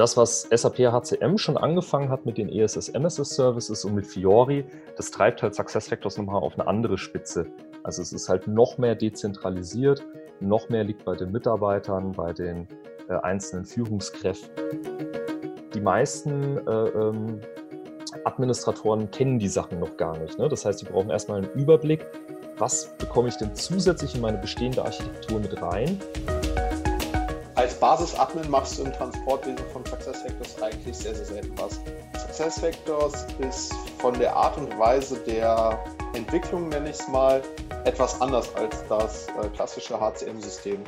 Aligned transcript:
das, 0.00 0.16
was 0.16 0.48
SAP 0.50 0.78
HCM 0.78 1.36
schon 1.36 1.58
angefangen 1.58 2.08
hat 2.08 2.24
mit 2.24 2.38
den 2.38 2.48
ESS 2.48 2.88
MSS 2.88 3.36
Services 3.36 3.84
und 3.84 3.94
mit 3.94 4.06
Fiori, 4.06 4.64
das 4.96 5.10
treibt 5.10 5.42
halt 5.42 5.54
SuccessFactors 5.54 6.16
nochmal 6.16 6.36
auf 6.36 6.58
eine 6.58 6.66
andere 6.66 6.96
Spitze. 6.96 7.46
Also 7.82 8.00
es 8.00 8.14
ist 8.14 8.30
halt 8.30 8.48
noch 8.48 8.78
mehr 8.78 8.94
dezentralisiert, 8.94 10.02
noch 10.40 10.70
mehr 10.70 10.84
liegt 10.84 11.04
bei 11.04 11.14
den 11.16 11.30
Mitarbeitern, 11.32 12.12
bei 12.12 12.32
den 12.32 12.66
äh, 13.10 13.14
einzelnen 13.16 13.66
Führungskräften. 13.66 14.50
Die 15.74 15.80
meisten 15.82 16.66
äh, 16.66 16.70
ähm, 16.70 17.40
Administratoren 18.24 19.10
kennen 19.10 19.38
die 19.38 19.48
Sachen 19.48 19.80
noch 19.80 19.98
gar 19.98 20.16
nicht. 20.16 20.38
Ne? 20.38 20.48
Das 20.48 20.64
heißt, 20.64 20.80
die 20.80 20.86
brauchen 20.86 21.10
erstmal 21.10 21.42
einen 21.42 21.52
Überblick, 21.52 22.06
was 22.56 22.96
bekomme 22.96 23.28
ich 23.28 23.36
denn 23.36 23.54
zusätzlich 23.54 24.14
in 24.14 24.22
meine 24.22 24.38
bestehende 24.38 24.82
Architektur 24.82 25.40
mit 25.40 25.60
rein. 25.60 26.00
Als 27.70 27.78
Basis-Admin 27.78 28.50
machst 28.50 28.78
du 28.78 28.82
im 28.82 28.92
Transportwesen 28.92 29.64
von 29.72 29.86
SuccessFactors 29.86 30.60
eigentlich 30.60 30.96
sehr, 30.96 31.14
sehr 31.14 31.24
selten 31.24 31.56
was. 31.56 31.80
SuccessFactors 32.20 33.28
ist 33.48 33.72
von 34.00 34.12
der 34.18 34.34
Art 34.34 34.58
und 34.58 34.76
Weise 34.76 35.16
der 35.24 35.78
Entwicklung, 36.14 36.68
nenne 36.68 36.90
ich 36.90 36.98
es 36.98 37.06
mal, 37.06 37.40
etwas 37.84 38.20
anders 38.20 38.52
als 38.56 38.84
das 38.88 39.28
äh, 39.28 39.48
klassische 39.54 40.00
HCM-System. 40.00 40.80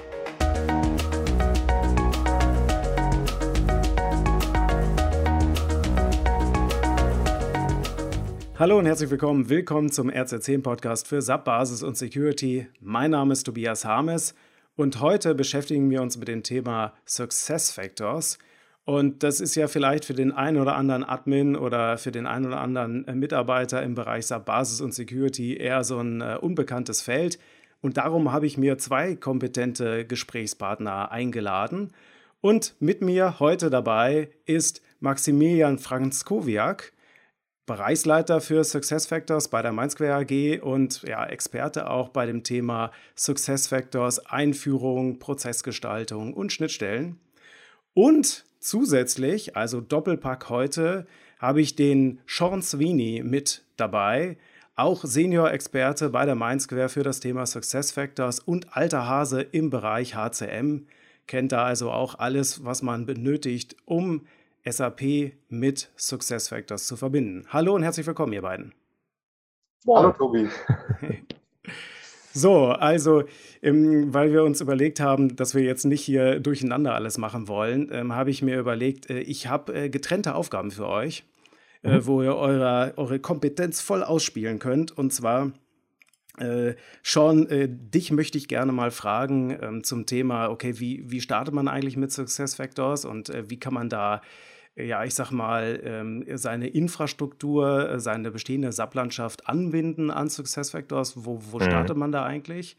Hallo 8.58 8.80
und 8.80 8.86
herzlich 8.86 9.10
willkommen. 9.10 9.48
Willkommen 9.48 9.92
zum 9.92 10.10
RZ10 10.10 10.64
Podcast 10.64 11.06
für 11.06 11.22
SAP 11.22 11.44
Basis 11.44 11.84
und 11.84 11.96
Security. 11.96 12.66
Mein 12.80 13.12
Name 13.12 13.34
ist 13.34 13.44
Tobias 13.44 13.84
Harmes 13.84 14.34
und 14.76 15.00
heute 15.00 15.34
beschäftigen 15.34 15.90
wir 15.90 16.02
uns 16.02 16.16
mit 16.16 16.28
dem 16.28 16.42
Thema 16.42 16.94
Success 17.06 17.70
Factors. 17.70 18.38
Und 18.84 19.22
das 19.22 19.40
ist 19.40 19.54
ja 19.54 19.68
vielleicht 19.68 20.04
für 20.04 20.14
den 20.14 20.32
einen 20.32 20.56
oder 20.56 20.74
anderen 20.74 21.04
Admin 21.04 21.54
oder 21.54 21.98
für 21.98 22.10
den 22.10 22.26
einen 22.26 22.46
oder 22.46 22.60
anderen 22.60 23.06
äh, 23.06 23.14
Mitarbeiter 23.14 23.82
im 23.82 23.94
Bereich 23.94 24.26
SAP 24.26 24.44
Basis 24.44 24.80
und 24.80 24.92
Security 24.92 25.56
eher 25.56 25.84
so 25.84 25.98
ein 25.98 26.20
äh, 26.20 26.36
unbekanntes 26.40 27.00
Feld. 27.00 27.38
Und 27.80 27.96
darum 27.96 28.32
habe 28.32 28.46
ich 28.46 28.58
mir 28.58 28.78
zwei 28.78 29.14
kompetente 29.14 30.04
Gesprächspartner 30.04 31.12
eingeladen. 31.12 31.92
Und 32.40 32.74
mit 32.80 33.02
mir 33.02 33.38
heute 33.38 33.70
dabei 33.70 34.30
ist 34.46 34.82
Maximilian 34.98 35.78
Franzkowiak. 35.78 36.91
Bereichsleiter 37.72 38.42
für 38.42 38.64
SuccessFactors 38.64 39.48
bei 39.48 39.62
der 39.62 39.72
Mindsquare 39.72 40.16
AG 40.16 40.60
und 40.62 41.00
ja, 41.04 41.24
Experte 41.24 41.88
auch 41.88 42.10
bei 42.10 42.26
dem 42.26 42.42
Thema 42.42 42.92
SuccessFactors, 43.16 44.26
Einführung, 44.26 45.18
Prozessgestaltung 45.18 46.34
und 46.34 46.52
Schnittstellen. 46.52 47.18
Und 47.94 48.44
zusätzlich, 48.60 49.56
also 49.56 49.80
Doppelpack 49.80 50.50
heute, 50.50 51.06
habe 51.38 51.62
ich 51.62 51.74
den 51.74 52.20
Sean 52.26 52.60
Sweeney 52.60 53.22
mit 53.24 53.64
dabei, 53.78 54.36
auch 54.76 55.02
Senior-Experte 55.02 56.10
bei 56.10 56.26
der 56.26 56.34
Mindsquare 56.34 56.90
für 56.90 57.04
das 57.04 57.20
Thema 57.20 57.46
SuccessFactors 57.46 58.40
und 58.40 58.76
alter 58.76 59.08
Hase 59.08 59.40
im 59.40 59.70
Bereich 59.70 60.14
HCM, 60.14 60.88
kennt 61.26 61.52
da 61.52 61.64
also 61.64 61.90
auch 61.90 62.18
alles, 62.18 62.66
was 62.66 62.82
man 62.82 63.06
benötigt, 63.06 63.76
um 63.86 64.26
SAP 64.64 65.32
mit 65.48 65.90
SuccessFactors 65.96 66.86
zu 66.86 66.96
verbinden. 66.96 67.46
Hallo 67.48 67.74
und 67.74 67.82
herzlich 67.82 68.06
willkommen, 68.06 68.32
ihr 68.32 68.42
beiden. 68.42 68.74
Hallo, 69.86 70.12
Tobi. 70.12 70.48
So, 72.34 72.68
also, 72.68 73.24
ähm, 73.60 74.14
weil 74.14 74.32
wir 74.32 74.42
uns 74.42 74.62
überlegt 74.62 75.00
haben, 75.00 75.36
dass 75.36 75.54
wir 75.54 75.62
jetzt 75.62 75.84
nicht 75.84 76.00
hier 76.00 76.40
durcheinander 76.40 76.94
alles 76.94 77.18
machen 77.18 77.46
wollen, 77.46 77.90
ähm, 77.92 78.14
habe 78.14 78.30
ich 78.30 78.40
mir 78.40 78.58
überlegt, 78.58 79.10
äh, 79.10 79.20
ich 79.20 79.48
habe 79.48 79.74
äh, 79.74 79.88
getrennte 79.90 80.34
Aufgaben 80.34 80.70
für 80.70 80.88
euch, 80.88 81.24
äh, 81.82 81.98
mhm. 81.98 82.06
wo 82.06 82.22
ihr 82.22 82.34
eure, 82.34 82.94
eure 82.96 83.18
Kompetenz 83.18 83.82
voll 83.82 84.02
ausspielen 84.02 84.60
könnt. 84.60 84.96
Und 84.96 85.12
zwar 85.12 85.52
äh, 86.38 86.74
Sean, 87.02 87.46
äh, 87.48 87.68
dich 87.68 88.10
möchte 88.12 88.38
ich 88.38 88.48
gerne 88.48 88.72
mal 88.72 88.90
fragen 88.90 89.54
ähm, 89.60 89.84
zum 89.84 90.06
Thema, 90.06 90.48
okay, 90.48 90.80
wie, 90.80 91.10
wie 91.10 91.20
startet 91.20 91.52
man 91.52 91.68
eigentlich 91.68 91.98
mit 91.98 92.12
SuccessFactors 92.12 93.04
und 93.04 93.28
äh, 93.28 93.50
wie 93.50 93.60
kann 93.60 93.74
man 93.74 93.90
da 93.90 94.22
ja, 94.74 95.04
ich 95.04 95.14
sag 95.14 95.30
mal, 95.30 95.80
ähm, 95.84 96.24
seine 96.34 96.68
Infrastruktur, 96.68 97.90
äh, 97.90 98.00
seine 98.00 98.30
bestehende 98.30 98.72
SAP-Landschaft 98.72 99.48
anbinden 99.48 100.10
an 100.10 100.28
SuccessFactors? 100.28 101.24
Wo, 101.24 101.40
wo 101.50 101.58
mhm. 101.58 101.64
startet 101.64 101.96
man 101.96 102.12
da 102.12 102.24
eigentlich? 102.24 102.76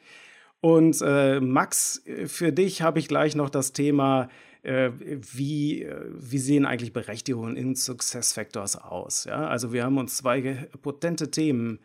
Und 0.60 1.02
äh, 1.06 1.40
Max, 1.40 2.02
äh, 2.06 2.28
für 2.28 2.52
dich 2.52 2.82
habe 2.82 2.98
ich 2.98 3.08
gleich 3.08 3.36
noch 3.36 3.50
das 3.50 3.74
Thema, 3.74 4.30
äh, 4.64 4.92
wie, 4.98 5.84
äh, 5.84 6.06
wie 6.14 6.40
sehen 6.40 6.66
eigentlich 6.66 6.94
Berechtigungen 6.94 7.58
in 7.58 7.76
SuccessFactors 7.76 8.78
aus? 8.78 9.26
Ja? 9.26 9.48
Also 9.48 9.72
wir 9.72 9.84
haben 9.84 9.98
uns 9.98 10.18
zwei 10.18 10.68
potente 10.82 11.30
Themen 11.30 11.80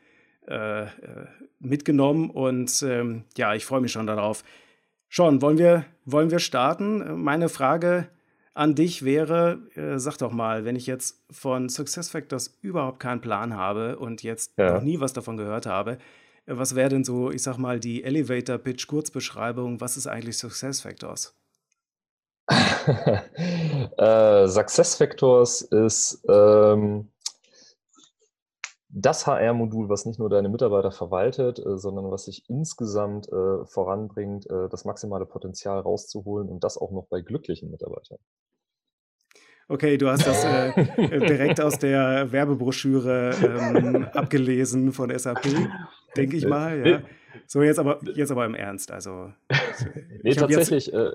äh, 0.47 0.86
mitgenommen 1.58 2.30
und 2.30 2.82
ähm, 2.82 3.24
ja, 3.36 3.54
ich 3.54 3.66
freue 3.66 3.82
mich 3.82 3.92
schon 3.92 4.06
darauf. 4.06 4.42
Sean, 5.10 5.42
wollen 5.42 5.58
wir, 5.58 5.84
wollen 6.04 6.30
wir 6.30 6.38
starten? 6.38 7.20
Meine 7.22 7.48
Frage 7.48 8.08
an 8.58 8.74
dich 8.74 9.04
wäre, 9.04 9.60
äh, 9.76 9.98
sag 9.98 10.19
doch 10.19 10.32
mal, 10.32 10.64
wenn 10.64 10.74
ich 10.74 10.86
jetzt 10.86 11.22
von 11.30 11.69
SuccessFactors 11.69 12.58
überhaupt 12.60 12.98
keinen 12.98 13.20
Plan 13.20 13.56
habe 13.56 13.98
und 13.98 14.24
jetzt 14.24 14.52
ja. 14.58 14.74
noch 14.74 14.82
nie 14.82 14.98
was 14.98 15.12
davon 15.12 15.36
gehört 15.36 15.66
habe, 15.66 15.92
äh, 15.92 15.96
was 16.46 16.74
wäre 16.74 16.88
denn 16.88 17.04
so, 17.04 17.30
ich 17.30 17.42
sag 17.42 17.56
mal, 17.58 17.78
die 17.78 18.02
Elevator 18.02 18.58
Pitch 18.58 18.88
Kurzbeschreibung, 18.88 19.80
was 19.80 19.97
ist 19.97 20.08
eigentlich 20.08 20.38
SuccessFactors? 20.38 21.36
äh, 23.97 24.48
SuccessFactors 24.48 25.62
ist 25.62 26.24
ähm, 26.28 27.12
das 28.88 29.26
HR-Modul, 29.26 29.88
was 29.88 30.04
nicht 30.04 30.18
nur 30.18 30.30
deine 30.30 30.48
Mitarbeiter 30.48 30.91
verwaltet, 30.91 31.60
äh, 31.60 31.78
sondern 31.78 32.10
was 32.10 32.24
sich 32.24 32.42
insgesamt 32.48 33.28
äh, 33.28 33.64
voranbringt, 33.66 34.50
äh, 34.50 34.68
das 34.68 34.84
maximale 34.84 35.26
Potenzial 35.26 35.78
rauszuholen 35.78 36.48
und 36.48 36.64
das 36.64 36.76
auch 36.76 36.91
noch 36.91 37.06
bei 37.06 37.20
glücklichen 37.20 37.70
Mitarbeitern. 37.70 38.18
Okay, 39.70 39.98
du 39.98 40.08
hast 40.08 40.26
das 40.26 40.44
äh, 40.44 40.70
äh, 40.96 41.26
direkt 41.26 41.60
aus 41.60 41.78
der 41.78 42.32
Werbebroschüre 42.32 43.32
ähm, 43.42 44.04
abgelesen 44.14 44.92
von 44.92 45.16
SAP, 45.16 45.46
denke 46.16 46.38
ich 46.38 46.46
mal. 46.46 46.86
Ja. 46.86 47.02
So, 47.46 47.62
jetzt 47.62 47.78
aber, 47.78 48.00
jetzt 48.14 48.30
aber 48.30 48.46
im 48.46 48.54
Ernst. 48.54 48.90
Also, 48.90 49.30
nee, 50.22 50.32
tatsächlich, 50.34 50.90
äh, 50.94 51.12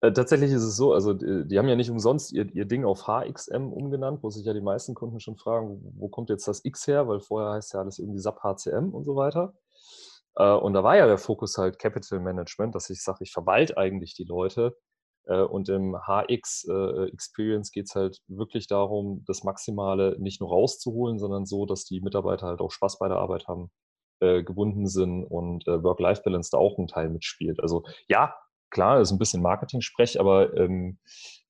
äh, 0.00 0.12
tatsächlich 0.12 0.52
ist 0.52 0.62
es 0.62 0.76
so, 0.76 0.92
also 0.92 1.12
die, 1.12 1.48
die, 1.48 1.58
haben 1.58 1.66
ja 1.66 1.74
nicht 1.74 1.90
umsonst 1.90 2.32
ihr, 2.32 2.46
ihr 2.54 2.66
Ding 2.66 2.84
auf 2.84 3.08
HXM 3.08 3.72
umgenannt, 3.72 4.22
wo 4.22 4.30
sich 4.30 4.46
ja 4.46 4.52
die 4.52 4.60
meisten 4.60 4.94
Kunden 4.94 5.18
schon 5.18 5.36
fragen, 5.36 5.80
wo 5.98 6.08
kommt 6.08 6.30
jetzt 6.30 6.46
das 6.46 6.64
X 6.64 6.86
her, 6.86 7.08
weil 7.08 7.18
vorher 7.18 7.54
heißt 7.54 7.74
ja 7.74 7.80
alles 7.80 7.98
irgendwie 7.98 8.20
SAP 8.20 8.44
HCM 8.44 8.90
und 8.90 9.04
so 9.04 9.16
weiter. 9.16 9.54
Äh, 10.36 10.52
und 10.52 10.72
da 10.72 10.84
war 10.84 10.96
ja 10.96 11.08
der 11.08 11.18
Fokus 11.18 11.58
halt 11.58 11.80
Capital 11.80 12.20
Management, 12.20 12.76
dass 12.76 12.88
ich 12.90 13.02
sage, 13.02 13.18
ich 13.22 13.32
verwalte 13.32 13.76
eigentlich 13.76 14.14
die 14.14 14.24
Leute 14.24 14.76
äh, 14.76 14.87
und 15.36 15.68
im 15.68 15.96
HX 15.96 16.66
äh, 16.68 17.08
Experience 17.12 17.70
geht 17.70 17.86
es 17.86 17.94
halt 17.94 18.20
wirklich 18.28 18.66
darum, 18.66 19.24
das 19.26 19.44
Maximale 19.44 20.16
nicht 20.18 20.40
nur 20.40 20.50
rauszuholen, 20.50 21.18
sondern 21.18 21.46
so, 21.46 21.66
dass 21.66 21.84
die 21.84 22.00
Mitarbeiter 22.00 22.46
halt 22.46 22.60
auch 22.60 22.70
Spaß 22.70 22.98
bei 22.98 23.08
der 23.08 23.18
Arbeit 23.18 23.46
haben, 23.46 23.70
äh, 24.20 24.42
gebunden 24.42 24.86
sind 24.86 25.24
und 25.24 25.66
Work-Life-Balance 25.66 26.50
da 26.52 26.58
auch 26.58 26.78
einen 26.78 26.88
Teil 26.88 27.10
mitspielt. 27.10 27.60
Also 27.60 27.84
ja, 28.08 28.34
klar, 28.70 29.00
ist 29.00 29.10
ein 29.10 29.18
bisschen 29.18 29.42
Marketing-Sprech, 29.42 30.20
aber 30.20 30.54
ähm, 30.56 30.98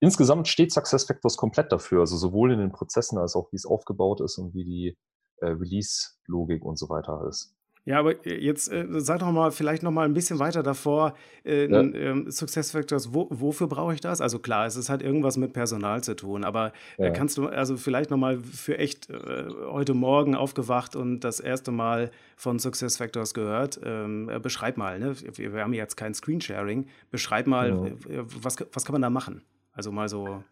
insgesamt 0.00 0.48
steht 0.48 0.72
SuccessFactors 0.72 1.36
komplett 1.36 1.72
dafür. 1.72 2.00
Also 2.00 2.16
sowohl 2.16 2.52
in 2.52 2.58
den 2.58 2.72
Prozessen 2.72 3.18
als 3.18 3.36
auch 3.36 3.50
wie 3.52 3.56
es 3.56 3.66
aufgebaut 3.66 4.20
ist 4.20 4.38
und 4.38 4.54
wie 4.54 4.64
die 4.64 4.98
äh, 5.40 5.46
Release-Logik 5.46 6.64
und 6.64 6.78
so 6.78 6.88
weiter 6.88 7.26
ist. 7.28 7.54
Ja, 7.88 8.00
aber 8.00 8.26
äh, 8.26 8.38
jetzt 8.38 8.70
äh, 8.70 8.84
sag 9.00 9.20
doch 9.20 9.32
mal, 9.32 9.50
vielleicht 9.50 9.82
noch 9.82 9.90
mal 9.90 10.04
ein 10.04 10.12
bisschen 10.12 10.38
weiter 10.38 10.62
davor, 10.62 11.14
äh, 11.42 11.70
ja. 11.70 11.80
ähm, 11.80 12.30
Success 12.30 12.70
Factors, 12.72 13.14
wo, 13.14 13.28
wofür 13.30 13.66
brauche 13.66 13.94
ich 13.94 14.02
das? 14.02 14.20
Also 14.20 14.38
klar, 14.38 14.66
es 14.66 14.76
ist 14.76 14.90
halt 14.90 15.00
irgendwas 15.00 15.38
mit 15.38 15.54
Personal 15.54 16.02
zu 16.04 16.14
tun, 16.14 16.44
aber 16.44 16.72
äh, 16.98 17.04
ja. 17.04 17.10
kannst 17.10 17.38
du 17.38 17.46
also 17.46 17.78
vielleicht 17.78 18.10
noch 18.10 18.18
mal 18.18 18.40
für 18.40 18.76
echt 18.76 19.08
äh, 19.08 19.46
heute 19.70 19.94
Morgen 19.94 20.34
aufgewacht 20.34 20.96
und 20.96 21.20
das 21.20 21.40
erste 21.40 21.70
Mal 21.70 22.10
von 22.36 22.58
Success 22.58 22.98
Factors 22.98 23.32
gehört, 23.32 23.80
ähm, 23.82 24.28
äh, 24.28 24.38
beschreib 24.38 24.76
mal, 24.76 24.98
ne? 24.98 25.14
wir, 25.22 25.54
wir, 25.54 25.62
haben 25.62 25.72
jetzt 25.72 25.96
kein 25.96 26.12
Screensharing, 26.12 26.88
beschreib 27.10 27.46
mal, 27.46 27.96
ja. 28.06 28.22
was, 28.42 28.56
was 28.70 28.84
kann 28.84 28.92
man 28.92 29.02
da 29.02 29.08
machen? 29.08 29.40
Also 29.72 29.92
mal 29.92 30.10
so 30.10 30.44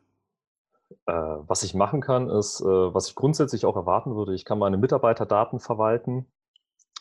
was 1.05 1.65
ich 1.65 1.75
machen 1.75 2.01
kann, 2.01 2.31
ist, 2.31 2.63
was 2.63 3.09
ich 3.09 3.17
grundsätzlich 3.17 3.67
auch 3.67 3.75
erwarten 3.75 4.15
würde, 4.15 4.35
ich 4.35 4.45
kann 4.45 4.61
meine 4.61 4.77
Mitarbeiterdaten 4.77 5.59
verwalten. 5.59 6.27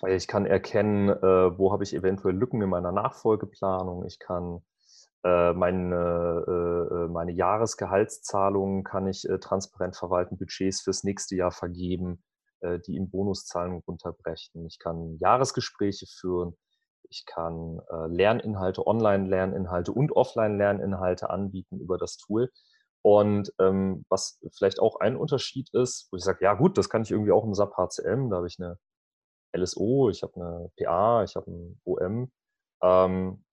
Ich 0.08 0.28
kann 0.28 0.46
erkennen, 0.46 1.10
äh, 1.10 1.58
wo 1.58 1.72
habe 1.72 1.84
ich 1.84 1.94
eventuell 1.94 2.36
Lücken 2.36 2.62
in 2.62 2.70
meiner 2.70 2.92
Nachfolgeplanung. 2.92 4.06
Ich 4.06 4.20
kann 4.20 4.62
äh, 5.24 5.54
meine, 5.54 5.96
äh, 6.48 7.06
äh 7.06 7.08
meine 7.08 7.32
Jahresgehaltszahlungen 7.32 8.84
kann 8.84 9.08
ich 9.08 9.28
äh, 9.28 9.40
transparent 9.40 9.96
verwalten, 9.96 10.38
Budgets 10.38 10.82
fürs 10.82 11.04
nächste 11.04 11.36
Jahr 11.36 11.52
vergeben, 11.52 12.24
äh, 12.62 12.80
die 12.80 12.96
in 12.96 13.10
Bonuszahlungen 13.10 13.82
runterbrechen. 13.88 14.66
Ich 14.68 14.80
kann 14.80 15.18
Jahresgespräche 15.20 16.06
führen. 16.08 16.58
Ich 17.10 17.26
kann 17.28 17.80
Lerninhalte, 18.08 18.86
Online-Lerninhalte 18.86 19.92
und 19.92 20.12
Offline-Lerninhalte 20.12 21.30
anbieten 21.30 21.80
über 21.80 22.00
das 22.00 22.18
Tool. 22.18 22.50
Und 23.04 23.54
ähm, 23.60 24.06
was 24.10 24.40
vielleicht 24.58 24.80
auch 24.80 25.00
ein 25.00 25.16
Unterschied 25.16 25.70
ist, 25.74 26.08
wo 26.12 26.18
ich 26.18 26.24
sage, 26.24 26.40
ja 26.42 26.56
gut, 26.56 26.80
das 26.80 26.90
kann 26.90 27.04
ich 27.04 27.12
irgendwie 27.12 27.32
auch 27.32 27.46
im 27.46 27.54
SAP 27.54 27.78
HCM, 27.78 28.32
da 28.32 28.38
habe 28.38 28.48
ich 28.48 28.58
eine 28.60 28.80
LSO, 29.56 30.10
ich 30.10 30.24
habe 30.24 30.36
eine 30.36 30.72
PA, 30.78 31.24
ich 31.24 31.36
habe 31.36 31.52
ein 31.52 31.82
OM. 31.84 32.32
Ähm, 32.82 33.44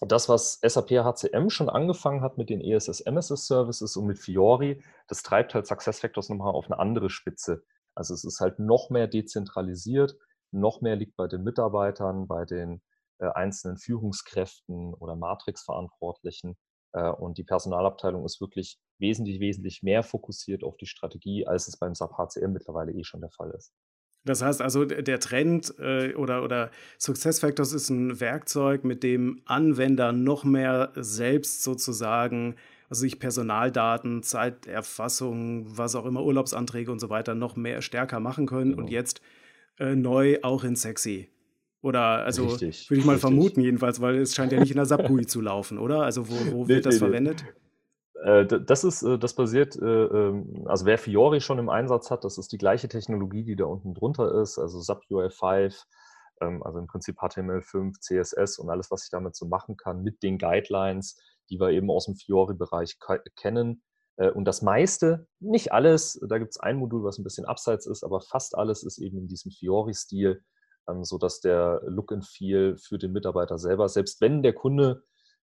das, 0.00 0.28
was 0.28 0.58
SAP 0.60 0.90
HCM 0.90 1.48
schon 1.48 1.68
angefangen 1.68 2.20
hat 2.22 2.36
mit 2.36 2.50
den 2.50 2.60
ESS 2.60 3.00
MSS 3.00 3.46
Services 3.46 3.96
und 3.96 4.06
mit 4.06 4.18
Fiori, 4.18 4.82
das 5.08 5.22
treibt 5.22 5.54
halt 5.54 5.66
SuccessFactors 5.66 6.28
nochmal 6.28 6.52
auf 6.52 6.66
eine 6.66 6.78
andere 6.78 7.10
Spitze. 7.10 7.64
Also 7.94 8.14
es 8.14 8.24
ist 8.24 8.40
halt 8.40 8.58
noch 8.58 8.90
mehr 8.90 9.06
dezentralisiert, 9.06 10.16
noch 10.50 10.80
mehr 10.80 10.96
liegt 10.96 11.16
bei 11.16 11.28
den 11.28 11.42
Mitarbeitern, 11.44 12.26
bei 12.26 12.44
den 12.44 12.82
äh, 13.18 13.26
einzelnen 13.26 13.78
Führungskräften 13.78 14.94
oder 14.94 15.16
Matrix-Verantwortlichen. 15.16 16.56
Äh, 16.92 17.10
und 17.10 17.38
die 17.38 17.44
Personalabteilung 17.44 18.24
ist 18.24 18.40
wirklich 18.40 18.78
wesentlich, 18.98 19.40
wesentlich 19.40 19.82
mehr 19.82 20.02
fokussiert 20.02 20.64
auf 20.64 20.76
die 20.76 20.86
Strategie, 20.86 21.46
als 21.46 21.68
es 21.68 21.76
beim 21.76 21.94
SAP 21.94 22.12
HCM 22.18 22.52
mittlerweile 22.52 22.92
eh 22.92 23.04
schon 23.04 23.20
der 23.20 23.30
Fall 23.30 23.50
ist. 23.52 23.72
Das 24.24 24.40
heißt 24.42 24.62
also, 24.62 24.84
der 24.86 25.20
Trend 25.20 25.74
äh, 25.78 26.14
oder, 26.14 26.42
oder 26.42 26.70
SuccessFactors 26.98 27.72
ist 27.72 27.90
ein 27.90 28.20
Werkzeug, 28.20 28.82
mit 28.84 29.02
dem 29.02 29.42
Anwender 29.44 30.12
noch 30.12 30.44
mehr 30.44 30.92
selbst 30.96 31.62
sozusagen, 31.62 32.54
also 32.88 33.00
sich 33.00 33.18
Personaldaten, 33.18 34.22
Zeiterfassung, 34.22 35.76
was 35.76 35.94
auch 35.94 36.06
immer, 36.06 36.24
Urlaubsanträge 36.24 36.90
und 36.90 37.00
so 37.00 37.10
weiter 37.10 37.34
noch 37.34 37.56
mehr 37.56 37.82
stärker 37.82 38.18
machen 38.18 38.46
können 38.46 38.70
genau. 38.72 38.82
und 38.82 38.90
jetzt 38.90 39.20
äh, 39.78 39.94
neu 39.94 40.38
auch 40.42 40.64
in 40.64 40.76
sexy. 40.76 41.28
Oder 41.82 42.24
also 42.24 42.50
würde 42.50 42.66
ich 42.66 42.88
mal 42.88 42.96
richtig. 42.96 43.20
vermuten 43.20 43.60
jedenfalls, 43.60 44.00
weil 44.00 44.16
es 44.16 44.34
scheint 44.34 44.52
ja 44.52 44.58
nicht 44.58 44.70
in 44.70 44.76
der 44.76 44.86
SAP-GUI 44.86 45.26
zu 45.26 45.42
laufen, 45.42 45.76
oder? 45.76 46.02
Also 46.02 46.30
wo, 46.30 46.52
wo 46.52 46.68
wird 46.68 46.78
nee, 46.78 46.80
das 46.80 46.94
nee, 46.94 46.98
verwendet? 46.98 47.42
Äh, 47.42 47.63
das 48.22 48.84
ist, 48.84 49.02
äh, 49.02 49.18
das 49.18 49.34
basiert, 49.34 49.76
äh, 49.76 50.04
ähm, 50.04 50.64
also 50.66 50.86
wer 50.86 50.98
Fiori 50.98 51.40
schon 51.40 51.58
im 51.58 51.68
Einsatz 51.68 52.10
hat, 52.10 52.24
das 52.24 52.38
ist 52.38 52.52
die 52.52 52.58
gleiche 52.58 52.88
Technologie, 52.88 53.44
die 53.44 53.56
da 53.56 53.64
unten 53.64 53.94
drunter 53.94 54.40
ist, 54.40 54.58
also 54.58 54.80
SAP 54.80 55.02
UI5, 55.10 55.82
ähm, 56.40 56.62
also 56.62 56.78
im 56.78 56.86
Prinzip 56.86 57.18
HTML5, 57.18 57.98
CSS 58.00 58.58
und 58.58 58.70
alles, 58.70 58.90
was 58.90 59.04
ich 59.04 59.10
damit 59.10 59.34
so 59.34 59.46
machen 59.46 59.76
kann, 59.76 60.02
mit 60.02 60.22
den 60.22 60.38
Guidelines, 60.38 61.20
die 61.50 61.58
wir 61.58 61.70
eben 61.70 61.90
aus 61.90 62.06
dem 62.06 62.14
Fiori-Bereich 62.16 62.98
kennen. 63.36 63.82
Und 64.16 64.44
das 64.44 64.62
meiste, 64.62 65.26
nicht 65.40 65.72
alles, 65.72 66.20
da 66.28 66.38
gibt 66.38 66.52
es 66.52 66.60
ein 66.60 66.76
Modul, 66.76 67.02
was 67.02 67.18
ein 67.18 67.24
bisschen 67.24 67.46
abseits 67.46 67.84
ist, 67.84 68.04
aber 68.04 68.20
fast 68.20 68.56
alles 68.56 68.84
ist 68.84 68.98
eben 68.98 69.18
in 69.18 69.26
diesem 69.26 69.50
Fiori-Stil, 69.50 70.40
ähm, 70.88 71.02
sodass 71.02 71.40
der 71.40 71.82
Look 71.86 72.12
and 72.12 72.24
Feel 72.24 72.76
für 72.76 72.96
den 72.96 73.10
Mitarbeiter 73.10 73.58
selber, 73.58 73.88
selbst 73.88 74.20
wenn 74.20 74.44
der 74.44 74.52
Kunde 74.52 75.02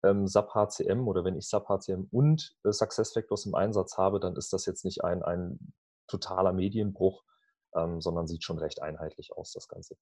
ähm, 0.03 0.27
SAP 0.27 0.55
HCM 0.55 1.07
oder 1.09 1.25
wenn 1.25 1.37
ich 1.37 1.49
SAP 1.49 1.69
HCM 1.69 2.09
und 2.11 2.57
äh, 2.65 2.73
SuccessFactors 2.73 3.47
im 3.47 3.55
Einsatz 3.55 3.97
habe, 3.97 4.21
dann 4.21 4.37
ist 4.37 4.53
das 4.53 4.67
jetzt 4.67 4.85
nicht 4.85 5.05
ein, 5.05 5.23
ein 5.23 5.73
totaler 6.07 6.53
Medienbruch, 6.53 7.25
ähm, 7.75 8.01
sondern 8.01 8.27
sieht 8.27 8.45
schon 8.45 8.59
recht 8.59 8.83
einheitlich 8.83 9.33
aus, 9.33 9.53
das 9.53 9.69
Ganze. 9.69 9.97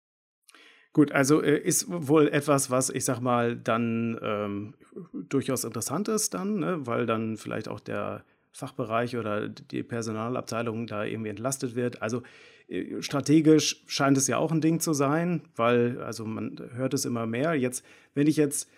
Gut, 0.92 1.12
also 1.12 1.42
äh, 1.42 1.58
ist 1.58 1.86
wohl 1.88 2.28
etwas, 2.28 2.70
was 2.70 2.90
ich 2.90 3.04
sag 3.04 3.20
mal 3.20 3.56
dann 3.56 4.18
ähm, 4.22 4.74
durchaus 5.12 5.64
interessant 5.64 6.08
ist 6.08 6.32
dann, 6.34 6.58
ne? 6.58 6.86
weil 6.86 7.06
dann 7.06 7.36
vielleicht 7.36 7.68
auch 7.68 7.80
der 7.80 8.24
Fachbereich 8.52 9.16
oder 9.16 9.48
die 9.48 9.82
Personalabteilung 9.82 10.86
da 10.86 11.04
irgendwie 11.04 11.28
entlastet 11.28 11.74
wird. 11.74 12.00
Also 12.00 12.22
äh, 12.68 13.02
strategisch 13.02 13.84
scheint 13.86 14.16
es 14.16 14.26
ja 14.26 14.38
auch 14.38 14.50
ein 14.50 14.62
Ding 14.62 14.80
zu 14.80 14.94
sein, 14.94 15.42
weil 15.54 16.00
also 16.00 16.24
man 16.24 16.58
hört 16.72 16.94
es 16.94 17.04
immer 17.04 17.26
mehr. 17.26 17.54
Jetzt, 17.54 17.84
wenn 18.14 18.26
ich 18.26 18.36
jetzt 18.36 18.70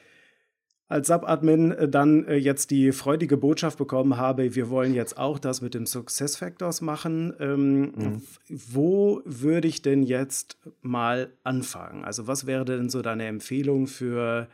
als 0.88 1.08
Sub-Admin 1.08 1.72
äh, 1.72 1.88
dann 1.88 2.26
äh, 2.26 2.36
jetzt 2.36 2.70
die 2.70 2.92
freudige 2.92 3.36
Botschaft 3.36 3.78
bekommen 3.78 4.16
habe, 4.16 4.54
wir 4.54 4.70
wollen 4.70 4.94
jetzt 4.94 5.18
auch 5.18 5.38
das 5.38 5.60
mit 5.60 5.74
dem 5.74 5.86
Success 5.86 6.36
Factors 6.36 6.80
machen. 6.80 7.34
Ähm, 7.38 7.80
mhm. 7.80 8.22
Wo 8.48 9.20
würde 9.24 9.68
ich 9.68 9.82
denn 9.82 10.02
jetzt 10.02 10.56
mal 10.80 11.30
anfangen? 11.44 12.04
Also 12.04 12.26
was 12.26 12.46
wäre 12.46 12.64
denn 12.64 12.88
so 12.88 13.02
deine 13.02 13.26
Empfehlung 13.26 13.86
für, 13.86 14.48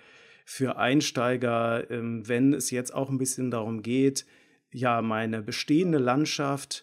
für 0.44 0.76
Einsteiger, 0.76 1.88
ähm, 1.90 2.26
wenn 2.28 2.52
es 2.52 2.70
jetzt 2.70 2.92
auch 2.92 3.10
ein 3.10 3.18
bisschen 3.18 3.50
darum 3.50 3.82
geht, 3.82 4.26
ja, 4.72 5.02
meine 5.02 5.40
bestehende 5.40 5.98
Landschaft 5.98 6.82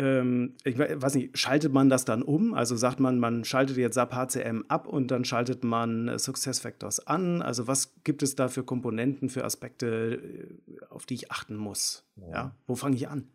ähm, 0.00 0.54
ich 0.64 0.78
weiß 0.78 1.14
nicht, 1.14 1.36
schaltet 1.36 1.74
man 1.74 1.90
das 1.90 2.06
dann 2.06 2.22
um? 2.22 2.54
Also 2.54 2.74
sagt 2.74 3.00
man, 3.00 3.18
man 3.18 3.44
schaltet 3.44 3.76
jetzt 3.76 3.94
SAP 3.94 4.14
HCM 4.14 4.64
ab 4.68 4.86
und 4.86 5.10
dann 5.10 5.26
schaltet 5.26 5.62
man 5.62 6.08
äh, 6.08 6.18
SuccessFactors 6.18 7.06
an. 7.06 7.42
Also 7.42 7.66
was 7.66 7.92
gibt 8.02 8.22
es 8.22 8.34
da 8.34 8.48
für 8.48 8.64
Komponenten, 8.64 9.28
für 9.28 9.44
Aspekte, 9.44 10.14
äh, 10.14 10.84
auf 10.88 11.04
die 11.04 11.14
ich 11.14 11.30
achten 11.30 11.56
muss? 11.56 12.06
Ja, 12.16 12.30
ja? 12.32 12.54
wo 12.66 12.76
fange 12.76 12.96
ich 12.96 13.08
an? 13.08 13.28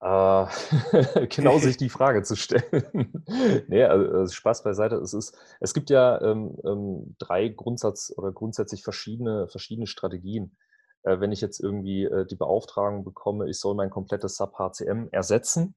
Äh, 0.00 0.46
genau 1.28 1.58
sich 1.60 1.76
die 1.76 1.88
Frage 1.88 2.24
zu 2.24 2.34
stellen. 2.34 3.22
nee, 3.68 3.84
also, 3.84 4.12
also 4.12 4.34
Spaß 4.34 4.64
beiseite. 4.64 4.96
Es, 4.96 5.14
ist, 5.14 5.38
es 5.60 5.72
gibt 5.72 5.90
ja 5.90 6.20
ähm, 6.20 6.56
ähm, 6.64 7.14
drei 7.20 7.48
Grundsatz 7.48 8.12
oder 8.16 8.32
grundsätzlich 8.32 8.82
verschiedene, 8.82 9.46
verschiedene 9.46 9.86
Strategien 9.86 10.56
äh, 11.02 11.20
wenn 11.20 11.32
ich 11.32 11.40
jetzt 11.40 11.60
irgendwie 11.60 12.04
äh, 12.04 12.26
die 12.26 12.36
Beauftragung 12.36 13.04
bekomme, 13.04 13.48
ich 13.48 13.58
soll 13.58 13.74
mein 13.74 13.90
komplettes 13.90 14.36
SAP 14.36 14.54
HCM 14.58 15.08
ersetzen, 15.12 15.74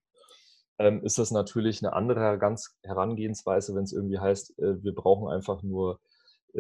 ähm, 0.80 1.04
ist 1.04 1.20
das 1.20 1.32
natürlich 1.32 1.84
eine 1.84 1.94
andere 1.94 2.38
ganz 2.40 2.78
Herangehensweise, 2.84 3.76
wenn 3.76 3.84
es 3.84 3.94
irgendwie 3.94 4.20
heißt, 4.20 4.58
äh, 4.60 4.84
wir 4.84 4.94
brauchen 4.94 5.30
einfach 5.32 5.64
nur 5.64 6.00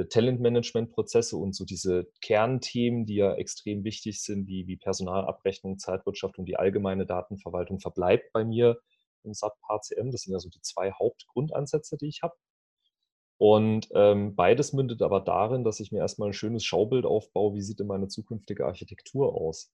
Talentmanagement-Prozesse 0.10 1.38
und 1.38 1.56
so 1.56 1.65
diese 1.65 2.07
Kernthemen, 2.21 3.06
die 3.06 3.18
ja 3.18 3.36
extrem 3.36 3.83
wichtig 3.83 4.24
sind, 4.24 4.48
wie, 4.48 4.66
wie 4.66 4.75
Personalabrechnung, 4.75 5.77
Zeitwirtschaft 5.77 6.39
und 6.39 6.45
die 6.45 6.56
allgemeine 6.56 7.06
Datenverwaltung 7.06 7.80
verbleibt 7.80 8.33
bei 8.33 8.44
mir 8.44 8.80
im 9.24 9.36
SAP 9.36 9.54
HCM. 9.69 10.09
Das 10.09 10.21
sind 10.21 10.33
ja 10.33 10.39
so 10.39 10.50
die 10.50 10.62
zwei 10.62 10.92
Hauptgrundansätze, 10.92 11.98
die 11.98 12.07
ich 12.07 12.24
habe. 12.24 12.33
Und 13.38 13.89
ähm, 13.94 14.35
beides 14.35 14.74
mündet 14.74 15.01
aber 15.01 15.19
darin, 15.19 15.63
dass 15.63 15.80
ich 15.80 15.91
mir 15.91 16.00
erstmal 16.00 16.30
ein 16.30 16.33
schönes 16.33 16.63
Schaubild 16.63 17.06
aufbaue, 17.06 17.56
wie 17.56 17.62
sieht 17.62 17.80
denn 17.80 17.88
meine 17.88 18.07
zukünftige 18.07 18.65
Architektur 18.65 19.35
aus. 19.35 19.71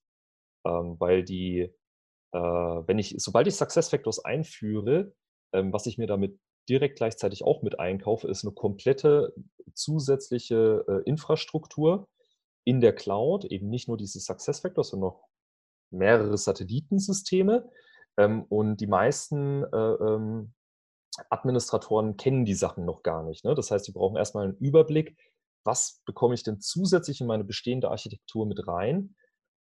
Ähm, 0.66 0.96
weil 0.98 1.24
die, 1.24 1.72
äh, 2.32 2.38
wenn 2.38 2.98
ich, 2.98 3.14
sobald 3.18 3.46
ich 3.46 3.56
SuccessFactors 3.56 4.24
einführe, 4.24 5.12
ähm, 5.52 5.72
was 5.72 5.86
ich 5.86 5.98
mir 5.98 6.06
damit 6.06 6.38
direkt 6.68 6.96
gleichzeitig 6.96 7.44
auch 7.44 7.62
mit 7.62 7.80
einkaufe, 7.80 8.28
ist 8.28 8.44
eine 8.44 8.54
komplette 8.54 9.34
zusätzliche 9.74 10.84
äh, 10.88 11.08
Infrastruktur 11.08 12.08
in 12.64 12.80
der 12.80 12.94
Cloud, 12.94 13.44
eben 13.44 13.68
nicht 13.68 13.88
nur 13.88 13.96
diese 13.96 14.20
SuccessFactors, 14.20 14.90
sondern 14.90 15.10
noch 15.10 15.24
mehrere 15.90 16.36
Satellitensysteme. 16.36 17.68
Ähm, 18.16 18.44
und 18.48 18.78
die 18.80 18.86
meisten 18.86 19.64
äh, 19.64 19.76
ähm, 19.76 20.54
Administratoren 21.30 22.16
kennen 22.16 22.44
die 22.44 22.54
Sachen 22.54 22.84
noch 22.84 23.02
gar 23.02 23.22
nicht. 23.22 23.44
Ne? 23.44 23.54
Das 23.54 23.70
heißt, 23.70 23.84
sie 23.84 23.92
brauchen 23.92 24.16
erstmal 24.16 24.44
einen 24.44 24.56
Überblick, 24.56 25.16
was 25.64 26.00
bekomme 26.06 26.34
ich 26.34 26.42
denn 26.42 26.60
zusätzlich 26.60 27.20
in 27.20 27.26
meine 27.26 27.44
bestehende 27.44 27.90
Architektur 27.90 28.46
mit 28.46 28.66
rein? 28.66 29.14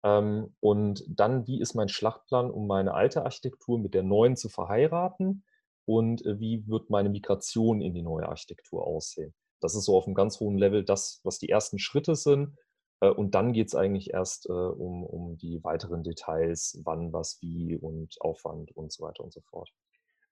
Ähm, 0.04 0.56
und 0.60 1.04
dann, 1.08 1.48
wie 1.48 1.60
ist 1.60 1.75
mein 1.75 1.89
Schlachtplan, 1.89 2.50
um 2.51 2.68
meine 2.68 2.94
alte 2.94 3.24
Architektur 3.24 3.80
mit 3.80 3.94
der 3.94 4.04
neuen 4.04 4.36
zu 4.38 4.50
verheiraten? 4.50 5.44
Und 5.86 6.25
äh, 6.25 6.39
wie 6.39 6.68
wird 6.68 6.89
meine 6.89 7.10
Migration 7.10 7.82
in 7.82 7.94
die 7.94 8.04
neue 8.04 8.30
Architektur 8.30 8.86
aussehen? 8.86 9.34
Das 9.60 9.75
ist 9.75 9.86
so 9.86 9.98
auf 9.98 10.06
einem 10.06 10.16
ganz 10.16 10.39
hohen 10.39 10.58
Level 10.58 10.86
das, 10.86 11.20
was 11.24 11.39
die 11.39 11.50
ersten 11.50 11.80
Schritte 11.80 12.16
sind. 12.16 12.56
Äh, 13.01 13.10
und 13.10 13.36
dann 13.36 13.54
geht 13.54 13.68
es 13.68 13.75
eigentlich 13.75 14.13
erst 14.13 14.48
äh, 14.48 14.51
um, 14.51 15.04
um 15.04 15.38
die 15.38 15.63
weiteren 15.63 16.04
Details, 16.04 16.80
wann, 16.84 17.12
was, 17.12 17.39
wie 17.42 17.75
und 17.75 18.16
Aufwand 18.22 18.72
und 18.75 18.92
so 18.92 19.04
weiter 19.04 19.24
und 19.24 19.34
so 19.34 19.42
fort. 19.42 19.70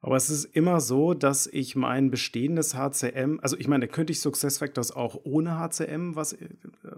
Aber 0.02 0.16
es 0.16 0.30
ist 0.30 0.46
immer 0.46 0.80
so, 0.80 1.14
dass 1.14 1.48
ich 1.48 1.76
mein 1.76 2.12
bestehendes 2.12 2.76
HCM, 2.76 3.40
also 3.42 3.58
ich 3.58 3.68
meine, 3.68 3.88
könnte 3.88 4.12
ich 4.12 4.22
SuccessFactors 4.22 4.96
auch 4.96 5.20
ohne 5.24 5.60
HCM 5.60 6.16
was 6.16 6.34
äh, 6.34 6.48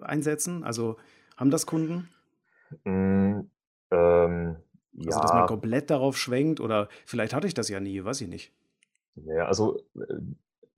einsetzen? 0.01 0.63
Also 0.63 0.97
haben 1.37 1.49
das 1.49 1.65
Kunden? 1.65 2.09
Mm, 2.83 3.41
ähm, 3.91 4.57
also, 4.97 5.09
ja. 5.09 5.21
dass 5.21 5.33
man 5.33 5.47
komplett 5.47 5.89
darauf 5.89 6.17
schwenkt 6.17 6.59
oder 6.59 6.89
vielleicht 7.05 7.33
hatte 7.33 7.47
ich 7.47 7.53
das 7.53 7.69
ja 7.69 7.79
nie, 7.79 8.03
weiß 8.03 8.21
ich 8.21 8.27
nicht. 8.27 8.53
Ja, 9.15 9.45
also 9.45 9.81
äh, 9.95 10.15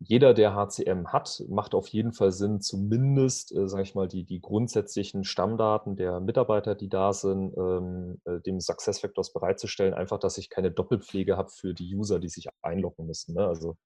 jeder, 0.03 0.34
der 0.34 0.55
HCM 0.55 1.08
hat, 1.10 1.43
macht 1.48 1.75
auf 1.75 1.88
jeden 1.89 2.12
Fall 2.12 2.31
Sinn, 2.31 2.60
zumindest, 2.60 3.55
äh, 3.55 3.67
sage 3.67 3.84
ich 3.84 3.93
mal, 3.93 4.08
die, 4.08 4.25
die 4.25 4.41
grundsätzlichen 4.41 5.24
Stammdaten 5.24 5.96
der 5.96 6.20
Mitarbeiter, 6.20 6.74
die 6.74 6.89
da 6.89 7.13
sind, 7.13 7.55
ähm, 7.55 8.20
äh, 8.25 8.39
dem 8.41 8.60
SuccessFactors 8.60 9.31
bereitzustellen. 9.31 9.93
Einfach, 9.93 10.17
dass 10.17 10.39
ich 10.39 10.50
keine 10.50 10.72
Doppelpflege 10.72 11.38
habe 11.38 11.50
für 11.50 11.75
die 11.75 11.96
User, 11.96 12.20
die 12.20 12.29
sich 12.29 12.48
einloggen 12.63 13.05
müssen. 13.05 13.36
Ne? 13.36 13.46
Also 13.46 13.77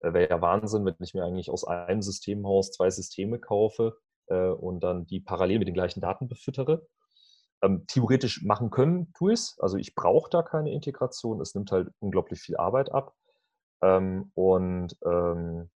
äh, 0.00 0.12
wäre 0.12 0.30
ja 0.30 0.40
Wahnsinn, 0.40 0.84
wenn 0.84 0.94
ich 1.00 1.12
mir 1.12 1.24
eigentlich 1.24 1.50
aus 1.50 1.66
einem 1.66 2.02
Systemhaus 2.02 2.70
zwei 2.70 2.90
Systeme 2.90 3.40
kaufe 3.40 3.96
äh, 4.28 4.50
und 4.50 4.80
dann 4.80 5.06
die 5.06 5.20
parallel 5.20 5.58
mit 5.58 5.68
den 5.68 5.74
gleichen 5.74 6.00
Daten 6.00 6.28
befüttere. 6.28 6.86
Ähm, 7.62 7.84
theoretisch 7.88 8.44
machen 8.44 8.70
können, 8.70 9.12
tue 9.14 9.32
ich 9.32 9.40
es. 9.40 9.56
Also 9.58 9.76
ich 9.76 9.96
brauche 9.96 10.30
da 10.30 10.42
keine 10.42 10.72
Integration. 10.72 11.40
Es 11.40 11.56
nimmt 11.56 11.72
halt 11.72 11.88
unglaublich 11.98 12.40
viel 12.40 12.56
Arbeit 12.56 12.92
ab. 12.92 13.12
Ähm, 13.82 14.30
und 14.34 14.96
ähm, 15.04 15.70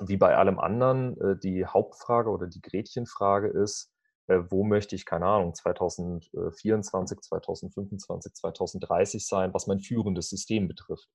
wie 0.00 0.16
bei 0.16 0.36
allem 0.36 0.58
anderen, 0.58 1.18
äh, 1.20 1.38
die 1.38 1.66
Hauptfrage 1.66 2.30
oder 2.30 2.46
die 2.46 2.60
Gretchenfrage 2.60 3.48
ist, 3.48 3.92
äh, 4.28 4.40
wo 4.50 4.64
möchte 4.64 4.94
ich, 4.94 5.06
keine 5.06 5.26
Ahnung, 5.26 5.54
2024, 5.54 7.20
2025, 7.20 8.34
2030 8.34 9.26
sein, 9.26 9.54
was 9.54 9.66
mein 9.66 9.80
führendes 9.80 10.28
System 10.28 10.68
betrifft. 10.68 11.08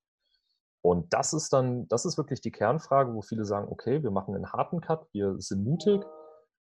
Und 0.84 1.14
das 1.14 1.34
ist 1.34 1.54
dann, 1.54 1.88
das 1.90 2.06
ist 2.06 2.18
wirklich 2.18 2.42
die 2.42 2.52
Kernfrage, 2.52 3.14
wo 3.14 3.22
viele 3.22 3.46
sagen, 3.46 3.68
okay, 3.70 4.02
wir 4.02 4.12
machen 4.12 4.36
einen 4.36 4.52
harten 4.52 4.82
Cut, 4.82 5.08
wir 5.14 5.40
sind 5.40 5.64
mutig, 5.64 6.04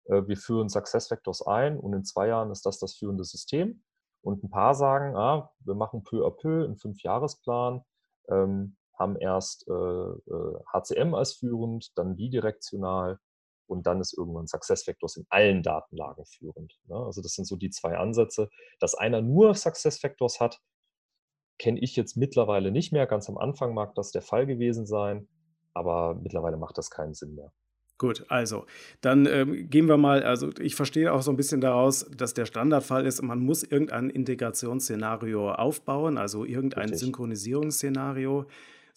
äh, 0.06 0.24
wir 0.28 0.38
führen 0.38 0.70
Success 0.70 1.08
Factors 1.08 1.46
ein 1.46 1.78
und 1.78 1.94
in 1.94 2.06
zwei 2.06 2.28
Jahren 2.28 2.52
ist 2.52 2.66
das 2.66 2.80
das 2.80 2.96
führende 2.96 3.26
System. 3.26 3.84
Und 4.22 4.44
ein 4.44 4.50
paar 4.50 4.74
sagen, 4.74 5.16
ah, 5.16 5.52
wir 5.60 5.76
machen 5.76 6.04
peu 6.04 6.26
à 6.26 6.32
peu 6.32 6.64
einen 6.64 6.78
Fünfjahresplan, 6.78 7.84
ähm, 8.30 8.76
haben 8.98 9.16
erst 9.18 9.68
äh, 9.68 9.72
äh, 9.72 10.60
HCM 10.74 11.14
als 11.14 11.34
führend, 11.34 11.98
dann 11.98 12.16
bidirektional 12.16 13.20
und 13.68 13.88
dann 13.88 14.00
ist 14.00 14.18
irgendwann 14.18 14.48
SuccessFactors 14.48 15.18
in 15.18 15.26
allen 15.30 15.64
Datenlagen 15.64 16.26
führend. 16.26 16.80
Ne? 16.88 16.96
Also 16.96 17.22
das 17.22 17.34
sind 17.34 17.46
so 17.46 17.56
die 17.56 17.70
zwei 17.70 17.98
Ansätze. 17.98 18.50
Dass 18.80 18.96
einer 18.96 19.22
nur 19.22 19.56
SuccessFactors 19.56 20.40
hat, 20.40 20.62
kenne 21.58 21.80
ich 21.80 21.96
jetzt 21.96 22.18
mittlerweile 22.18 22.72
nicht 22.72 22.92
mehr. 22.92 23.08
Ganz 23.08 23.30
am 23.30 23.38
Anfang 23.38 23.74
mag 23.74 23.96
das 23.96 24.12
der 24.12 24.22
Fall 24.22 24.46
gewesen 24.46 24.86
sein, 24.86 25.28
aber 25.74 26.16
mittlerweile 26.16 26.58
macht 26.58 26.78
das 26.78 26.90
keinen 26.90 27.14
Sinn 27.14 27.36
mehr. 27.36 27.52
Gut, 27.98 28.26
also 28.28 28.66
dann 29.00 29.26
ähm, 29.26 29.70
gehen 29.70 29.88
wir 29.88 29.96
mal, 29.96 30.22
also 30.24 30.50
ich 30.60 30.76
verstehe 30.76 31.14
auch 31.14 31.22
so 31.22 31.32
ein 31.32 31.38
bisschen 31.38 31.62
daraus, 31.62 32.06
dass 32.14 32.34
der 32.34 32.46
Standardfall 32.46 33.06
ist, 33.06 33.22
man 33.22 33.40
muss 33.40 33.64
irgendein 33.64 34.10
Integrationsszenario 34.10 35.54
aufbauen, 35.54 36.18
also 36.18 36.44
irgendein 36.44 36.90
Richtig. 36.90 37.00
Synchronisierungsszenario. 37.00 38.48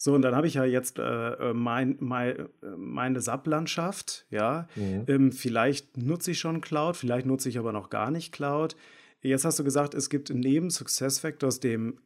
So, 0.01 0.13
und 0.13 0.21
dann 0.21 0.33
habe 0.33 0.47
ich 0.47 0.53
ja 0.53 0.63
jetzt 0.63 0.97
äh, 0.97 1.03
äh 1.33 1.53
mein, 1.53 1.97
mein, 1.99 2.37
äh, 2.37 2.45
meine 2.77 3.19
SAP-Landschaft, 3.19 4.25
ja. 4.29 4.69
Mhm. 4.75 5.03
Ähm, 5.07 5.31
vielleicht 5.33 5.97
nutze 5.97 6.31
ich 6.31 6.39
schon 6.39 6.61
Cloud, 6.61 6.95
vielleicht 6.95 7.25
nutze 7.25 7.49
ich 7.49 7.59
aber 7.59 7.73
noch 7.73 7.89
gar 7.89 8.09
nicht 8.09 8.31
Cloud. 8.31 8.77
Jetzt 9.21 9.43
hast 9.43 9.59
du 9.59 9.65
gesagt, 9.65 9.93
es 9.93 10.09
gibt 10.09 10.29
neben 10.33 10.69
SuccessFactors, 10.69 11.59
dem 11.59 11.99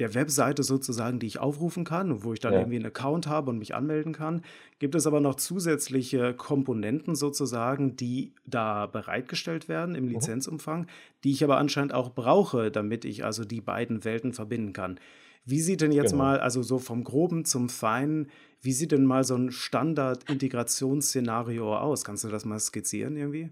der 0.00 0.14
Webseite 0.14 0.64
sozusagen, 0.64 1.20
die 1.20 1.26
ich 1.26 1.38
aufrufen 1.38 1.84
kann, 1.84 2.24
wo 2.24 2.32
ich 2.32 2.40
dann 2.40 2.54
ja. 2.54 2.60
irgendwie 2.60 2.76
einen 2.76 2.86
Account 2.86 3.28
habe 3.28 3.50
und 3.50 3.58
mich 3.58 3.74
anmelden 3.74 4.12
kann, 4.12 4.42
gibt 4.80 4.94
es 4.96 5.06
aber 5.06 5.20
noch 5.20 5.36
zusätzliche 5.36 6.34
Komponenten 6.34 7.14
sozusagen, 7.14 7.96
die 7.96 8.32
da 8.46 8.86
bereitgestellt 8.86 9.68
werden 9.68 9.94
im 9.94 10.06
mhm. 10.06 10.12
Lizenzumfang, 10.12 10.86
die 11.22 11.30
ich 11.30 11.44
aber 11.44 11.58
anscheinend 11.58 11.94
auch 11.94 12.14
brauche, 12.14 12.72
damit 12.72 13.04
ich 13.04 13.24
also 13.24 13.44
die 13.44 13.60
beiden 13.60 14.04
Welten 14.04 14.32
verbinden 14.32 14.72
kann. 14.72 14.98
Wie 15.44 15.60
sieht 15.60 15.80
denn 15.80 15.92
jetzt 15.92 16.10
genau. 16.12 16.24
mal, 16.24 16.40
also 16.40 16.62
so 16.62 16.78
vom 16.78 17.04
Groben 17.04 17.44
zum 17.44 17.68
Feinen, 17.68 18.30
wie 18.60 18.72
sieht 18.72 18.92
denn 18.92 19.04
mal 19.04 19.24
so 19.24 19.34
ein 19.34 19.50
Standard-Integrationsszenario 19.50 21.76
aus? 21.76 22.04
Kannst 22.04 22.22
du 22.24 22.28
das 22.28 22.44
mal 22.44 22.58
skizzieren 22.58 23.16
irgendwie? 23.16 23.50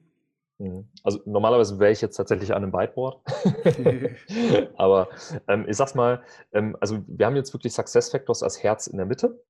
Mhm. 0.58 0.88
Also 1.02 1.20
normalerweise 1.24 1.78
wäre 1.78 1.92
ich 1.92 2.02
jetzt 2.02 2.16
tatsächlich 2.16 2.54
an 2.54 2.62
einem 2.62 2.72
Whiteboard. 2.72 3.20
Aber 4.76 5.08
ähm, 5.46 5.66
ich 5.68 5.76
sag's 5.76 5.94
mal, 5.94 6.22
ähm, 6.52 6.76
also 6.80 6.98
wir 7.06 7.26
haben 7.26 7.36
jetzt 7.36 7.52
wirklich 7.54 7.72
Success 7.72 8.10
Factors 8.10 8.42
als 8.42 8.62
Herz 8.62 8.86
in 8.86 8.98
der 8.98 9.06
Mitte. 9.06 9.42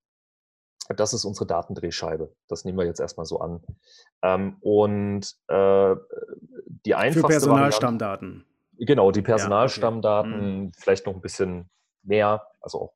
Das 0.97 1.13
ist 1.13 1.25
unsere 1.25 1.47
Datendrehscheibe. 1.47 2.33
Das 2.49 2.65
nehmen 2.65 2.79
wir 2.79 2.87
jetzt 2.87 3.01
erstmal 3.01 3.27
so 3.27 3.41
an. 3.41 3.61
Ähm, 4.23 4.57
und 4.61 5.35
äh, 5.49 5.97
die 6.87 6.95
einfachste 6.95 7.21
Für 7.21 7.27
Personalstammdaten. 7.27 8.29
Variante, 8.29 8.87
genau, 8.87 9.11
die 9.11 9.23
Personalstammdaten, 9.23 10.33
ja, 10.33 10.39
okay. 10.39 10.47
mhm. 10.47 10.73
vielleicht 10.77 11.07
noch 11.07 11.15
ein 11.15 11.21
bisschen 11.21 11.69
mehr, 12.09 12.47
also 12.61 12.81
auch 12.81 12.95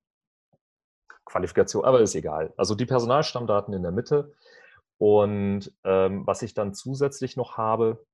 Qualifikation, 1.24 1.84
aber 1.84 2.00
ist 2.00 2.14
egal. 2.14 2.52
Also 2.56 2.74
die 2.74 2.86
Personalstammdaten 2.86 3.72
in 3.74 3.82
der 3.82 3.92
Mitte. 3.92 4.34
Und 4.98 5.72
ähm, 5.84 6.26
was 6.26 6.42
ich 6.42 6.54
dann 6.54 6.74
zusätzlich 6.74 7.36
noch 7.36 7.56
habe, 7.56 8.04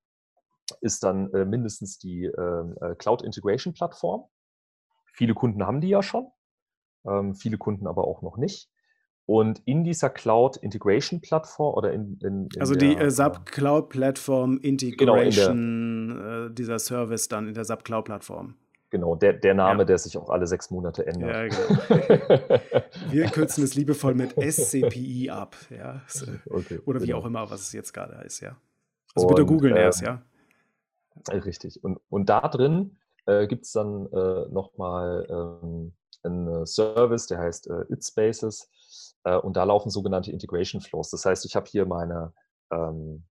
ist 0.80 1.02
dann 1.02 1.32
äh, 1.32 1.44
mindestens 1.44 1.98
die 1.98 2.24
ähm, 2.24 2.76
äh, 2.80 2.94
Cloud 2.94 3.22
Integration 3.22 3.74
Plattform. 3.74 4.24
Viele 5.12 5.34
Kunden 5.34 5.66
haben 5.66 5.80
die 5.80 5.88
ja 5.88 6.02
schon, 6.02 6.28
ähm, 7.06 7.34
viele 7.34 7.58
Kunden 7.58 7.86
aber 7.86 8.04
auch 8.04 8.22
noch 8.22 8.36
nicht. 8.36 8.70
Und 9.26 9.60
in 9.66 9.84
dieser 9.84 10.08
Cloud 10.08 10.56
Integration 10.56 11.20
Plattform 11.20 11.74
oder 11.74 11.92
in, 11.92 12.18
in, 12.22 12.48
in 12.54 12.60
also 12.60 12.74
der, 12.74 12.88
die 12.88 12.96
äh, 12.96 13.10
SAP 13.10 13.44
Cloud 13.44 13.90
Plattform 13.90 14.58
Integration, 14.58 16.08
genau, 16.08 16.22
der, 16.22 16.46
äh, 16.46 16.54
dieser 16.54 16.78
Service 16.78 17.28
dann 17.28 17.48
in 17.48 17.54
der 17.54 17.64
SAP 17.64 17.84
Cloud 17.84 18.06
Plattform. 18.06 18.54
Genau, 18.90 19.16
der, 19.16 19.34
der 19.34 19.52
Name, 19.52 19.80
ja. 19.80 19.84
der 19.84 19.98
sich 19.98 20.16
auch 20.16 20.30
alle 20.30 20.46
sechs 20.46 20.70
Monate 20.70 21.06
ändert. 21.06 21.52
Ja, 21.52 21.66
genau. 21.66 22.60
Wir 23.10 23.26
kürzen 23.26 23.62
es 23.62 23.74
liebevoll 23.74 24.14
mit 24.14 24.32
SCPI 24.32 25.28
ab, 25.30 25.56
ja. 25.68 26.00
Okay, 26.48 26.80
Oder 26.86 27.02
wie 27.02 27.06
genau. 27.06 27.18
auch 27.18 27.26
immer, 27.26 27.50
was 27.50 27.60
es 27.60 27.72
jetzt 27.72 27.92
gerade 27.92 28.16
heißt, 28.16 28.40
ja. 28.40 28.56
Also 29.14 29.28
und, 29.28 29.34
bitte 29.34 29.46
googeln 29.46 29.76
äh, 29.76 29.82
erst, 29.82 30.00
ja. 30.00 30.22
Richtig. 31.30 31.82
Und, 31.84 32.00
und 32.08 32.30
da 32.30 32.40
drin 32.48 32.96
äh, 33.26 33.46
gibt 33.46 33.66
es 33.66 33.72
dann 33.72 34.06
äh, 34.06 34.48
nochmal 34.48 35.26
ähm, 35.28 35.92
einen 36.22 36.66
Service, 36.66 37.26
der 37.26 37.38
heißt 37.38 37.68
äh, 37.68 37.82
ItSpaces. 37.90 38.70
Äh, 39.24 39.36
und 39.36 39.56
da 39.56 39.64
laufen 39.64 39.90
sogenannte 39.90 40.30
Integration 40.30 40.80
Flows. 40.80 41.10
Das 41.10 41.24
heißt, 41.24 41.44
ich 41.44 41.56
habe 41.56 41.66
hier 41.66 41.84
meine 41.86 42.32
ähm, 42.70 43.24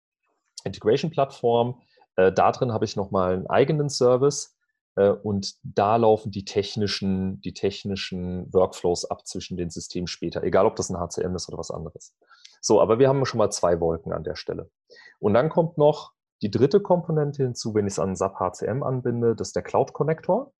Integration-Plattform. 0.64 1.80
Äh, 2.16 2.32
da 2.32 2.52
drin 2.52 2.73
habe 2.73 2.84
ich 2.84 2.96
nochmal 2.96 3.34
einen 3.34 3.46
eigenen 3.46 3.88
Service, 3.88 4.56
und 4.96 5.54
da 5.64 5.96
laufen 5.96 6.30
die 6.30 6.44
technischen, 6.44 7.40
die 7.40 7.52
technischen 7.52 8.52
Workflows 8.52 9.04
ab 9.10 9.26
zwischen 9.26 9.56
den 9.56 9.68
Systemen 9.68 10.06
später, 10.06 10.44
egal 10.44 10.66
ob 10.66 10.76
das 10.76 10.88
ein 10.88 11.00
HCM 11.00 11.34
ist 11.34 11.48
oder 11.48 11.58
was 11.58 11.72
anderes. 11.72 12.14
So, 12.60 12.80
aber 12.80 12.98
wir 12.98 13.08
haben 13.08 13.26
schon 13.26 13.38
mal 13.38 13.50
zwei 13.50 13.80
Wolken 13.80 14.12
an 14.12 14.24
der 14.24 14.36
Stelle. 14.36 14.70
Und 15.18 15.34
dann 15.34 15.48
kommt 15.48 15.78
noch 15.78 16.12
die 16.42 16.50
dritte 16.50 16.80
Komponente 16.80 17.42
hinzu, 17.42 17.74
wenn 17.74 17.86
ich 17.86 17.94
es 17.94 17.98
an 17.98 18.16
SAP 18.16 18.38
HCM 18.38 18.82
anbinde, 18.82 19.34
das 19.34 19.48
ist 19.48 19.56
der 19.56 19.62
Cloud 19.62 19.92
Connector. 19.92 20.52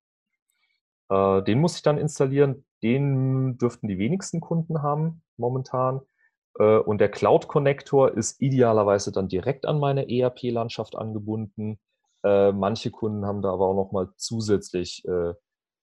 Äh, 1.09 1.43
den 1.43 1.61
muss 1.61 1.77
ich 1.77 1.83
dann 1.83 1.99
installieren. 1.99 2.65
Den 2.83 3.59
dürften 3.59 3.89
die 3.89 3.99
wenigsten 3.99 4.41
Kunden 4.41 4.83
haben 4.83 5.23
momentan. 5.37 6.01
Äh, 6.59 6.79
und 6.79 6.99
der 7.01 7.11
Cloud 7.11 7.49
Connector 7.49 8.15
ist 8.17 8.41
idealerweise 8.41 9.13
dann 9.13 9.29
direkt 9.29 9.67
an 9.67 9.79
meine 9.79 10.09
ERP-Landschaft 10.11 10.97
angebunden 10.97 11.79
äh, 12.25 12.53
manche 12.53 12.91
Kunden 12.91 13.27
haben 13.27 13.43
da 13.43 13.53
aber 13.53 13.69
auch 13.69 13.75
nochmal 13.75 14.09
zusätzlich 14.17 15.05
äh, 15.05 15.35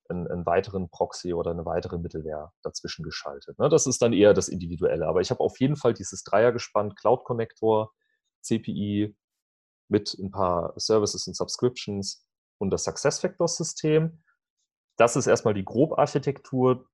einen, 0.09 0.27
einen, 0.27 0.45
weiteren 0.45 0.89
Proxy 0.89 1.33
oder 1.33 1.51
eine 1.51 1.65
weitere 1.65 1.99
Mittelware 1.99 2.51
dazwischen 2.63 3.03
geschaltet. 3.03 3.59
Ne? 3.59 3.69
Das 3.69 3.85
ist 3.85 4.01
dann 4.01 4.11
eher 4.11 4.33
das 4.33 4.49
Individuelle. 4.49 5.07
Aber 5.07 5.21
ich 5.21 5.29
habe 5.29 5.39
auf 5.39 5.59
jeden 5.59 5.75
Fall 5.75 5.93
dieses 5.93 6.23
Dreiergespann 6.23 6.95
Cloud 6.95 7.23
Connector, 7.23 7.93
CPI 8.41 9.15
mit 9.87 10.17
ein 10.17 10.31
paar 10.31 10.73
Services 10.77 11.27
und 11.27 11.35
Subscriptions 11.35 12.25
und 12.57 12.71
das 12.71 12.85
SuccessFactors 12.85 13.57
System. 13.57 14.23
Das 14.97 15.15
ist 15.15 15.27
erstmal 15.27 15.53
die 15.53 15.65
Grobarchitektur. 15.65 16.87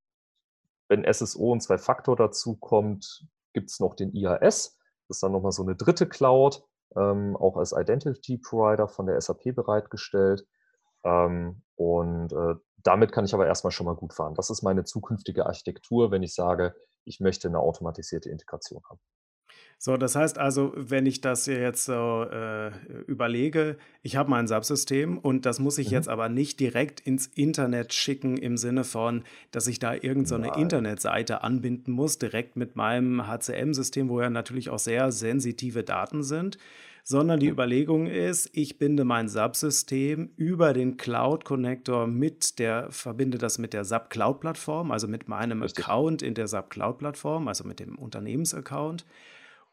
Wenn 0.90 1.06
SSO 1.12 1.54
und 1.54 1.62
zwei 1.62 1.78
Faktor 1.78 2.18
dazu 2.18 2.58
kommt, 2.58 3.26
gibt 3.54 3.70
es 3.70 3.80
noch 3.80 3.96
den 3.96 4.14
IAS. 4.14 4.78
Das 5.08 5.18
ist 5.18 5.24
dann 5.24 5.32
nochmal 5.32 5.54
so 5.54 5.64
eine 5.64 5.76
dritte 5.76 6.08
Cloud 6.08 6.67
auch 6.96 7.58
als 7.58 7.74
Identity 7.74 8.38
Provider 8.38 8.88
von 8.88 9.06
der 9.06 9.20
SAP 9.20 9.56
bereitgestellt. 9.56 10.46
Ähm, 11.04 11.62
und 11.76 12.32
äh, 12.34 12.56
damit 12.84 13.12
kann 13.12 13.26
ich 13.26 13.34
aber 13.34 13.48
erstmal 13.48 13.72
schon 13.72 13.86
mal 13.86 13.96
gut 13.96 14.14
fahren. 14.14 14.36
Das 14.36 14.50
ist 14.50 14.64
meine 14.64 14.84
zukünftige 14.84 15.46
Architektur, 15.46 16.12
wenn 16.12 16.24
ich 16.24 16.34
sage, 16.34 16.76
ich 17.04 17.20
möchte 17.20 17.48
eine 17.48 17.60
automatisierte 17.60 18.30
Integration 18.30 18.82
haben. 18.90 19.00
So, 19.80 19.96
das 19.96 20.16
heißt 20.16 20.40
also, 20.40 20.74
wenn 20.76 21.06
ich 21.06 21.22
das 21.22 21.46
jetzt 21.46 21.86
so 21.86 22.24
äh, 22.24 22.72
überlege, 23.06 23.78
ich 24.02 24.16
habe 24.16 24.30
mein 24.30 24.48
Subsystem 24.48 25.20
und 25.20 25.46
das 25.46 25.60
muss 25.60 25.78
ich 25.78 25.90
mhm. 25.90 25.94
jetzt 25.94 26.10
aber 26.10 26.30
nicht 26.30 26.60
direkt 26.60 27.00
ins 27.00 27.28
Internet 27.28 27.94
schicken 27.94 28.38
im 28.38 28.58
Sinne 28.58 28.84
von, 28.84 29.24
dass 29.52 29.68
ich 29.68 29.78
da 29.78 29.94
irgendeine 29.94 30.48
so 30.48 30.60
Internetseite 30.60 31.44
anbinden 31.44 31.94
muss, 31.94 32.18
direkt 32.18 32.56
mit 32.56 32.76
meinem 32.76 33.28
HCM-System, 33.28 34.10
wo 34.10 34.20
ja 34.20 34.32
natürlich 34.32 34.72
auch 34.72 34.80
sehr 34.80 35.12
sensitive 35.12 35.84
Daten 35.84 36.24
sind, 36.24 36.58
sondern 37.04 37.40
die 37.40 37.48
Überlegung 37.48 38.08
ist, 38.08 38.50
ich 38.54 38.80
binde 38.80 39.06
mein 39.06 39.30
Subsystem 39.30 40.32
über 40.38 40.74
den 40.74 40.98
Cloud 40.98 41.46
Connector 41.46 42.08
mit 42.08 42.58
der, 42.58 42.92
verbinde 42.92 43.38
das 43.38 43.60
mit 43.60 43.74
der 43.74 43.86
SAP 43.86 44.10
Cloud 44.10 44.40
Plattform, 44.40 44.92
also 44.92 45.08
mit 45.08 45.28
meinem. 45.30 45.62
Account 45.62 46.24
in 46.24 46.34
der 46.34 46.48
SAP 46.48 46.72
Cloud 46.72 46.98
Plattform, 46.98 47.48
also 47.48 47.64
mit 47.64 47.80
dem 47.80 47.96
Unternehmensaccount 47.96 49.06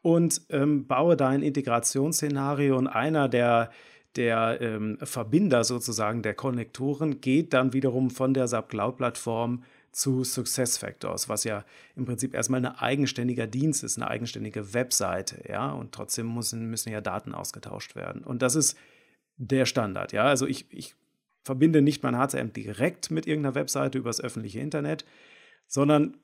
und 0.05 0.41
ähm, 0.49 0.85
baue 0.85 1.17
da 1.17 1.29
ein 1.29 1.41
Integrationsszenario 1.41 2.77
und 2.77 2.85
einer 2.85 3.27
der 3.27 3.71
der 4.15 4.61
ähm, 4.61 4.99
Verbinder 5.01 5.63
sozusagen 5.63 6.21
der 6.21 6.35
Konnektoren 6.35 7.21
geht 7.21 7.53
dann 7.53 7.73
wiederum 7.73 8.11
von 8.11 8.35
der 8.35 8.47
SAP 8.47 8.69
Cloud 8.69 8.97
Plattform 8.97 9.63
zu 9.91 10.23
SuccessFactors, 10.23 11.27
was 11.27 11.43
ja 11.43 11.65
im 11.95 12.05
Prinzip 12.05 12.35
erstmal 12.35 12.63
ein 12.63 12.75
eigenständiger 12.75 13.47
Dienst 13.47 13.83
ist, 13.83 13.97
eine 13.97 14.07
eigenständige 14.07 14.75
Webseite, 14.75 15.43
ja, 15.49 15.71
und 15.71 15.91
trotzdem 15.91 16.33
müssen, 16.33 16.69
müssen 16.69 16.91
ja 16.91 17.01
Daten 17.01 17.33
ausgetauscht 17.33 17.95
werden. 17.95 18.23
Und 18.23 18.41
das 18.43 18.55
ist 18.55 18.77
der 19.37 19.65
Standard, 19.65 20.13
ja. 20.13 20.25
Also 20.25 20.45
ich, 20.45 20.71
ich 20.71 20.95
verbinde 21.43 21.81
nicht 21.81 22.03
mein 22.03 22.15
HCM 22.15 22.53
direkt 22.53 23.09
mit 23.09 23.25
irgendeiner 23.25 23.55
Webseite 23.55 23.97
übers 23.97 24.21
öffentliche 24.21 24.59
Internet, 24.59 25.03
sondern 25.67 26.15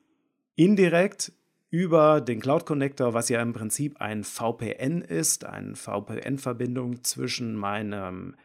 indirekt 0.54 1.32
über 1.72 2.20
den 2.20 2.38
Cloud 2.38 2.66
Connector, 2.66 3.14
was 3.14 3.30
ja 3.30 3.40
im 3.40 3.54
Prinzip 3.54 3.98
ein 3.98 4.24
VPN 4.24 5.00
ist, 5.00 5.46
eine 5.46 5.74
VPN-Verbindung 5.74 7.02
zwischen 7.02 7.56
meinem 7.56 8.36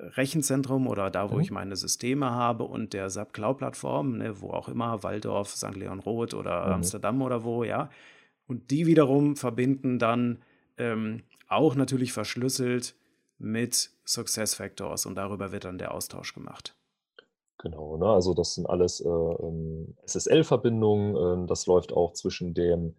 Rechenzentrum 0.00 0.88
oder 0.88 1.08
da, 1.08 1.30
wo 1.30 1.36
mhm. 1.36 1.42
ich 1.42 1.50
meine 1.52 1.76
Systeme 1.76 2.32
habe 2.32 2.64
und 2.64 2.92
der 2.92 3.08
SAP 3.08 3.34
Cloud 3.34 3.58
Plattform, 3.58 4.18
ne, 4.18 4.40
wo 4.40 4.50
auch 4.50 4.68
immer, 4.68 5.04
Waldorf, 5.04 5.50
St. 5.50 5.76
Leon 5.76 6.00
Roth 6.00 6.34
oder 6.34 6.66
mhm. 6.66 6.72
Amsterdam 6.72 7.22
oder 7.22 7.44
wo, 7.44 7.62
ja. 7.62 7.88
Und 8.48 8.72
die 8.72 8.86
wiederum 8.86 9.36
verbinden 9.36 10.00
dann 10.00 10.38
ähm, 10.76 11.22
auch 11.46 11.76
natürlich 11.76 12.12
verschlüsselt 12.12 12.96
mit 13.38 13.90
Success 14.04 14.56
Factors 14.56 15.06
und 15.06 15.14
darüber 15.14 15.52
wird 15.52 15.66
dann 15.66 15.78
der 15.78 15.94
Austausch 15.94 16.34
gemacht. 16.34 16.74
Genau, 17.62 17.96
ne? 17.96 18.06
also 18.06 18.34
das 18.34 18.54
sind 18.54 18.68
alles 18.68 19.00
äh, 19.00 19.08
ähm, 19.08 19.94
SSL-Verbindungen. 20.04 21.44
Äh, 21.44 21.46
das 21.46 21.66
läuft 21.66 21.92
auch 21.92 22.12
zwischen 22.12 22.54
dem, 22.54 22.96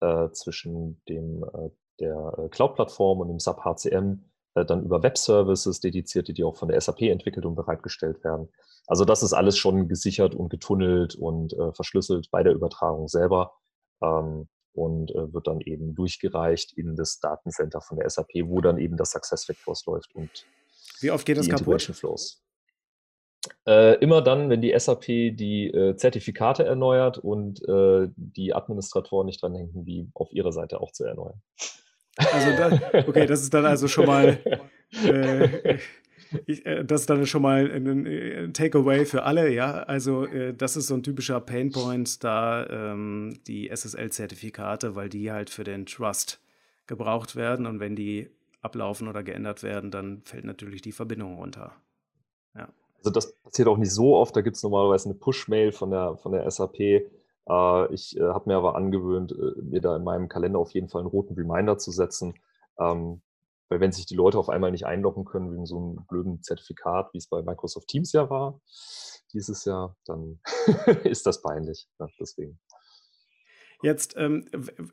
äh, 0.00 0.30
zwischen 0.30 1.02
dem 1.06 1.44
äh, 1.44 1.68
der 2.00 2.34
äh, 2.38 2.48
Cloud-Plattform 2.48 3.20
und 3.20 3.28
dem 3.28 3.38
SAP 3.38 3.62
HCM 3.62 4.24
äh, 4.54 4.64
dann 4.64 4.84
über 4.84 5.02
Web-Services 5.02 5.80
dedizierte, 5.80 6.32
die 6.32 6.44
auch 6.44 6.56
von 6.56 6.68
der 6.68 6.80
SAP 6.80 7.02
entwickelt 7.02 7.44
und 7.44 7.56
bereitgestellt 7.56 8.24
werden. 8.24 8.48
Also 8.86 9.04
das 9.04 9.22
ist 9.22 9.34
alles 9.34 9.58
schon 9.58 9.86
gesichert 9.86 10.34
und 10.34 10.48
getunnelt 10.48 11.14
und 11.16 11.56
verschlüsselt 11.74 12.30
bei 12.30 12.44
der 12.44 12.54
Übertragung 12.54 13.08
selber 13.08 13.54
ähm, 14.00 14.48
und 14.74 15.10
wird 15.10 15.48
dann 15.48 15.60
eben 15.60 15.96
durchgereicht 15.96 16.72
in 16.78 16.94
das 16.94 17.18
Datencenter 17.18 17.80
von 17.80 17.98
der 17.98 18.08
SAP, 18.08 18.30
wo 18.44 18.60
dann 18.60 18.78
eben 18.78 18.96
das 18.96 19.10
SuccessFactors 19.10 19.86
läuft 19.86 20.14
und 20.14 20.46
wie 21.00 21.10
oft 21.10 21.26
geht 21.26 21.36
das 21.36 21.48
kaputt? 21.48 21.82
Flows. 21.82 22.45
Äh, 23.66 23.98
immer 23.98 24.22
dann, 24.22 24.48
wenn 24.50 24.60
die 24.60 24.74
SAP 24.76 25.06
die 25.06 25.68
äh, 25.68 25.96
Zertifikate 25.96 26.64
erneuert 26.64 27.18
und 27.18 27.66
äh, 27.68 28.08
die 28.16 28.54
Administratoren 28.54 29.26
nicht 29.26 29.42
dran 29.42 29.54
denken, 29.54 29.84
die 29.84 30.08
auf 30.14 30.32
ihrer 30.32 30.52
Seite 30.52 30.80
auch 30.80 30.92
zu 30.92 31.04
erneuern. 31.04 31.40
Also 32.16 32.50
das, 32.56 33.06
okay, 33.08 33.26
das 33.26 33.42
ist 33.42 33.52
dann 33.52 33.66
also 33.66 33.88
schon 33.88 34.06
mal 34.06 34.38
äh, 35.04 35.78
ich, 36.46 36.64
äh, 36.66 36.84
das 36.84 37.02
ist 37.02 37.10
dann 37.10 37.26
schon 37.26 37.42
mal 37.42 37.70
ein, 37.70 38.06
ein 38.06 38.52
Takeaway 38.52 39.04
für 39.04 39.24
alle, 39.24 39.52
ja. 39.52 39.82
Also 39.82 40.26
äh, 40.26 40.54
das 40.54 40.76
ist 40.76 40.88
so 40.88 40.94
ein 40.94 41.02
typischer 41.02 41.40
Painpoint, 41.40 42.22
da 42.24 42.66
ähm, 42.68 43.38
die 43.46 43.68
SSL-Zertifikate, 43.68 44.94
weil 44.94 45.08
die 45.08 45.30
halt 45.30 45.50
für 45.50 45.64
den 45.64 45.86
Trust 45.86 46.40
gebraucht 46.86 47.36
werden 47.36 47.66
und 47.66 47.80
wenn 47.80 47.96
die 47.96 48.30
ablaufen 48.62 49.08
oder 49.08 49.22
geändert 49.22 49.62
werden, 49.62 49.90
dann 49.90 50.22
fällt 50.24 50.44
natürlich 50.44 50.82
die 50.82 50.92
Verbindung 50.92 51.36
runter. 51.36 51.72
Ja. 52.54 52.68
Also 52.98 53.10
das 53.10 53.34
passiert 53.42 53.68
auch 53.68 53.76
nicht 53.76 53.92
so 53.92 54.16
oft. 54.16 54.34
Da 54.34 54.40
gibt 54.40 54.56
es 54.56 54.62
normalerweise 54.62 55.08
eine 55.08 55.18
Push-Mail 55.18 55.72
von 55.72 55.90
der, 55.90 56.16
von 56.16 56.32
der 56.32 56.50
SAP. 56.50 56.80
Äh, 56.80 57.94
ich 57.94 58.16
äh, 58.16 58.22
habe 58.22 58.48
mir 58.48 58.56
aber 58.56 58.76
angewöhnt, 58.76 59.32
äh, 59.32 59.60
mir 59.62 59.80
da 59.80 59.96
in 59.96 60.04
meinem 60.04 60.28
Kalender 60.28 60.58
auf 60.58 60.72
jeden 60.72 60.88
Fall 60.88 61.02
einen 61.02 61.10
roten 61.10 61.34
Reminder 61.34 61.78
zu 61.78 61.90
setzen. 61.90 62.34
Ähm, 62.78 63.22
weil 63.68 63.80
wenn 63.80 63.92
sich 63.92 64.06
die 64.06 64.14
Leute 64.14 64.38
auf 64.38 64.48
einmal 64.48 64.70
nicht 64.70 64.86
einloggen 64.86 65.24
können 65.24 65.52
wegen 65.52 65.66
so 65.66 65.78
einem 65.78 66.06
blöden 66.06 66.42
Zertifikat, 66.42 67.12
wie 67.12 67.18
es 67.18 67.28
bei 67.28 67.42
Microsoft 67.42 67.88
Teams 67.88 68.12
ja 68.12 68.30
war, 68.30 68.60
dieses 69.32 69.64
Jahr, 69.64 69.96
dann 70.04 70.40
ist 71.04 71.26
das 71.26 71.42
peinlich. 71.42 71.88
Ja, 71.98 72.06
deswegen. 72.20 72.60
Jetzt, 73.82 74.14
ähm, 74.16 74.46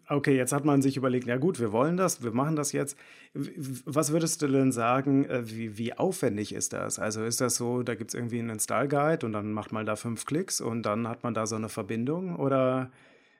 okay, 0.09 0.35
jetzt 0.35 0.51
hat 0.51 0.65
man 0.65 0.81
sich 0.81 0.97
überlegt, 0.97 1.25
ja 1.27 1.37
gut, 1.37 1.59
wir 1.59 1.71
wollen 1.71 1.97
das, 1.97 2.23
wir 2.23 2.31
machen 2.31 2.55
das 2.55 2.71
jetzt. 2.73 2.97
Was 3.33 4.11
würdest 4.11 4.41
du 4.41 4.47
denn 4.47 4.71
sagen, 4.71 5.25
äh, 5.25 5.49
wie, 5.49 5.77
wie 5.77 5.93
aufwendig 5.93 6.53
ist 6.53 6.73
das? 6.73 6.99
Also 6.99 7.23
ist 7.23 7.41
das 7.41 7.55
so, 7.55 7.83
da 7.83 7.95
gibt 7.95 8.11
es 8.11 8.15
irgendwie 8.15 8.39
einen 8.39 8.49
Install-Guide 8.51 9.25
und 9.25 9.31
dann 9.33 9.51
macht 9.53 9.71
man 9.71 9.85
da 9.85 9.95
fünf 9.95 10.25
Klicks 10.25 10.61
und 10.61 10.83
dann 10.83 11.07
hat 11.07 11.23
man 11.23 11.33
da 11.33 11.47
so 11.47 11.55
eine 11.55 11.69
Verbindung? 11.69 12.35
Oder 12.35 12.91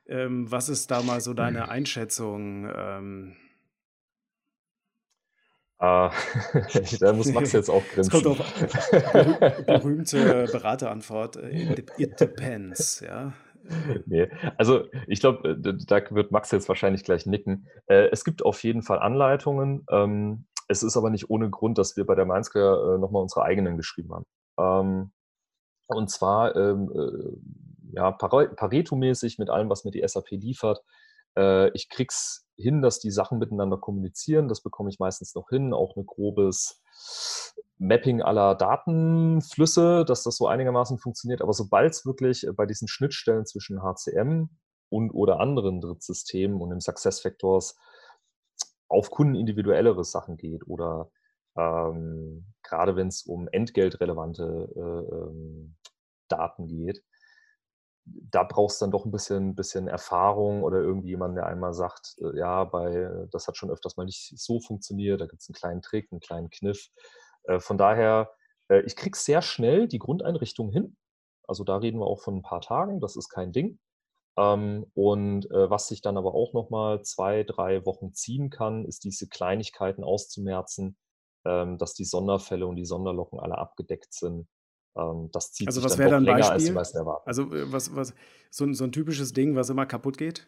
ähm, 0.07 0.50
was 0.51 0.69
ist 0.69 0.91
da 0.91 1.01
mal 1.01 1.21
so 1.21 1.33
deine 1.33 1.69
Einschätzung? 1.69 2.69
Ähm, 2.75 3.35
Ah, 5.83 6.13
da 7.01 7.12
muss 7.12 7.27
Max 7.33 7.51
jetzt 7.51 7.69
auch 7.69 7.83
grinsen. 7.93 8.13
Es 8.13 8.23
kommt 8.23 8.25
auf 8.25 8.38
berühmte 9.65 10.47
Beraterantwort. 10.50 11.35
Äh, 11.35 11.83
it 11.97 12.19
depends, 12.21 13.01
ja. 13.01 13.34
nee, 14.06 14.30
also 14.58 14.86
ich 15.08 15.19
glaube, 15.19 15.49
äh, 15.49 15.73
da 15.86 16.02
wird 16.12 16.32
Max 16.32 16.52
jetzt 16.52 16.67
wahrscheinlich 16.67 17.04
gleich 17.04 17.26
nicken. 17.26 17.67
Äh, 17.88 18.10
es 18.12 18.23
gibt 18.23 18.43
auf 18.43 18.63
jeden 18.63 18.82
Fall 18.82 18.99
Anleitungen. 18.99 19.86
Ähm, 19.89 20.45
es 20.67 20.84
ist 20.84 20.97
aber 20.97 21.10
nicht 21.10 21.30
ohne 21.30 21.49
Grund, 21.49 21.78
dass 21.78 21.97
wir 21.97 22.06
bei 22.06 22.15
der 22.15 22.26
Mainzker 22.26 22.95
äh, 22.95 22.97
nochmal 22.97 23.21
unsere 23.21 23.43
eigenen 23.43 23.78
geschrieben 23.78 24.13
haben. 24.13 24.26
Ähm, 24.58 25.12
und 25.88 26.10
zwar 26.10 26.56
ähm, 26.56 26.89
ja, 27.91 28.12
Pareto-mäßig 28.12 29.38
mit 29.38 29.49
allem, 29.49 29.69
was 29.69 29.84
mir 29.84 29.91
die 29.91 30.04
SAP 30.08 30.32
liefert. 30.32 30.82
Ich 31.73 31.89
krieg's 31.89 32.42
hin, 32.55 32.81
dass 32.81 32.99
die 32.99 33.11
Sachen 33.11 33.39
miteinander 33.39 33.77
kommunizieren. 33.77 34.47
Das 34.47 34.61
bekomme 34.61 34.89
ich 34.89 34.99
meistens 34.99 35.35
noch 35.35 35.49
hin. 35.49 35.73
Auch 35.73 35.95
ein 35.95 36.05
grobes 36.05 36.81
Mapping 37.77 38.21
aller 38.21 38.55
Datenflüsse, 38.55 40.05
dass 40.05 40.23
das 40.23 40.37
so 40.37 40.47
einigermaßen 40.47 40.97
funktioniert. 40.97 41.41
Aber 41.41 41.53
sobald 41.53 41.93
es 41.93 42.05
wirklich 42.05 42.47
äh, 42.47 42.53
bei 42.53 42.65
diesen 42.65 42.87
Schnittstellen 42.87 43.45
zwischen 43.45 43.81
HCM 43.81 44.49
und 44.89 45.11
oder 45.11 45.39
anderen 45.39 45.81
Drittsystemen 45.81 46.61
und 46.61 46.71
im 46.71 46.79
Success 46.79 47.19
Factors 47.21 47.75
auf 48.87 49.09
Kunden 49.09 49.35
individuellere 49.35 50.03
Sachen 50.03 50.37
geht 50.37 50.67
oder 50.67 51.09
ähm, 51.57 52.45
gerade 52.61 52.95
wenn 52.95 53.07
es 53.07 53.23
um 53.23 53.47
entgeltrelevante 53.47 54.69
äh, 54.75 55.15
ähm, 55.15 55.75
Daten 56.27 56.67
geht, 56.67 57.03
da 58.05 58.43
brauchst 58.43 58.81
du 58.81 58.85
dann 58.85 58.91
doch 58.91 59.05
ein 59.05 59.11
bisschen, 59.11 59.55
bisschen 59.55 59.87
Erfahrung 59.87 60.63
oder 60.63 60.79
irgendwie 60.79 61.09
jemand, 61.09 61.37
der 61.37 61.45
einmal 61.45 61.73
sagt, 61.73 62.15
äh, 62.21 62.37
ja, 62.37 62.63
bei, 62.65 63.09
das 63.31 63.47
hat 63.47 63.57
schon 63.57 63.71
öfters 63.71 63.97
mal 63.97 64.05
nicht 64.05 64.33
so 64.37 64.59
funktioniert, 64.59 65.21
da 65.21 65.25
gibt 65.27 65.41
es 65.41 65.49
einen 65.49 65.55
kleinen 65.55 65.81
Trick, 65.81 66.09
einen 66.11 66.19
kleinen 66.19 66.49
Kniff. 66.49 66.89
Äh, 67.45 67.59
von 67.59 67.77
daher, 67.77 68.31
äh, 68.69 68.81
ich 68.81 68.95
kriege 68.95 69.17
sehr 69.17 69.41
schnell 69.41 69.87
die 69.87 69.99
Grundeinrichtung 69.99 70.71
hin. 70.71 70.97
Also 71.47 71.63
da 71.63 71.77
reden 71.77 71.99
wir 71.99 72.07
auch 72.07 72.21
von 72.21 72.37
ein 72.37 72.41
paar 72.41 72.61
Tagen, 72.61 72.99
das 72.99 73.15
ist 73.15 73.29
kein 73.29 73.51
Ding. 73.51 73.79
Ähm, 74.37 74.85
und 74.93 75.49
äh, 75.51 75.69
was 75.69 75.87
sich 75.87 76.01
dann 76.01 76.17
aber 76.17 76.33
auch 76.33 76.53
nochmal 76.53 77.03
zwei, 77.03 77.43
drei 77.43 77.85
Wochen 77.85 78.13
ziehen 78.13 78.49
kann, 78.49 78.85
ist 78.85 79.03
diese 79.03 79.27
Kleinigkeiten 79.27 80.03
auszumerzen, 80.03 80.97
ähm, 81.45 81.77
dass 81.77 81.93
die 81.93 82.05
Sonderfälle 82.05 82.65
und 82.67 82.75
die 82.77 82.85
Sonderlocken 82.85 83.39
alle 83.39 83.57
abgedeckt 83.57 84.13
sind. 84.13 84.47
Ähm, 84.97 85.29
das 85.32 85.53
zieht 85.53 85.67
also 85.67 85.82
sich 85.82 85.89
was 85.89 85.97
dann 85.97 86.06
doch 86.06 86.12
dann 86.12 86.23
länger, 86.23 86.38
Beispiel? 86.38 86.53
als 86.53 86.65
die 86.65 86.71
meisten 86.71 86.97
erwarten. 86.97 87.27
Also 87.27 87.47
was, 87.49 87.95
was, 87.95 88.13
so, 88.49 88.71
so 88.73 88.84
ein 88.84 88.91
typisches 88.91 89.34
Ding, 89.34 89.56
was 89.56 89.69
immer 89.69 89.86
kaputt 89.86 90.17
geht? 90.17 90.47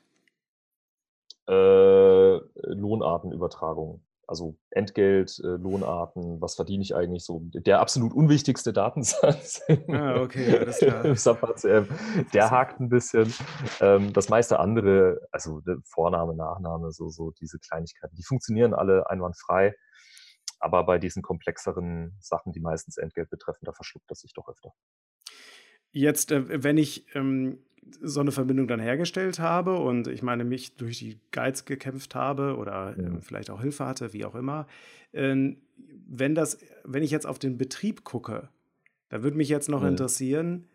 Äh, 1.47 1.53
Lohnartenübertragung 1.53 4.01
also 4.27 4.57
Entgelt, 4.71 5.39
äh, 5.43 5.47
Lohnarten, 5.47 6.41
was 6.41 6.55
verdiene 6.55 6.83
ich 6.83 6.95
eigentlich 6.95 7.23
so? 7.23 7.41
Der 7.53 7.79
absolut 7.79 8.13
unwichtigste 8.13 8.73
Datensatz 8.73 9.61
ah, 9.89 10.21
okay, 10.21 10.57
alles 10.59 10.79
klar. 10.79 11.05
im 11.05 11.15
SAP 11.15 11.41
HCM, 11.41 11.87
der 12.33 12.51
hakt 12.51 12.79
ein 12.79 12.89
bisschen. 12.89 13.33
Ähm, 13.79 14.13
das 14.13 14.29
meiste 14.29 14.59
andere, 14.59 15.21
also 15.31 15.61
Vorname, 15.85 16.35
Nachname, 16.35 16.91
so, 16.91 17.09
so 17.09 17.31
diese 17.39 17.59
Kleinigkeiten, 17.59 18.15
die 18.15 18.23
funktionieren 18.23 18.73
alle 18.73 19.09
einwandfrei. 19.09 19.75
Aber 20.65 20.83
bei 20.83 20.97
diesen 20.97 21.21
komplexeren 21.21 22.17
Sachen, 22.19 22.51
die 22.51 22.59
meistens 22.59 22.97
Entgelt 22.97 23.29
betreffen, 23.29 23.65
da 23.65 23.71
verschluckt 23.71 24.09
das 24.09 24.21
sich 24.21 24.33
doch 24.33 24.49
öfter. 24.49 24.73
Jetzt, 25.91 26.31
äh, 26.31 26.63
wenn 26.63 26.77
ich 26.77 27.05
ähm, 27.13 27.59
so 28.01 28.19
eine 28.19 28.31
Verbindung 28.31 28.67
dann 28.67 28.79
hergestellt 28.79 29.37
habe 29.37 29.77
und 29.77 30.07
ich 30.07 30.23
meine, 30.23 30.43
mich 30.43 30.75
durch 30.75 30.97
die 30.97 31.19
Guides 31.31 31.65
gekämpft 31.65 32.15
habe 32.15 32.57
oder 32.57 32.97
äh, 32.97 33.21
vielleicht 33.21 33.51
auch 33.51 33.61
Hilfe 33.61 33.85
hatte, 33.85 34.11
wie 34.11 34.25
auch 34.25 34.33
immer, 34.33 34.65
äh, 35.11 35.55
wenn 36.07 36.33
das, 36.33 36.57
wenn 36.83 37.03
ich 37.03 37.11
jetzt 37.11 37.27
auf 37.27 37.37
den 37.37 37.59
Betrieb 37.59 38.03
gucke, 38.03 38.49
da 39.09 39.21
würde 39.21 39.37
mich 39.37 39.49
jetzt 39.49 39.69
noch 39.69 39.83
mhm. 39.83 39.89
interessieren, 39.89 40.67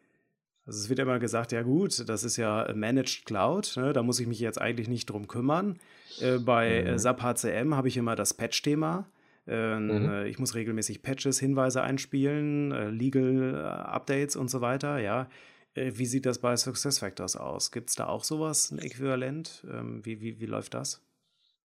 also 0.66 0.78
es 0.78 0.88
wird 0.88 1.00
immer 1.00 1.18
gesagt, 1.18 1.50
ja 1.50 1.62
gut, 1.62 2.08
das 2.08 2.22
ist 2.22 2.36
ja 2.36 2.72
Managed 2.76 3.24
Cloud, 3.24 3.74
ne, 3.76 3.92
da 3.92 4.04
muss 4.04 4.20
ich 4.20 4.28
mich 4.28 4.38
jetzt 4.38 4.60
eigentlich 4.60 4.86
nicht 4.86 5.10
drum 5.10 5.26
kümmern. 5.26 5.80
Äh, 6.20 6.38
bei 6.38 6.92
mhm. 6.92 6.96
SAP 6.96 7.22
HCM 7.22 7.74
habe 7.74 7.88
ich 7.88 7.96
immer 7.96 8.14
das 8.14 8.34
Patch-Thema. 8.34 9.08
Ähm, 9.46 9.86
mhm. 9.86 10.10
Äh, 10.10 10.28
ich 10.28 10.38
muss 10.38 10.54
regelmäßig 10.54 11.02
Patches, 11.02 11.38
Hinweise 11.40 11.82
einspielen, 11.82 12.72
äh, 12.72 12.90
Legal 12.90 13.54
äh, 13.54 13.58
Updates 13.58 14.36
und 14.36 14.50
so 14.50 14.60
weiter, 14.60 14.98
ja. 14.98 15.28
Wie 15.74 16.06
sieht 16.06 16.26
das 16.26 16.40
bei 16.40 16.56
SuccessFactors 16.56 17.36
aus? 17.36 17.70
Gibt 17.70 17.90
es 17.90 17.94
da 17.94 18.08
auch 18.08 18.24
sowas, 18.24 18.72
ein 18.72 18.80
Äquivalent? 18.80 19.64
Ähm, 19.70 20.04
wie, 20.04 20.20
wie, 20.20 20.40
wie 20.40 20.46
läuft 20.46 20.74
das? 20.74 21.00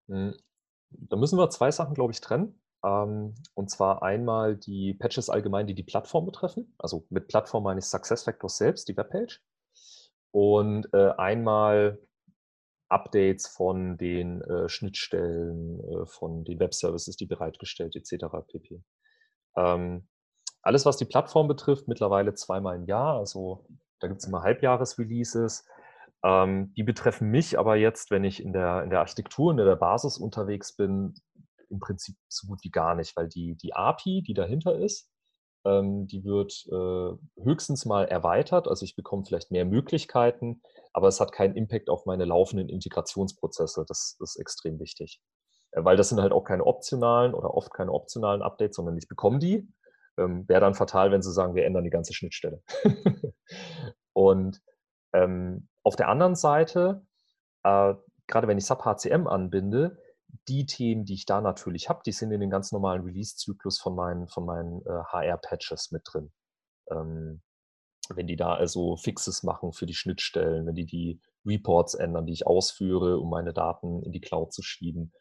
Hm, 0.08 0.36
da 0.92 1.18
müssen 1.18 1.40
wir 1.40 1.50
zwei 1.50 1.72
Sachen, 1.72 1.96
glaube 1.96 2.14
ich, 2.14 2.22
trennen. 2.22 2.54
Ähm, 2.84 3.34
und 3.56 3.72
zwar 3.72 4.04
einmal 4.04 4.58
die 4.58 4.94
Patches 4.94 5.32
allgemein, 5.32 5.66
die 5.66 5.74
die 5.74 5.82
Plattform 5.82 6.28
betreffen. 6.28 6.76
Also 6.78 7.08
mit 7.10 7.28
Plattform 7.28 7.64
meine 7.64 7.80
ich 7.80 7.86
SuccessFactors 7.86 8.60
selbst, 8.60 8.88
die 8.88 8.96
Webpage. 8.96 9.42
Und 10.30 10.94
einmal 10.94 11.98
Updates 12.90 13.48
von 13.48 13.98
den 13.98 14.42
äh, 14.42 14.70
Schnittstellen, 14.70 15.80
äh, 15.80 16.06
von 16.06 16.44
den 16.44 16.60
Webservices, 16.60 17.18
die 17.18 17.26
bereitgestellt 17.26 17.96
etc. 17.96 18.26
pp. 18.48 18.84
Ähm, 19.58 20.08
alles, 20.62 20.86
was 20.86 20.98
die 20.98 21.06
Plattform 21.06 21.48
betrifft, 21.48 21.88
mittlerweile 21.88 22.34
zweimal 22.34 22.76
im 22.76 22.86
Jahr. 22.86 23.18
Also 23.18 23.66
da 24.00 24.08
gibt 24.08 24.22
es 24.22 24.28
immer 24.28 24.44
Halbjahresreleases. 24.44 25.66
Ähm, 26.24 26.74
die 26.76 26.84
betreffen 26.84 27.30
mich 27.30 27.58
aber 27.60 27.76
jetzt, 27.76 28.12
wenn 28.12 28.24
ich 28.24 28.42
in 28.42 28.54
der, 28.54 28.84
in 28.84 28.90
der 28.90 29.00
Architektur, 29.00 29.52
in 29.52 29.58
der 29.58 29.76
Basis 29.76 30.18
unterwegs 30.18 30.76
bin, 30.76 31.14
im 31.70 31.80
Prinzip 31.80 32.16
so 32.28 32.48
gut 32.48 32.60
wie 32.64 32.72
gar 32.72 32.96
nicht, 32.96 33.16
weil 33.16 33.28
die, 33.28 33.56
die 33.56 33.74
API, 33.74 34.24
die 34.26 34.34
dahinter 34.34 34.76
ist, 34.78 35.10
die 35.66 36.24
wird 36.24 36.66
äh, 36.72 37.44
höchstens 37.44 37.86
mal 37.86 38.06
erweitert. 38.06 38.68
Also 38.68 38.86
ich 38.86 38.96
bekomme 38.96 39.26
vielleicht 39.26 39.52
mehr 39.52 39.66
Möglichkeiten, 39.66 40.62
aber 40.94 41.08
es 41.08 41.20
hat 41.20 41.32
keinen 41.32 41.56
Impact 41.56 41.90
auf 41.90 42.06
meine 42.06 42.26
laufenden 42.26 42.70
Integrationsprozesse. 42.70 43.84
Das, 43.88 44.16
das 44.20 44.36
ist 44.36 44.40
extrem 44.40 44.80
wichtig. 44.80 45.22
Äh, 45.72 45.84
weil 45.84 45.98
das 45.98 46.10
sind 46.10 46.22
halt 46.22 46.32
auch 46.32 46.44
keine 46.44 46.66
optionalen 46.66 47.34
oder 47.34 47.54
oft 47.54 47.74
keine 47.74 47.92
optionalen 47.92 48.42
Updates, 48.42 48.76
sondern 48.76 48.98
ich 48.98 49.08
bekomme 49.08 49.40
die. 49.40 49.68
Ähm, 50.18 50.48
Wäre 50.48 50.62
dann 50.62 50.76
fatal, 50.76 51.12
wenn 51.12 51.22
sie 51.22 51.34
sagen, 51.34 51.56
wir 51.56 51.66
ändern 51.66 51.84
die 51.84 51.90
ganze 51.90 52.14
Schnittstelle. 52.14 52.62
und 54.14 54.62
ähm, 55.14 55.68
auf 55.84 55.96
der 55.96 56.08
anderen 56.08 56.36
Seite, 56.36 57.06
äh, 57.64 57.94
gerade 58.28 58.48
wenn 58.48 58.58
ich 58.58 58.66
SAP 58.66 58.86
HCM 58.86 59.28
anbinde, 59.28 59.98
die 60.48 60.66
Themen, 60.66 61.06
die 61.06 61.14
ich 61.14 61.26
da 61.26 61.42
natürlich 61.42 61.90
habe, 61.90 62.02
die 62.06 62.12
sind 62.12 62.32
in 62.32 62.40
den 62.40 62.50
ganz 62.50 62.72
normalen 62.72 63.04
Release-Zyklus 63.04 63.80
von 63.80 63.96
meinen, 63.96 64.28
von 64.28 64.46
meinen 64.46 64.82
äh, 64.86 65.04
HR-Patches 65.12 65.92
mit 65.92 66.04
drin. 66.06 66.32
Ähm, 66.92 67.42
wenn 68.10 68.28
die 68.28 68.36
da 68.36 68.54
also 68.54 68.98
Fixes 68.98 69.44
machen 69.44 69.74
für 69.74 69.86
die 69.86 69.96
Schnittstellen, 69.96 70.68
wenn 70.68 70.76
die 70.76 70.86
die 70.86 71.20
Reports 71.46 71.96
ändern, 71.96 72.26
die 72.26 72.34
ich 72.34 72.46
ausführe, 72.46 73.18
um 73.20 73.30
meine 73.30 73.54
Daten 73.54 74.04
in 74.04 74.12
die 74.12 74.22
Cloud 74.22 74.54
zu 74.54 74.62
schieben. 74.62 75.12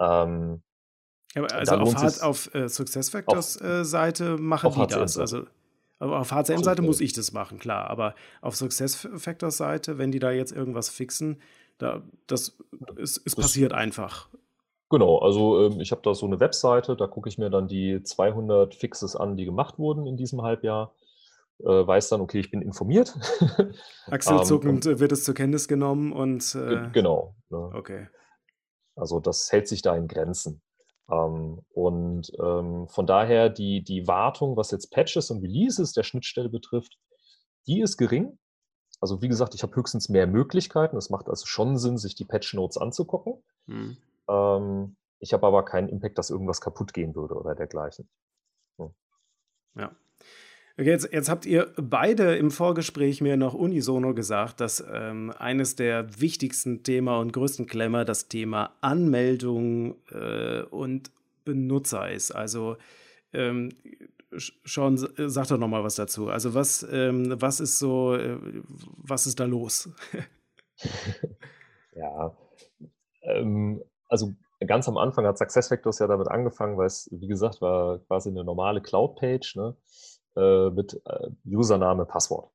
Ähm, 0.00 0.62
ja, 1.34 1.44
also 1.44 1.76
auf, 1.76 1.94
Hard, 1.94 2.22
auf 2.22 2.54
äh, 2.54 2.68
SuccessFactors 2.68 3.60
äh, 3.60 3.84
Seite 3.84 4.36
machen 4.36 4.72
die 4.72 4.86
das. 4.86 5.18
Also 5.18 5.46
aber 5.98 6.18
auf 6.18 6.32
HCM-Seite 6.32 6.82
muss 6.82 7.00
ich 7.00 7.12
das 7.12 7.32
machen, 7.32 7.58
klar. 7.58 7.88
Aber 7.88 8.14
auf 8.42 8.56
SuccessFactors-Seite, 8.56 9.96
wenn 9.96 10.10
die 10.10 10.18
da 10.18 10.30
jetzt 10.32 10.52
irgendwas 10.52 10.90
fixen, 10.90 11.40
da, 11.78 12.02
das 12.26 12.58
ist, 12.96 13.18
ist 13.18 13.36
passiert 13.36 13.72
einfach. 13.72 14.28
Genau, 14.94 15.18
also 15.18 15.60
ähm, 15.60 15.80
ich 15.80 15.90
habe 15.90 16.02
da 16.04 16.14
so 16.14 16.24
eine 16.24 16.38
Webseite, 16.38 16.94
da 16.94 17.08
gucke 17.08 17.28
ich 17.28 17.36
mir 17.36 17.50
dann 17.50 17.66
die 17.66 18.00
200 18.00 18.76
Fixes 18.76 19.16
an, 19.16 19.36
die 19.36 19.44
gemacht 19.44 19.76
wurden 19.76 20.06
in 20.06 20.16
diesem 20.16 20.42
Halbjahr. 20.42 20.94
Äh, 21.58 21.84
weiß 21.84 22.10
dann, 22.10 22.20
okay, 22.20 22.38
ich 22.38 22.52
bin 22.52 22.62
informiert. 22.62 23.12
Achselzuckend 24.06 24.86
ähm, 24.86 25.00
wird 25.00 25.10
es 25.10 25.24
zur 25.24 25.34
Kenntnis 25.34 25.66
genommen 25.66 26.12
und. 26.12 26.54
Äh, 26.54 26.90
genau. 26.92 27.34
Ne? 27.50 27.72
Okay. 27.74 28.06
Also 28.94 29.18
das 29.18 29.50
hält 29.50 29.66
sich 29.66 29.82
da 29.82 29.96
in 29.96 30.06
Grenzen. 30.06 30.62
Ähm, 31.10 31.62
und 31.72 32.30
ähm, 32.40 32.86
von 32.86 33.06
daher 33.08 33.50
die, 33.50 33.82
die 33.82 34.06
Wartung, 34.06 34.56
was 34.56 34.70
jetzt 34.70 34.92
Patches 34.92 35.28
und 35.32 35.42
Releases 35.42 35.92
der 35.92 36.04
Schnittstelle 36.04 36.50
betrifft, 36.50 36.96
die 37.66 37.80
ist 37.80 37.96
gering. 37.96 38.38
Also 39.00 39.22
wie 39.22 39.28
gesagt, 39.28 39.56
ich 39.56 39.64
habe 39.64 39.74
höchstens 39.74 40.08
mehr 40.08 40.28
Möglichkeiten. 40.28 40.96
Es 40.96 41.10
macht 41.10 41.28
also 41.28 41.46
schon 41.46 41.78
Sinn, 41.78 41.98
sich 41.98 42.14
die 42.14 42.24
Patch 42.24 42.54
Notes 42.54 42.78
anzugucken. 42.78 43.42
Hm. 43.66 43.96
Ähm, 44.28 44.96
ich 45.18 45.32
habe 45.32 45.46
aber 45.46 45.64
keinen 45.64 45.88
Impact, 45.88 46.18
dass 46.18 46.30
irgendwas 46.30 46.60
kaputt 46.60 46.92
gehen 46.92 47.14
würde 47.14 47.34
oder 47.34 47.54
dergleichen. 47.54 48.08
Hm. 48.78 48.90
Ja. 49.76 49.96
Jetzt, 50.76 51.12
jetzt, 51.12 51.28
habt 51.28 51.46
ihr 51.46 51.72
beide 51.76 52.34
im 52.34 52.50
Vorgespräch 52.50 53.20
mir 53.20 53.36
noch 53.36 53.54
unisono 53.54 54.12
gesagt, 54.12 54.60
dass 54.60 54.84
ähm, 54.92 55.32
eines 55.38 55.76
der 55.76 56.20
wichtigsten 56.20 56.82
Themen 56.82 57.16
und 57.16 57.32
größten 57.32 57.66
Klemmer 57.66 58.04
das 58.04 58.26
Thema 58.26 58.74
Anmeldung 58.80 59.94
äh, 60.10 60.62
und 60.62 61.12
Benutzer 61.44 62.10
ist. 62.10 62.32
Also 62.32 62.76
ähm, 63.32 63.70
Sean, 64.36 64.96
sag 64.96 65.46
doch 65.46 65.58
noch 65.58 65.68
mal 65.68 65.84
was 65.84 65.94
dazu. 65.94 66.28
Also 66.28 66.54
was, 66.54 66.84
ähm, 66.90 67.40
was 67.40 67.60
ist 67.60 67.78
so, 67.78 68.16
äh, 68.16 68.36
was 68.96 69.26
ist 69.26 69.38
da 69.38 69.44
los? 69.44 69.88
ja, 71.94 72.36
ähm, 73.22 73.80
also 74.14 74.32
ganz 74.64 74.88
am 74.88 74.96
Anfang 74.96 75.26
hat 75.26 75.38
SuccessFactors 75.38 75.98
ja 75.98 76.06
damit 76.06 76.28
angefangen, 76.28 76.78
weil 76.78 76.86
es, 76.86 77.08
wie 77.10 77.26
gesagt, 77.26 77.60
war 77.60 77.98
quasi 78.06 78.28
eine 78.28 78.44
normale 78.44 78.80
Cloud-Page, 78.80 79.56
ne? 79.56 79.76
äh, 80.36 80.70
mit 80.70 81.00
äh, 81.04 81.30
Username, 81.44 82.06
Passwort. 82.06 82.52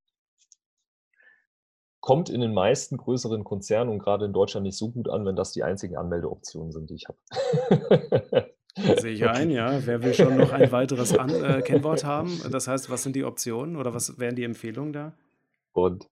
Kommt 2.00 2.30
in 2.30 2.40
den 2.40 2.54
meisten 2.54 2.96
größeren 2.96 3.44
Konzernen 3.44 3.92
und 3.92 4.00
gerade 4.00 4.24
in 4.24 4.32
Deutschland 4.32 4.64
nicht 4.64 4.78
so 4.78 4.90
gut 4.90 5.10
an, 5.10 5.26
wenn 5.26 5.36
das 5.36 5.52
die 5.52 5.64
einzigen 5.64 5.98
Anmeldeoptionen 5.98 6.72
sind, 6.72 6.90
die 6.90 6.96
ich 6.96 7.08
habe. 7.10 8.54
Sehe 9.02 9.12
ich 9.12 9.28
ein, 9.28 9.50
ja. 9.50 9.86
Wer 9.86 10.02
will 10.02 10.14
schon 10.14 10.38
noch 10.38 10.54
ein 10.54 10.72
weiteres 10.72 11.18
an 11.18 11.30
äh, 11.30 11.62
Kennwort 11.62 12.06
haben? 12.06 12.42
Das 12.50 12.70
heißt, 12.70 12.90
was 12.90 13.04
sind 13.04 13.18
die 13.18 13.26
Optionen 13.26 13.76
oder 13.76 13.94
was 13.94 14.18
wären 14.18 14.38
die 14.38 14.46
Empfehlungen 14.46 14.94
da? 14.94 15.14
Und 15.74 16.10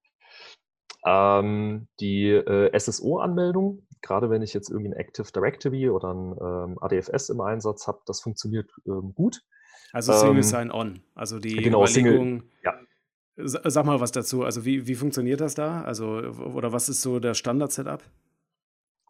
ähm, 1.06 1.88
die 2.02 2.32
äh, 2.32 2.78
SSO-Anmeldung, 2.78 3.87
gerade 4.02 4.30
wenn 4.30 4.42
ich 4.42 4.54
jetzt 4.54 4.70
irgendwie 4.70 4.90
ein 4.90 4.94
Active 4.94 5.32
Directory 5.32 5.90
oder 5.90 6.14
ein 6.14 6.36
ähm, 6.40 6.78
ADFS 6.80 7.30
im 7.30 7.42
Einsatz 7.42 7.88
habe, 7.88 8.02
das 8.06 8.22
funktioniert 8.22 8.72
ähm, 8.86 9.14
gut. 9.14 9.44
Also 9.94 10.14
Single 10.14 10.38
ähm, 10.38 10.44
Sign-On. 10.44 11.00
Also 11.16 11.40
die 11.40 11.56
genau, 11.56 11.84
Überlegung. 11.84 12.42
Single, 12.42 12.44
ja. 12.64 12.74
Sag 13.40 13.86
mal 13.86 14.00
was 14.00 14.12
dazu. 14.12 14.44
Also 14.44 14.66
wie, 14.66 14.88
wie 14.88 14.96
funktioniert 14.96 15.42
das 15.42 15.54
da? 15.54 15.84
Also, 15.84 16.08
oder 16.08 16.74
was 16.74 16.90
ist 16.90 17.02
so 17.02 17.20
der 17.20 17.36
Standard-Setup? 17.36 18.04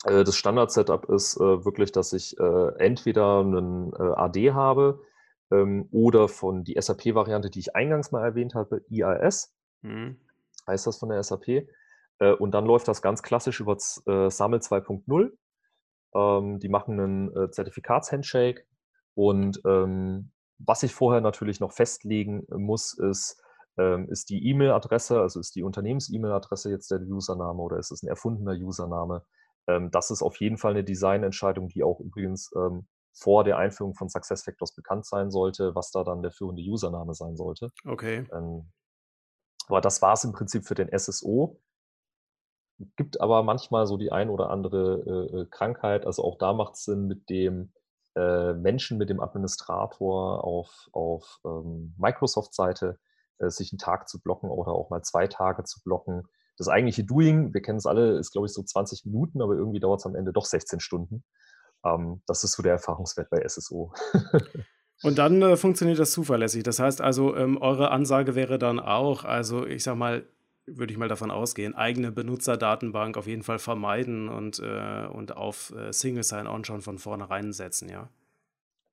Äh, 0.03 0.23
das 0.23 0.35
Standard-Setup 0.35 1.09
ist 1.09 1.37
äh, 1.37 1.65
wirklich, 1.65 1.91
dass 1.91 2.13
ich 2.13 2.37
äh, 2.39 2.67
entweder 2.77 3.39
einen 3.39 3.93
äh, 3.93 4.13
AD 4.15 4.51
habe 4.51 5.01
ähm, 5.51 5.87
oder 5.91 6.27
von 6.27 6.63
die 6.63 6.75
SAP-Variante, 6.79 7.49
die 7.49 7.59
ich 7.59 7.75
eingangs 7.75 8.11
mal 8.11 8.23
erwähnt 8.23 8.53
habe, 8.53 8.83
IAS, 8.89 9.55
mhm. 9.81 10.17
heißt 10.67 10.87
das 10.87 10.97
von 10.97 11.09
der 11.09 11.23
SAP. 11.23 11.67
Äh, 12.19 12.33
und 12.33 12.51
dann 12.51 12.65
läuft 12.65 12.87
das 12.87 13.01
ganz 13.01 13.23
klassisch 13.23 13.59
über 13.59 13.73
äh, 13.73 14.29
SAML 14.29 14.59
2.0. 14.59 15.31
Ähm, 16.15 16.59
die 16.59 16.69
machen 16.69 16.99
einen 16.99 17.51
Zertifikatshandshake 17.51 18.65
und 19.13 19.61
ähm, 19.65 20.31
was 20.59 20.83
ich 20.83 20.93
vorher 20.93 21.21
natürlich 21.21 21.59
noch 21.59 21.71
festlegen 21.71 22.45
muss, 22.49 22.97
ist, 22.97 23.41
ähm, 23.77 24.09
ist 24.09 24.29
die 24.29 24.47
E-Mail-Adresse, 24.47 25.19
also 25.19 25.39
ist 25.39 25.55
die 25.55 25.63
Unternehmens-E-Mail-Adresse 25.63 26.71
jetzt 26.71 26.89
der 26.89 27.01
Username 27.01 27.61
oder 27.61 27.77
ist 27.77 27.91
es 27.91 28.01
ein 28.01 28.07
erfundener 28.07 28.53
Username? 28.53 29.23
Ähm, 29.67 29.91
das 29.91 30.09
ist 30.09 30.21
auf 30.21 30.39
jeden 30.39 30.57
Fall 30.57 30.71
eine 30.71 30.83
Designentscheidung, 30.83 31.67
die 31.67 31.83
auch 31.83 31.99
übrigens 31.99 32.51
vor 33.19 33.43
der 33.43 33.57
Einführung 33.57 33.95
von 33.95 34.09
SuccessFactors 34.09 34.75
bekannt 34.75 35.07
sein 35.07 35.31
sollte, 35.31 35.73
was 35.73 35.89
da 35.89 36.03
dann 36.03 36.21
der 36.21 36.31
führende 36.31 36.61
Username 36.61 37.15
sein 37.15 37.35
sollte. 37.35 37.71
Okay. 37.83 38.27
aber 39.67 39.81
das 39.81 40.03
war 40.03 40.13
es 40.13 40.23
im 40.23 40.33
Prinzip 40.33 40.65
für 40.65 40.75
den 40.75 40.89
SSO. 40.95 41.59
Gibt 42.95 43.21
aber 43.21 43.43
manchmal 43.43 43.87
so 43.87 43.97
die 43.97 44.11
ein 44.11 44.29
oder 44.29 44.49
andere 44.49 45.03
äh, 45.33 45.37
äh, 45.41 45.45
Krankheit. 45.49 46.05
Also 46.05 46.23
auch 46.23 46.37
da 46.37 46.53
macht 46.53 46.75
es 46.75 46.83
Sinn, 46.83 47.07
mit 47.07 47.29
dem 47.29 47.71
äh, 48.17 48.53
Menschen 48.53 48.97
mit 48.97 49.09
dem 49.09 49.19
Administrator 49.19 50.43
auf, 50.43 50.89
auf 50.91 51.39
ähm, 51.45 51.93
Microsoft-Seite 51.97 52.99
äh, 53.37 53.49
sich 53.49 53.71
einen 53.71 53.79
Tag 53.79 54.09
zu 54.09 54.19
blocken 54.19 54.49
oder 54.49 54.71
auch 54.71 54.89
mal 54.89 55.03
zwei 55.03 55.27
Tage 55.27 55.63
zu 55.63 55.81
blocken. 55.83 56.27
Das 56.57 56.67
eigentliche 56.67 57.03
Doing, 57.03 57.53
wir 57.53 57.61
kennen 57.61 57.77
es 57.77 57.85
alle, 57.85 58.17
ist 58.17 58.31
glaube 58.31 58.47
ich 58.47 58.53
so 58.53 58.63
20 58.63 59.05
Minuten, 59.05 59.41
aber 59.41 59.53
irgendwie 59.53 59.79
dauert 59.79 59.99
es 59.99 60.05
am 60.07 60.15
Ende 60.15 60.33
doch 60.33 60.45
16 60.45 60.79
Stunden. 60.79 61.23
Ähm, 61.85 62.23
das 62.25 62.43
ist 62.43 62.53
so 62.53 62.63
der 62.63 62.73
Erfahrungswert 62.73 63.29
bei 63.29 63.47
SSO. 63.47 63.93
Und 65.03 65.19
dann 65.19 65.41
äh, 65.43 65.55
funktioniert 65.55 65.99
das 65.99 66.11
zuverlässig. 66.11 66.63
Das 66.63 66.79
heißt 66.79 67.01
also, 67.01 67.35
ähm, 67.35 67.57
eure 67.57 67.91
Ansage 67.91 68.33
wäre 68.33 68.57
dann 68.57 68.79
auch, 68.79 69.25
also 69.25 69.65
ich 69.65 69.83
sag 69.83 69.95
mal, 69.95 70.27
würde 70.67 70.91
ich 70.91 70.99
mal 70.99 71.07
davon 71.07 71.31
ausgehen, 71.31 71.75
eigene 71.75 72.11
Benutzerdatenbank 72.11 73.17
auf 73.17 73.25
jeden 73.25 73.43
Fall 73.43 73.59
vermeiden 73.59 74.29
und, 74.29 74.59
äh, 74.59 75.07
und 75.07 75.35
auf 75.35 75.73
äh, 75.75 75.91
Single 75.93 76.23
Sign-On 76.23 76.65
schon 76.65 76.81
von 76.81 76.97
vornherein 76.97 77.53
setzen, 77.53 77.89
ja? 77.89 78.09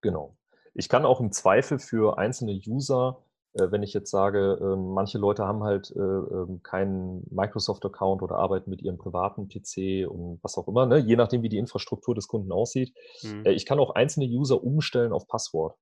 Genau. 0.01 0.37
Ich 0.75 0.89
kann 0.89 1.05
auch 1.05 1.21
im 1.21 1.33
Zweifel 1.33 1.79
für 1.79 2.19
einzelne 2.19 2.53
User, 2.67 3.25
äh, 3.55 3.71
wenn 3.71 3.83
ich 3.83 3.93
jetzt 3.93 4.11
sage, 4.11 4.59
ähm, 4.61 4.93
manche 4.93 5.19
Leute 5.19 5.47
haben 5.47 5.63
halt 5.63 5.93
äh, 5.97 6.01
ähm, 6.01 6.63
keinen 6.63 7.27
Microsoft-Account 7.31 8.23
oder 8.23 8.37
arbeiten 8.37 8.71
mit 8.71 8.83
ihrem 8.83 8.99
privaten 8.99 9.49
PC 9.49 10.09
und 10.09 10.39
was 10.43 10.57
auch 10.59 10.69
immer, 10.69 10.87
ne? 10.87 10.99
je 10.99 11.17
nachdem, 11.17 11.43
wie 11.43 11.49
die 11.49 11.59
Infrastruktur 11.59 12.15
des 12.15 12.29
Kunden 12.29 12.53
aussieht. 12.53 12.93
Mhm. 13.23 13.47
Äh, 13.47 13.53
ich 13.53 13.67
kann 13.67 13.79
auch 13.79 13.95
einzelne 13.95 14.27
User 14.27 14.63
umstellen 14.63 15.13
auf 15.13 15.29
Passwort. 15.29 15.77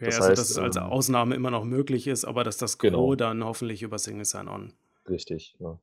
Okay, 0.00 0.06
das 0.06 0.16
also 0.16 0.28
heißt, 0.30 0.40
dass 0.40 0.50
es 0.50 0.58
als 0.58 0.76
ähm, 0.76 0.84
Ausnahme 0.84 1.34
immer 1.34 1.50
noch 1.50 1.64
möglich 1.64 2.06
ist, 2.06 2.24
aber 2.24 2.44
dass 2.44 2.56
das 2.56 2.78
Gros 2.78 2.90
genau. 2.90 3.14
dann 3.16 3.44
hoffentlich 3.44 3.82
über 3.82 3.98
Single 3.98 4.24
Sign-On. 4.24 4.72
Richtig, 5.08 5.56
ja. 5.58 5.80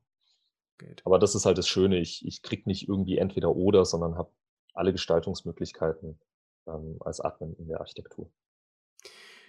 Geht. 0.78 1.02
Aber 1.04 1.18
das 1.18 1.34
ist 1.34 1.44
halt 1.44 1.58
das 1.58 1.68
Schöne, 1.68 1.98
ich, 1.98 2.26
ich 2.26 2.42
kriege 2.42 2.62
nicht 2.66 2.88
irgendwie 2.88 3.18
entweder 3.18 3.54
oder, 3.54 3.84
sondern 3.84 4.16
habe 4.16 4.30
alle 4.72 4.92
Gestaltungsmöglichkeiten 4.92 6.18
ähm, 6.66 6.96
als 7.00 7.20
Admin 7.20 7.54
in 7.58 7.68
der 7.68 7.80
Architektur. 7.80 8.30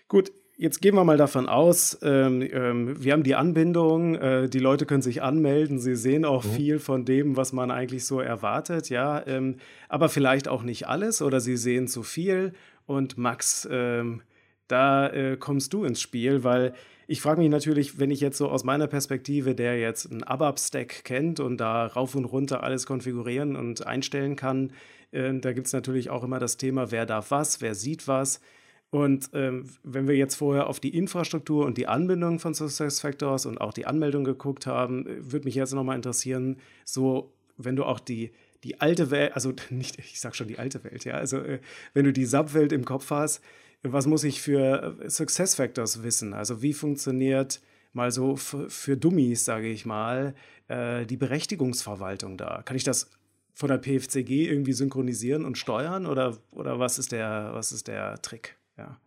Gut, 0.10 0.32
jetzt 0.58 0.82
gehen 0.82 0.96
wir 0.96 1.04
mal 1.04 1.18
davon 1.18 1.48
aus, 1.48 1.98
ähm, 2.02 2.42
ähm, 2.42 3.02
wir 3.02 3.14
haben 3.14 3.24
die 3.24 3.36
Anbindung, 3.36 4.16
äh, 4.16 4.50
die 4.50 4.60
Leute 4.60 4.86
können 4.86 5.02
sich 5.02 5.22
anmelden, 5.22 5.80
sie 5.80 5.96
sehen 5.96 6.26
auch 6.26 6.44
mhm. 6.44 6.50
viel 6.50 6.80
von 6.80 7.06
dem, 7.06 7.38
was 7.38 7.54
man 7.54 7.72
eigentlich 7.72 8.06
so 8.06 8.20
erwartet, 8.20 8.90
ja, 8.90 9.26
ähm, 9.28 9.58
aber 9.90 10.10
vielleicht 10.10 10.48
auch 10.48 10.64
nicht 10.64 10.88
alles 10.88 11.22
oder 11.22 11.40
sie 11.40 11.58
sehen 11.58 11.88
zu 11.88 12.04
viel 12.04 12.54
und 12.86 13.18
Max 13.18 13.68
ähm, 13.70 14.22
da 14.68 15.10
äh, 15.10 15.38
kommst 15.38 15.74
du 15.74 15.84
ins 15.84 16.02
Spiel, 16.02 16.44
weil 16.44 16.74
ich 17.08 17.22
frage 17.22 17.40
mich 17.40 17.50
natürlich, 17.50 18.00
wenn 18.00 18.12
ich 18.12 18.20
jetzt 18.20 18.38
so 18.38 18.50
aus 18.50 18.66
meiner 18.66 18.88
Perspektive, 18.88 19.56
der 19.56 19.80
jetzt 19.80 20.12
einen 20.12 20.24
ABAP-Stack 20.24 21.06
kennt 21.06 21.40
und 21.40 21.58
da 21.58 21.86
rauf 21.88 22.16
und 22.16 22.26
runter 22.26 22.64
alles 22.64 22.86
konfigurieren 22.86 23.56
und 23.56 23.88
einstellen 23.88 24.36
kann, 24.36 24.74
äh, 25.12 25.34
da 25.40 25.54
gibt 25.54 25.68
es 25.68 25.74
natürlich 25.74 26.10
auch 26.10 26.24
immer 26.24 26.40
das 26.40 26.58
Thema, 26.58 26.92
wer 26.92 27.06
darf 27.06 27.32
was, 27.32 27.62
wer 27.62 27.76
sieht 27.76 28.08
was. 28.08 28.42
Und 28.90 29.30
ähm, 29.34 29.70
wenn 29.84 30.08
wir 30.08 30.16
jetzt 30.16 30.36
vorher 30.36 30.68
auf 30.68 30.80
die 30.80 30.96
Infrastruktur 30.96 31.66
und 31.66 31.78
die 31.78 31.88
Anbindung 31.88 32.40
von 32.40 32.54
SuccessFactors 32.54 33.46
und 33.46 33.60
auch 33.60 33.74
die 33.74 33.86
Anmeldung 33.86 34.24
geguckt 34.24 34.66
haben, 34.66 35.06
äh, 35.06 35.32
würde 35.32 35.46
mich 35.46 35.56
jetzt 35.56 35.74
nochmal 35.74 35.96
interessieren, 35.96 36.58
so 36.84 37.34
wenn 37.58 37.76
du 37.76 37.86
auch 37.86 38.00
die, 38.00 38.32
die 38.64 38.80
alte 38.80 39.12
Welt, 39.12 39.34
also 39.34 39.54
nicht, 39.70 39.98
ich 40.00 40.20
sag 40.20 40.36
schon 40.36 40.48
die 40.48 40.60
alte 40.60 40.84
Welt, 40.84 41.06
ja, 41.06 41.16
also 41.16 41.38
äh, 41.38 41.60
wenn 41.94 42.06
du 42.06 42.14
die 42.14 42.26
Subwelt 42.26 42.72
im 42.72 42.86
Kopf 42.86 43.12
hast, 43.12 43.42
was 43.84 44.06
muss 44.06 44.24
ich 44.24 44.42
für 44.42 44.98
äh, 45.02 45.10
SuccessFactors 45.10 46.04
wissen? 46.04 46.34
Also 46.34 46.62
wie 46.62 46.74
funktioniert 46.74 47.62
mal 47.94 48.12
so 48.12 48.36
für 48.36 48.98
Dummies, 48.98 49.46
sage 49.46 49.68
ich 49.68 49.86
mal, 49.86 50.36
äh, 50.68 51.06
die 51.06 51.18
Berechtigungsverwaltung 51.18 52.38
da? 52.38 52.62
Kann 52.64 52.76
ich 52.76 52.84
das 52.84 53.10
von 53.54 53.70
der 53.70 53.78
PFCG 53.78 54.48
irgendwie 54.48 54.74
synchronisieren 54.74 55.46
und 55.46 55.58
steuern 55.58 56.06
oder, 56.06 56.38
oder 56.52 56.80
was, 56.80 57.00
ist 57.00 57.12
der, 57.12 57.50
was 57.54 57.72
ist 57.72 57.88
der 57.88 58.22
Trick? 58.22 58.56
Ja. 58.78 58.98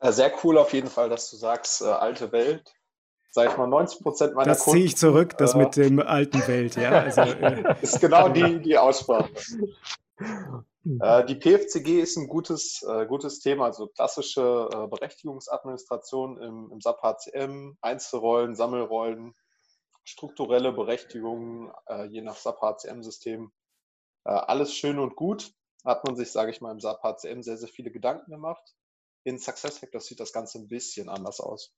Äh, 0.00 0.12
sehr 0.12 0.32
cool 0.42 0.58
auf 0.58 0.72
jeden 0.72 0.88
Fall, 0.88 1.08
dass 1.08 1.30
du 1.30 1.36
sagst, 1.36 1.82
äh, 1.82 1.84
alte 1.84 2.32
Welt. 2.32 2.74
Sag 3.32 3.48
ich 3.48 3.56
mal, 3.56 3.68
90 3.68 4.00
Prozent 4.02 4.34
meiner 4.34 4.48
das 4.48 4.64
Kunden. 4.64 4.70
Das 4.70 4.80
ziehe 4.80 4.86
ich 4.86 4.96
zurück, 4.96 5.38
das 5.38 5.54
äh, 5.54 5.58
mit 5.58 5.76
dem 5.76 6.00
alten 6.00 6.44
Welt, 6.48 6.74
ja. 6.74 6.90
Also, 6.90 7.22
ist 7.80 8.00
genau 8.00 8.28
die, 8.28 8.58
die 8.60 8.76
Aussprache. 8.76 9.30
äh, 10.84 11.26
die 11.26 11.34
PFCG 11.34 12.00
ist 12.00 12.16
ein 12.16 12.26
gutes, 12.26 12.82
äh, 12.82 13.06
gutes 13.06 13.40
Thema, 13.40 13.66
also 13.66 13.88
klassische 13.88 14.68
äh, 14.72 14.86
Berechtigungsadministration 14.88 16.40
im, 16.40 16.70
im 16.72 16.80
SAP 16.80 17.02
HCM, 17.02 17.76
Einzelrollen, 17.82 18.54
Sammelrollen, 18.54 19.34
strukturelle 20.04 20.72
Berechtigungen, 20.72 21.70
je 22.08 22.22
nach 22.22 22.34
SAP 22.34 22.60
HCM-System. 22.60 23.52
alles 24.24 24.74
schön 24.74 24.98
und 24.98 25.14
gut 25.14 25.52
hat 25.84 26.04
man 26.04 26.16
sich, 26.16 26.32
sage 26.32 26.50
ich 26.50 26.60
mal, 26.60 26.72
im 26.72 26.80
SAP 26.80 27.02
HCM 27.02 27.42
sehr, 27.42 27.58
sehr 27.58 27.68
viele 27.68 27.92
Gedanken 27.92 28.30
gemacht. 28.30 28.74
In 29.24 29.38
SuccessFactors 29.38 30.06
sieht 30.06 30.18
das 30.18 30.32
Ganze 30.32 30.58
ein 30.58 30.68
bisschen 30.68 31.08
anders 31.08 31.38
aus. 31.38 31.74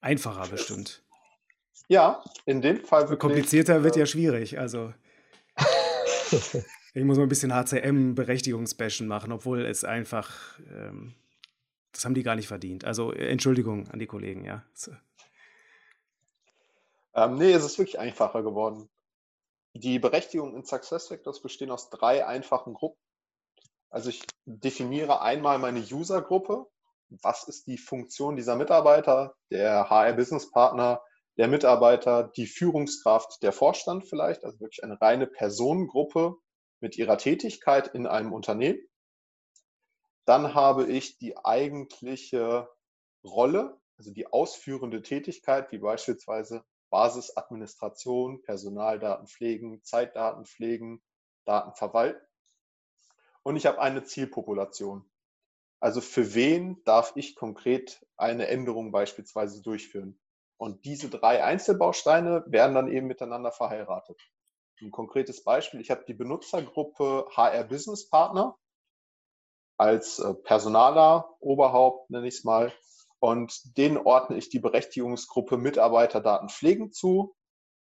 Einfacher 0.00 0.48
bestimmt. 0.48 1.04
Ja, 1.88 2.24
in 2.46 2.62
dem 2.62 2.84
Fall 2.84 3.02
wirklich. 3.02 3.18
Komplizierter 3.18 3.82
wird 3.82 3.96
ja 3.96 4.06
schwierig. 4.06 4.58
Also. 4.58 4.94
ich 6.94 7.04
muss 7.04 7.16
mal 7.16 7.24
ein 7.24 7.28
bisschen 7.28 7.52
HCM-Berechtigungsbashen 7.52 9.08
machen, 9.08 9.32
obwohl 9.32 9.66
es 9.66 9.84
einfach. 9.84 10.58
Ähm, 10.70 11.14
das 11.92 12.04
haben 12.04 12.14
die 12.14 12.22
gar 12.22 12.36
nicht 12.36 12.48
verdient. 12.48 12.84
Also 12.84 13.12
Entschuldigung 13.12 13.88
an 13.88 13.98
die 13.98 14.06
Kollegen, 14.06 14.44
ja. 14.44 14.64
Ähm, 17.14 17.36
nee, 17.36 17.52
es 17.52 17.64
ist 17.64 17.78
wirklich 17.78 17.98
einfacher 17.98 18.42
geworden. 18.42 18.88
Die 19.74 19.98
Berechtigungen 19.98 20.54
in 20.56 20.64
SuccessFactors 20.64 21.40
bestehen 21.40 21.70
aus 21.70 21.90
drei 21.90 22.26
einfachen 22.26 22.74
Gruppen. 22.74 23.00
Also 23.90 24.10
ich 24.10 24.24
definiere 24.44 25.20
einmal 25.20 25.58
meine 25.58 25.80
User-Gruppe. 25.80 26.66
Was 27.22 27.46
ist 27.46 27.66
die 27.68 27.78
Funktion 27.78 28.34
dieser 28.34 28.56
Mitarbeiter, 28.56 29.36
der 29.50 29.88
HR-Business-Partner, 29.88 31.00
der 31.36 31.48
Mitarbeiter, 31.48 32.24
die 32.36 32.46
Führungskraft, 32.46 33.42
der 33.42 33.52
Vorstand 33.52 34.04
vielleicht, 34.04 34.44
also 34.44 34.58
wirklich 34.60 34.82
eine 34.82 35.00
reine 35.00 35.26
Personengruppe 35.26 36.36
mit 36.84 36.98
ihrer 36.98 37.16
Tätigkeit 37.16 37.88
in 37.88 38.06
einem 38.06 38.34
Unternehmen. 38.34 38.78
Dann 40.26 40.52
habe 40.52 40.84
ich 40.84 41.16
die 41.16 41.34
eigentliche 41.34 42.68
Rolle, 43.24 43.80
also 43.96 44.12
die 44.12 44.26
ausführende 44.26 45.00
Tätigkeit, 45.00 45.72
wie 45.72 45.78
beispielsweise 45.78 46.62
Basisadministration, 46.90 48.42
Personaldaten 48.42 49.26
pflegen, 49.26 49.82
Zeitdaten 49.82 50.44
pflegen, 50.44 51.02
Daten 51.46 51.74
verwalten. 51.74 52.20
Und 53.42 53.56
ich 53.56 53.64
habe 53.64 53.80
eine 53.80 54.04
Zielpopulation. 54.04 55.10
Also 55.80 56.02
für 56.02 56.34
wen 56.34 56.84
darf 56.84 57.12
ich 57.14 57.34
konkret 57.34 58.06
eine 58.18 58.48
Änderung 58.48 58.92
beispielsweise 58.92 59.62
durchführen? 59.62 60.20
Und 60.58 60.84
diese 60.84 61.08
drei 61.08 61.42
Einzelbausteine 61.42 62.44
werden 62.46 62.74
dann 62.74 62.92
eben 62.92 63.06
miteinander 63.06 63.52
verheiratet. 63.52 64.20
Ein 64.80 64.90
konkretes 64.90 65.44
Beispiel, 65.44 65.80
ich 65.80 65.90
habe 65.90 66.04
die 66.06 66.14
Benutzergruppe 66.14 67.26
HR 67.30 67.64
Business 67.64 68.08
Partner 68.08 68.56
als 69.76 70.18
äh, 70.18 70.34
Personaler, 70.34 71.36
Oberhaupt 71.40 72.10
nenne 72.10 72.26
ich 72.28 72.36
es 72.36 72.44
mal, 72.44 72.72
und 73.20 73.76
denen 73.78 73.96
ordne 73.96 74.36
ich 74.36 74.50
die 74.50 74.58
Berechtigungsgruppe 74.58 75.56
Mitarbeiterdaten 75.56 76.48
pflegen 76.48 76.92
zu 76.92 77.34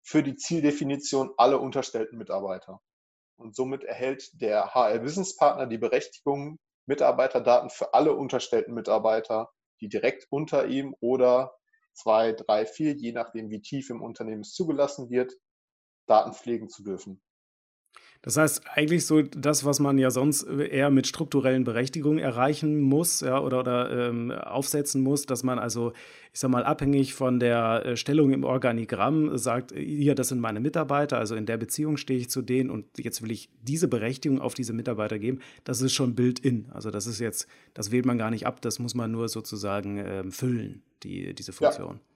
für 0.03 0.21
die 0.21 0.35
Zieldefinition 0.35 1.31
alle 1.37 1.59
unterstellten 1.59 2.17
Mitarbeiter. 2.17 2.81
Und 3.37 3.55
somit 3.55 3.83
erhält 3.83 4.29
der 4.41 4.73
HR 4.73 4.99
Business 4.99 5.35
Partner 5.35 5.67
die 5.67 5.77
Berechtigung, 5.77 6.59
Mitarbeiterdaten 6.85 7.69
für 7.69 7.93
alle 7.93 8.15
unterstellten 8.15 8.73
Mitarbeiter, 8.73 9.49
die 9.79 9.89
direkt 9.89 10.27
unter 10.29 10.67
ihm 10.67 10.95
oder 10.99 11.55
zwei, 11.93 12.33
drei, 12.33 12.65
vier, 12.65 12.93
je 12.93 13.11
nachdem 13.11 13.49
wie 13.49 13.61
tief 13.61 13.89
im 13.89 14.01
Unternehmen 14.01 14.41
es 14.41 14.53
zugelassen 14.53 15.09
wird, 15.09 15.33
Daten 16.07 16.33
pflegen 16.33 16.69
zu 16.69 16.83
dürfen. 16.83 17.21
Das 18.23 18.37
heißt, 18.37 18.61
eigentlich 18.75 19.07
so 19.07 19.23
das, 19.23 19.65
was 19.65 19.79
man 19.79 19.97
ja 19.97 20.11
sonst 20.11 20.43
eher 20.43 20.91
mit 20.91 21.07
strukturellen 21.07 21.63
Berechtigungen 21.63 22.19
erreichen 22.19 22.79
muss 22.79 23.21
ja, 23.21 23.39
oder, 23.39 23.61
oder 23.61 24.09
ähm, 24.09 24.29
aufsetzen 24.31 25.01
muss, 25.01 25.25
dass 25.25 25.41
man 25.41 25.57
also, 25.57 25.93
ich 26.31 26.39
sag 26.39 26.51
mal, 26.51 26.63
abhängig 26.63 27.15
von 27.15 27.39
der 27.39 27.83
äh, 27.83 27.97
Stellung 27.97 28.31
im 28.31 28.43
Organigramm 28.43 29.35
sagt, 29.39 29.73
hier, 29.75 30.13
das 30.13 30.27
sind 30.27 30.39
meine 30.39 30.59
Mitarbeiter, 30.59 31.17
also 31.17 31.35
in 31.35 31.47
der 31.47 31.57
Beziehung 31.57 31.97
stehe 31.97 32.19
ich 32.19 32.29
zu 32.29 32.43
denen 32.43 32.69
und 32.69 32.85
jetzt 32.99 33.23
will 33.23 33.31
ich 33.31 33.49
diese 33.63 33.87
Berechtigung 33.87 34.39
auf 34.39 34.53
diese 34.53 34.73
Mitarbeiter 34.73 35.17
geben, 35.17 35.39
das 35.63 35.81
ist 35.81 35.93
schon 35.93 36.13
built-in. 36.13 36.69
Also 36.71 36.91
das 36.91 37.07
ist 37.07 37.19
jetzt, 37.19 37.47
das 37.73 37.89
wählt 37.89 38.05
man 38.05 38.19
gar 38.19 38.29
nicht 38.29 38.45
ab, 38.45 38.61
das 38.61 38.77
muss 38.77 38.93
man 38.93 39.11
nur 39.11 39.29
sozusagen 39.29 39.97
ähm, 39.97 40.31
füllen, 40.31 40.83
die, 41.01 41.33
diese 41.33 41.53
Funktion. 41.53 41.95
Ja. 41.95 42.10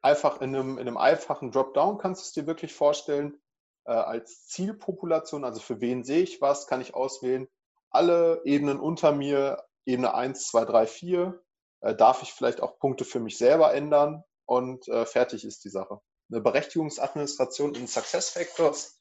Einfach 0.00 0.40
in 0.40 0.54
einem, 0.54 0.78
in 0.78 0.86
einem 0.86 0.96
einfachen 0.96 1.50
Dropdown 1.50 1.98
kannst 1.98 2.22
du 2.22 2.24
es 2.26 2.32
dir 2.32 2.46
wirklich 2.46 2.74
vorstellen 2.74 3.40
äh, 3.84 3.92
als 3.92 4.46
Zielpopulation, 4.46 5.44
also 5.44 5.60
für 5.60 5.80
wen 5.80 6.04
sehe 6.04 6.22
ich 6.22 6.40
was, 6.40 6.66
kann 6.66 6.80
ich 6.80 6.94
auswählen. 6.94 7.48
Alle 7.90 8.42
Ebenen 8.44 8.78
unter 8.78 9.12
mir, 9.12 9.64
Ebene 9.86 10.14
1, 10.14 10.46
2, 10.48 10.64
3, 10.66 10.86
4, 10.86 11.42
äh, 11.80 11.94
darf 11.94 12.22
ich 12.22 12.32
vielleicht 12.32 12.60
auch 12.60 12.78
Punkte 12.78 13.04
für 13.04 13.18
mich 13.18 13.38
selber 13.38 13.72
ändern 13.72 14.24
und 14.46 14.86
äh, 14.88 15.06
fertig 15.06 15.44
ist 15.44 15.64
die 15.64 15.70
Sache. 15.70 16.00
Eine 16.30 16.42
Berechtigungsadministration 16.42 17.74
in 17.74 17.86
SuccessFactors 17.86 19.00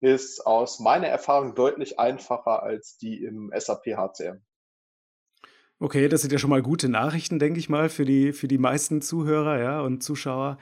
ist 0.00 0.46
aus 0.46 0.80
meiner 0.80 1.08
Erfahrung 1.08 1.54
deutlich 1.54 1.98
einfacher 1.98 2.62
als 2.62 2.96
die 2.96 3.22
im 3.22 3.52
SAP 3.54 3.86
HCM. 3.96 4.42
Okay, 5.80 6.08
das 6.08 6.22
sind 6.22 6.32
ja 6.32 6.38
schon 6.38 6.50
mal 6.50 6.62
gute 6.62 6.88
Nachrichten, 6.88 7.38
denke 7.38 7.58
ich 7.58 7.68
mal, 7.68 7.88
für 7.88 8.04
die, 8.04 8.32
für 8.32 8.48
die 8.48 8.58
meisten 8.58 9.02
Zuhörer 9.02 9.58
ja, 9.58 9.80
und 9.80 10.02
Zuschauer. 10.02 10.58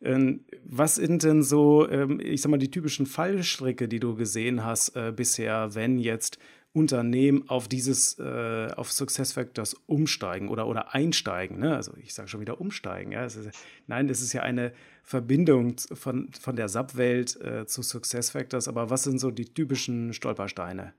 Ähm, 0.00 0.44
was 0.64 0.96
sind 0.96 1.22
denn 1.22 1.42
so, 1.42 1.88
ähm, 1.88 2.20
ich 2.22 2.40
sag 2.42 2.50
mal, 2.50 2.58
die 2.58 2.70
typischen 2.70 3.06
Fallstricke, 3.06 3.88
die 3.88 4.00
du 4.00 4.14
gesehen 4.14 4.64
hast 4.64 4.96
äh, 4.96 5.12
bisher, 5.14 5.74
wenn 5.74 5.98
jetzt 5.98 6.38
Unternehmen 6.72 7.48
auf 7.48 7.68
dieses, 7.68 8.18
äh, 8.18 8.68
auf 8.74 8.90
SuccessFactors 8.90 9.74
umsteigen 9.86 10.48
oder, 10.48 10.66
oder 10.66 10.92
einsteigen? 10.92 11.60
Ne? 11.60 11.76
Also 11.76 11.92
ich 12.02 12.12
sage 12.12 12.28
schon 12.28 12.40
wieder 12.40 12.60
umsteigen. 12.60 13.12
Ja? 13.12 13.24
Es 13.24 13.36
ist, 13.36 13.50
nein, 13.86 14.08
es 14.08 14.20
ist 14.20 14.32
ja 14.32 14.42
eine 14.42 14.72
Verbindung 15.04 15.76
von, 15.92 16.30
von 16.32 16.56
der 16.56 16.68
SAP-Welt 16.68 17.40
äh, 17.40 17.66
zu 17.66 17.82
SuccessFactors, 17.82 18.66
aber 18.66 18.90
was 18.90 19.04
sind 19.04 19.20
so 19.20 19.30
die 19.30 19.44
typischen 19.44 20.12
Stolpersteine? 20.12 20.94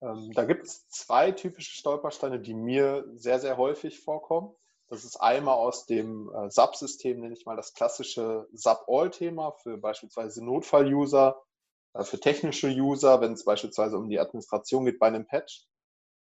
Ähm, 0.00 0.32
da 0.32 0.44
gibt 0.44 0.64
es 0.64 0.88
zwei 0.88 1.32
typische 1.32 1.72
Stolpersteine, 1.72 2.40
die 2.40 2.54
mir 2.54 3.04
sehr, 3.14 3.40
sehr 3.40 3.56
häufig 3.56 4.00
vorkommen. 4.00 4.54
Das 4.88 5.04
ist 5.04 5.16
einmal 5.16 5.54
aus 5.54 5.86
dem 5.86 6.32
äh, 6.32 6.50
SAP-System, 6.50 7.20
nenne 7.20 7.34
ich 7.34 7.44
mal 7.44 7.56
das 7.56 7.74
klassische 7.74 8.48
SAP-All-Thema 8.52 9.52
für 9.62 9.76
beispielsweise 9.76 10.44
Notfall-User, 10.44 11.42
äh, 11.94 12.04
für 12.04 12.18
technische 12.18 12.68
User, 12.68 13.20
wenn 13.20 13.32
es 13.32 13.44
beispielsweise 13.44 13.98
um 13.98 14.08
die 14.08 14.18
Administration 14.18 14.84
geht 14.84 14.98
bei 14.98 15.08
einem 15.08 15.26
Patch. 15.26 15.66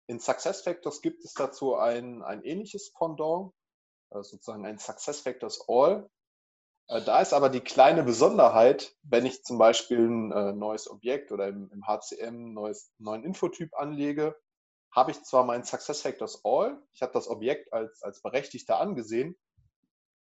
In 0.07 0.19
SuccessFactors 0.19 1.03
gibt 1.03 1.25
es 1.25 1.35
dazu 1.35 1.77
ein, 1.77 2.23
ein 2.23 2.43
ähnliches 2.43 2.93
Pendant, 2.93 3.53
äh, 4.11 4.23
sozusagen 4.23 4.65
ein 4.65 4.79
SuccessFactors 4.79 5.69
All. 5.69 6.09
Äh, 6.89 7.03
da 7.03 7.21
ist 7.21 7.33
aber 7.33 7.49
die 7.49 7.61
kleine 7.61 8.03
Besonderheit, 8.03 8.95
wenn 9.03 9.27
ich 9.27 9.45
zum 9.45 9.59
Beispiel 9.59 10.01
ein 10.01 10.33
äh, 10.33 10.53
neues 10.53 10.91
Objekt 10.91 11.33
oder 11.33 11.49
im, 11.49 11.71
HCM 11.87 12.57
einen 12.57 12.79
neuen 12.99 13.25
Infotyp 13.25 13.75
anlege, 13.77 14.37
habe 14.93 15.11
ich 15.11 15.23
zwar 15.23 15.45
meinen 15.45 15.65
SuccessFactors 15.65 16.45
All, 16.45 16.81
ich 16.93 17.03
habe 17.03 17.13
das 17.13 17.29
Objekt 17.29 17.73
als, 17.73 18.03
als 18.03 18.23
Berechtigter 18.23 18.81
angesehen, 18.81 19.37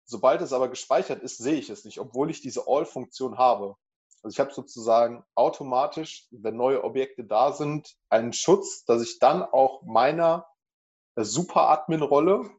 sobald 0.04 0.40
es 0.40 0.52
aber 0.52 0.68
gespeichert 0.68 1.22
ist, 1.22 1.38
sehe 1.38 1.54
ich 1.54 1.70
es 1.70 1.84
nicht, 1.84 2.00
obwohl 2.00 2.30
ich 2.30 2.40
diese 2.40 2.66
All-Funktion 2.66 3.38
habe. 3.38 3.76
Also 4.22 4.34
ich 4.34 4.40
habe 4.40 4.52
sozusagen 4.52 5.22
automatisch, 5.34 6.26
wenn 6.30 6.56
neue 6.56 6.82
Objekte 6.82 7.24
da 7.24 7.52
sind, 7.52 7.94
einen 8.08 8.32
Schutz, 8.32 8.84
dass 8.84 9.02
ich 9.02 9.18
dann 9.18 9.42
auch 9.42 9.82
meiner 9.82 10.46
Super-Admin-Rolle 11.14 12.50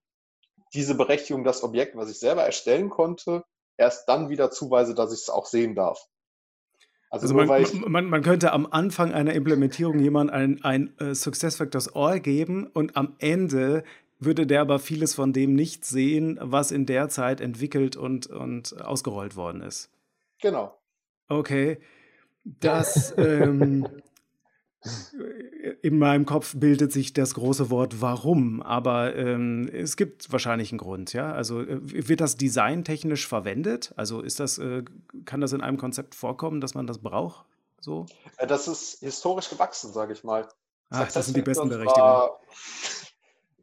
diese 0.74 0.96
Berechtigung, 0.96 1.44
das 1.44 1.64
Objekt, 1.64 1.98
was 1.98 2.10
ich 2.10 2.20
selber 2.20 2.44
erstellen 2.44 2.90
konnte, 2.90 3.44
erst 3.78 4.08
dann 4.10 4.30
wieder 4.30 4.52
zuweise, 4.52 4.96
dass 4.96 5.14
ich 5.14 5.22
es 5.22 5.30
auch 5.30 5.46
sehen 5.46 5.76
darf. 5.76 6.08
Also, 7.10 7.38
also 7.38 7.54
man, 7.80 7.92
man, 7.92 8.06
man, 8.06 8.24
könnte 8.24 8.52
am 8.52 8.66
Anfang 8.70 9.14
einer 9.14 9.34
Implementierung 9.34 10.00
jemand 10.00 10.32
ein, 10.32 10.64
ein 10.64 10.94
uh, 11.02 11.14
SuccessFactors 11.14 11.96
All 11.96 12.20
geben 12.20 12.68
und 12.68 12.98
am 12.98 13.16
Ende 13.20 13.84
würde 14.20 14.48
der 14.48 14.62
aber 14.62 14.80
vieles 14.80 15.14
von 15.14 15.32
dem 15.32 15.54
nicht 15.54 15.86
sehen, 15.86 16.38
was 16.42 16.72
in 16.72 16.86
der 16.86 17.10
Zeit 17.10 17.42
entwickelt 17.42 17.96
und, 17.96 18.28
und 18.28 18.82
ausgerollt 18.82 19.36
worden 19.36 19.62
ist. 19.62 19.90
Genau. 20.42 20.78
Okay. 21.28 21.80
Das, 22.44 23.14
ähm, 23.18 23.88
in 25.82 25.98
meinem 25.98 26.26
Kopf 26.26 26.54
bildet 26.56 26.92
sich 26.92 27.14
das 27.14 27.34
große 27.34 27.70
Wort 27.70 28.02
warum, 28.02 28.62
aber 28.62 29.16
ähm, 29.16 29.70
es 29.72 29.98
gibt 29.98 30.32
wahrscheinlich 30.32 30.72
einen 30.72 30.80
Grund, 30.80 31.14
ja. 31.14 31.32
Also 31.32 31.62
äh, 31.62 32.08
wird 32.08 32.22
das 32.22 32.38
designtechnisch 32.38 33.28
verwendet? 33.28 33.94
Also 33.96 34.22
ist 34.22 34.40
das, 34.40 34.58
äh, 34.58 34.84
kann 35.26 35.42
das 35.42 35.54
in 35.54 35.62
einem 35.62 35.78
Konzept 35.78 36.16
vorkommen, 36.16 36.62
dass 36.62 36.74
man 36.74 36.88
das 36.88 37.00
braucht? 37.00 37.46
So? 37.80 38.06
Äh, 38.38 38.48
das 38.48 38.68
ist 38.68 39.00
historisch 39.00 39.50
gewachsen, 39.50 39.92
sage 39.92 40.14
ich 40.14 40.24
mal. 40.24 40.48
Ach, 40.90 41.12
das 41.12 41.26
sind 41.26 41.38
die 41.38 41.42
besten 41.42 41.70
Berechtigungen. 41.70 42.30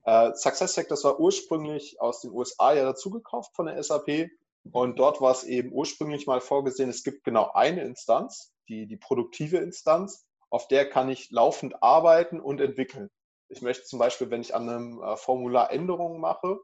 Äh, 0.04 0.32
SuccessFactors 0.34 1.04
war 1.04 1.20
ursprünglich 1.20 2.00
aus 2.00 2.22
den 2.22 2.32
USA 2.32 2.72
ja 2.72 2.82
dazugekauft 2.82 3.54
von 3.54 3.66
der 3.66 3.80
SAP 3.80 4.30
und 4.72 4.98
dort 4.98 5.20
war 5.20 5.30
es 5.30 5.44
eben 5.44 5.72
ursprünglich 5.72 6.26
mal 6.26 6.40
vorgesehen, 6.40 6.90
es 6.90 7.04
gibt 7.04 7.22
genau 7.22 7.52
eine 7.52 7.82
Instanz, 7.82 8.52
die, 8.68 8.86
die 8.86 8.96
produktive 8.96 9.58
Instanz 9.58 10.24
auf 10.52 10.68
der 10.68 10.88
kann 10.88 11.08
ich 11.08 11.30
laufend 11.30 11.82
arbeiten 11.82 12.38
und 12.38 12.60
entwickeln. 12.60 13.10
Ich 13.48 13.62
möchte 13.62 13.84
zum 13.84 13.98
Beispiel, 13.98 14.30
wenn 14.30 14.42
ich 14.42 14.54
an 14.54 14.68
einem 14.68 15.02
äh, 15.02 15.16
Formular 15.16 15.72
Änderungen 15.72 16.20
mache, 16.20 16.58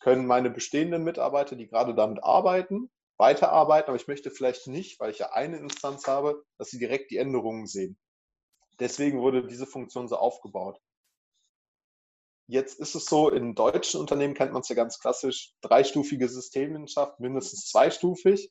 können 0.00 0.26
meine 0.26 0.50
bestehenden 0.50 1.04
Mitarbeiter, 1.04 1.54
die 1.54 1.68
gerade 1.68 1.94
damit 1.94 2.24
arbeiten, 2.24 2.90
weiterarbeiten, 3.16 3.88
aber 3.88 3.96
ich 3.96 4.08
möchte 4.08 4.32
vielleicht 4.32 4.66
nicht, 4.66 4.98
weil 4.98 5.12
ich 5.12 5.20
ja 5.20 5.30
eine 5.30 5.58
Instanz 5.58 6.08
habe, 6.08 6.42
dass 6.58 6.70
sie 6.70 6.78
direkt 6.78 7.12
die 7.12 7.18
Änderungen 7.18 7.68
sehen. 7.68 7.96
Deswegen 8.80 9.20
wurde 9.20 9.46
diese 9.46 9.66
Funktion 9.66 10.08
so 10.08 10.16
aufgebaut. 10.16 10.80
Jetzt 12.48 12.80
ist 12.80 12.96
es 12.96 13.06
so, 13.06 13.30
in 13.30 13.54
deutschen 13.54 14.00
Unternehmen 14.00 14.34
kennt 14.34 14.52
man 14.52 14.62
es 14.62 14.68
ja 14.68 14.74
ganz 14.74 14.98
klassisch, 14.98 15.54
dreistufige 15.60 16.28
Systemwissenschaft, 16.28 17.20
mindestens 17.20 17.70
zweistufig. 17.70 18.50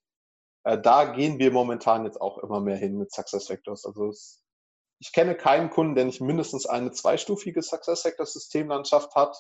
Äh, 0.64 0.80
da 0.80 1.14
gehen 1.14 1.38
wir 1.38 1.52
momentan 1.52 2.06
jetzt 2.06 2.22
auch 2.22 2.38
immer 2.38 2.62
mehr 2.62 2.78
hin 2.78 2.98
mit 2.98 3.12
SuccessFactors. 3.12 3.86
Also 3.86 4.08
es 4.08 4.43
ich 5.04 5.12
kenne 5.12 5.36
keinen 5.36 5.70
Kunden, 5.70 5.96
der 5.96 6.06
nicht 6.06 6.22
mindestens 6.22 6.66
eine 6.66 6.92
zweistufige 6.92 7.62
SuccessFactors-Systemlandschaft 7.62 9.14
hat. 9.16 9.36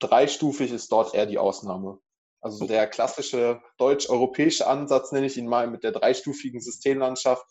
Dreistufig 0.00 0.72
ist 0.72 0.90
dort 0.90 1.14
eher 1.14 1.26
die 1.26 1.38
Ausnahme. 1.38 2.00
Also 2.40 2.66
der 2.66 2.88
klassische 2.88 3.62
deutsch-europäische 3.78 4.66
Ansatz, 4.66 5.12
nenne 5.12 5.26
ich 5.26 5.36
ihn 5.36 5.46
mal, 5.46 5.68
mit 5.68 5.84
der 5.84 5.92
dreistufigen 5.92 6.60
Systemlandschaft, 6.60 7.46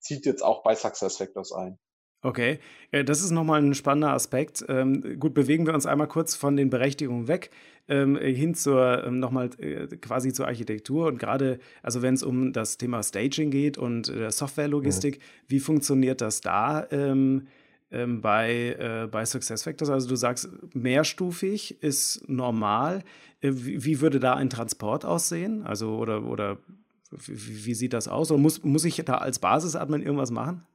zieht 0.00 0.26
jetzt 0.26 0.42
auch 0.42 0.62
bei 0.62 0.74
SuccessFactors 0.74 1.52
ein. 1.52 1.78
Okay, 2.20 2.58
äh, 2.90 3.04
das 3.04 3.22
ist 3.22 3.30
nochmal 3.30 3.62
ein 3.62 3.74
spannender 3.74 4.12
Aspekt. 4.12 4.64
Ähm, 4.68 5.20
gut, 5.20 5.34
bewegen 5.34 5.66
wir 5.66 5.74
uns 5.74 5.86
einmal 5.86 6.08
kurz 6.08 6.34
von 6.34 6.56
den 6.56 6.68
Berechtigungen 6.68 7.28
weg 7.28 7.50
ähm, 7.86 8.16
hin 8.16 8.54
zur 8.54 9.04
ähm, 9.04 9.20
nochmal 9.20 9.50
äh, 9.58 9.86
quasi 9.96 10.32
zur 10.32 10.46
Architektur 10.46 11.06
und 11.06 11.18
gerade, 11.18 11.60
also 11.82 12.02
wenn 12.02 12.14
es 12.14 12.24
um 12.24 12.52
das 12.52 12.76
Thema 12.76 13.02
Staging 13.04 13.50
geht 13.50 13.78
und 13.78 14.08
äh, 14.08 14.30
Softwarelogistik, 14.30 15.18
mhm. 15.18 15.22
wie 15.48 15.60
funktioniert 15.60 16.20
das 16.20 16.40
da? 16.40 16.86
bei, 17.90 18.76
äh, 18.78 19.08
bei 19.10 19.24
SuccessFactors. 19.24 19.88
Also 19.88 20.10
du 20.10 20.16
sagst, 20.16 20.50
mehrstufig 20.74 21.82
ist 21.82 22.28
normal. 22.28 23.02
wie, 23.40 23.82
wie, 23.82 24.02
würde 24.02 24.20
da 24.20 24.34
ein 24.34 24.50
Transport 24.50 25.06
aussehen? 25.06 25.62
Also 25.62 25.96
oder, 25.96 26.22
oder 26.24 26.58
wie, 27.10 27.64
wie, 27.64 27.72
sieht 27.72 27.94
das 27.94 28.06
aus? 28.06 28.30
Oder 28.30 28.40
muss, 28.40 28.62
muss 28.62 28.84
ich 28.84 28.96
da 29.06 29.14
als 29.14 29.38
Basisadmin 29.38 30.02
irgendwas 30.02 30.30
machen? 30.30 30.66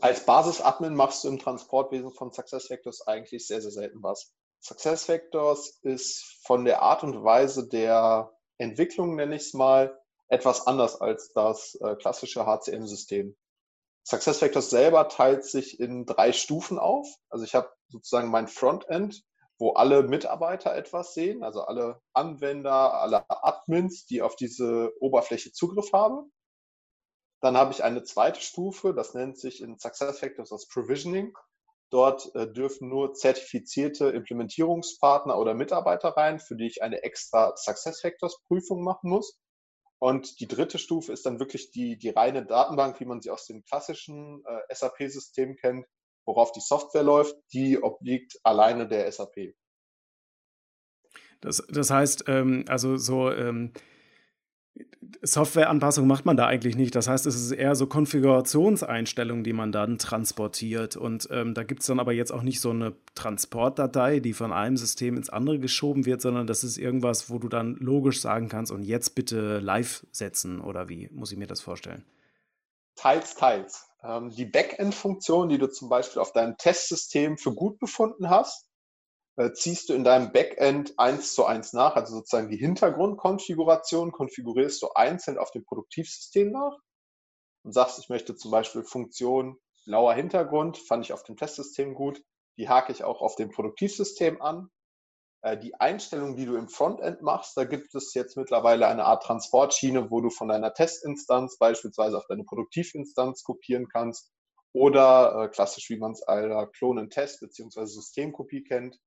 Als 0.00 0.24
Basis-Admin 0.24 0.94
machst 0.94 1.24
du 1.24 1.28
im 1.28 1.38
Transportwesen 1.38 2.12
von 2.12 2.32
SuccessFactors 2.32 3.06
eigentlich 3.06 3.46
sehr, 3.46 3.60
sehr 3.60 3.70
selten 3.70 4.02
was. 4.02 4.32
SuccessFactors 4.60 5.78
ist 5.82 6.40
von 6.44 6.64
der 6.64 6.82
Art 6.82 7.02
und 7.02 7.22
Weise 7.22 7.68
der 7.68 8.32
Entwicklung, 8.58 9.14
nenne 9.14 9.36
ich 9.36 9.42
es 9.42 9.54
mal, 9.54 9.98
etwas 10.28 10.66
anders 10.66 11.00
als 11.00 11.32
das 11.32 11.76
äh, 11.80 11.94
klassische 11.96 12.46
HCM-System. 12.46 13.36
SuccessFactors 14.04 14.70
selber 14.70 15.08
teilt 15.08 15.44
sich 15.44 15.80
in 15.80 16.06
drei 16.06 16.32
Stufen 16.32 16.78
auf. 16.78 17.08
Also 17.28 17.44
ich 17.44 17.54
habe 17.54 17.70
sozusagen 17.88 18.30
mein 18.30 18.48
Frontend, 18.48 19.24
wo 19.58 19.72
alle 19.72 20.02
Mitarbeiter 20.02 20.74
etwas 20.74 21.14
sehen, 21.14 21.42
also 21.42 21.62
alle 21.62 22.00
Anwender, 22.12 22.94
alle 22.94 23.24
Admins, 23.28 24.06
die 24.06 24.22
auf 24.22 24.36
diese 24.36 24.92
Oberfläche 25.00 25.52
Zugriff 25.52 25.92
haben. 25.92 26.32
Dann 27.46 27.56
habe 27.56 27.70
ich 27.70 27.84
eine 27.84 28.02
zweite 28.02 28.40
Stufe, 28.40 28.92
das 28.92 29.14
nennt 29.14 29.38
sich 29.38 29.62
in 29.62 29.78
SuccessFactors 29.78 30.48
das 30.48 30.66
Provisioning. 30.66 31.32
Dort 31.90 32.34
äh, 32.34 32.52
dürfen 32.52 32.88
nur 32.88 33.14
zertifizierte 33.14 34.06
Implementierungspartner 34.06 35.38
oder 35.38 35.54
Mitarbeiter 35.54 36.08
rein, 36.08 36.40
für 36.40 36.56
die 36.56 36.66
ich 36.66 36.82
eine 36.82 37.04
extra 37.04 37.56
SuccessFactors-Prüfung 37.56 38.82
machen 38.82 39.10
muss. 39.10 39.38
Und 40.00 40.40
die 40.40 40.48
dritte 40.48 40.78
Stufe 40.78 41.12
ist 41.12 41.24
dann 41.24 41.38
wirklich 41.38 41.70
die, 41.70 41.96
die 41.96 42.08
reine 42.08 42.44
Datenbank, 42.44 42.98
wie 42.98 43.04
man 43.04 43.20
sie 43.20 43.30
aus 43.30 43.46
dem 43.46 43.62
klassischen 43.62 44.42
äh, 44.44 44.74
SAP-System 44.74 45.54
kennt, 45.54 45.86
worauf 46.24 46.50
die 46.50 46.60
Software 46.60 47.04
läuft. 47.04 47.36
Die 47.52 47.80
obliegt 47.80 48.40
alleine 48.42 48.88
der 48.88 49.12
SAP. 49.12 49.54
Das, 51.40 51.64
das 51.68 51.92
heißt, 51.92 52.24
ähm, 52.26 52.64
also 52.66 52.96
so 52.96 53.30
ähm, 53.30 53.72
Softwareanpassung 55.22 56.06
macht 56.06 56.26
man 56.26 56.36
da 56.36 56.46
eigentlich 56.46 56.76
nicht. 56.76 56.94
Das 56.94 57.08
heißt, 57.08 57.26
es 57.26 57.34
ist 57.36 57.52
eher 57.52 57.74
so 57.74 57.86
Konfigurationseinstellungen, 57.86 59.44
die 59.44 59.52
man 59.52 59.72
dann 59.72 59.98
transportiert. 59.98 60.96
Und 60.96 61.28
ähm, 61.30 61.54
da 61.54 61.62
gibt 61.62 61.80
es 61.80 61.86
dann 61.86 62.00
aber 62.00 62.12
jetzt 62.12 62.32
auch 62.32 62.42
nicht 62.42 62.60
so 62.60 62.70
eine 62.70 62.94
Transportdatei, 63.14 64.20
die 64.20 64.32
von 64.32 64.52
einem 64.52 64.76
System 64.76 65.16
ins 65.16 65.30
andere 65.30 65.58
geschoben 65.58 66.06
wird, 66.06 66.20
sondern 66.20 66.46
das 66.46 66.64
ist 66.64 66.78
irgendwas, 66.78 67.30
wo 67.30 67.38
du 67.38 67.48
dann 67.48 67.76
logisch 67.76 68.20
sagen 68.20 68.48
kannst, 68.48 68.72
und 68.72 68.82
jetzt 68.82 69.14
bitte 69.14 69.58
live 69.58 70.06
setzen 70.12 70.60
oder 70.60 70.88
wie 70.88 71.08
muss 71.12 71.32
ich 71.32 71.38
mir 71.38 71.46
das 71.46 71.60
vorstellen? 71.60 72.04
Teils, 72.96 73.34
teils. 73.34 73.86
Ähm, 74.02 74.30
die 74.30 74.46
Backend-Funktion, 74.46 75.48
die 75.48 75.58
du 75.58 75.68
zum 75.68 75.88
Beispiel 75.88 76.20
auf 76.20 76.32
deinem 76.32 76.56
Testsystem 76.56 77.38
für 77.38 77.52
gut 77.52 77.78
befunden 77.78 78.30
hast, 78.30 78.65
äh, 79.36 79.52
ziehst 79.52 79.88
du 79.88 79.94
in 79.94 80.04
deinem 80.04 80.32
Backend 80.32 80.98
eins 80.98 81.34
zu 81.34 81.44
eins 81.44 81.72
nach, 81.72 81.96
also 81.96 82.16
sozusagen 82.16 82.50
die 82.50 82.56
Hintergrundkonfiguration 82.56 84.12
konfigurierst 84.12 84.82
du 84.82 84.88
einzeln 84.94 85.38
auf 85.38 85.50
dem 85.50 85.64
Produktivsystem 85.64 86.50
nach 86.50 86.76
und 87.62 87.72
sagst, 87.72 87.98
ich 87.98 88.08
möchte 88.08 88.34
zum 88.36 88.50
Beispiel 88.50 88.84
Funktion 88.84 89.58
blauer 89.84 90.14
Hintergrund, 90.14 90.78
fand 90.78 91.04
ich 91.04 91.12
auf 91.12 91.22
dem 91.22 91.36
Testsystem 91.36 91.94
gut, 91.94 92.22
die 92.58 92.68
hake 92.68 92.92
ich 92.92 93.04
auch 93.04 93.20
auf 93.20 93.36
dem 93.36 93.50
Produktivsystem 93.50 94.40
an. 94.40 94.70
Äh, 95.42 95.58
die 95.58 95.74
Einstellung, 95.74 96.36
die 96.36 96.46
du 96.46 96.56
im 96.56 96.68
Frontend 96.68 97.22
machst, 97.22 97.56
da 97.56 97.64
gibt 97.64 97.94
es 97.94 98.14
jetzt 98.14 98.36
mittlerweile 98.36 98.88
eine 98.88 99.04
Art 99.04 99.22
Transportschiene, 99.22 100.10
wo 100.10 100.20
du 100.20 100.30
von 100.30 100.48
deiner 100.48 100.72
Testinstanz 100.72 101.58
beispielsweise 101.58 102.16
auf 102.16 102.26
deine 102.26 102.44
Produktivinstanz 102.44 103.44
kopieren 103.44 103.88
kannst 103.88 104.32
oder 104.72 105.44
äh, 105.44 105.48
klassisch, 105.48 105.88
wie 105.90 105.98
man 105.98 106.12
es 106.12 106.22
aller 106.22 106.66
Clone 106.68 107.02
and 107.02 107.12
Test 107.12 107.40
bzw. 107.40 107.84
Systemkopie 107.84 108.64
kennt, 108.64 108.98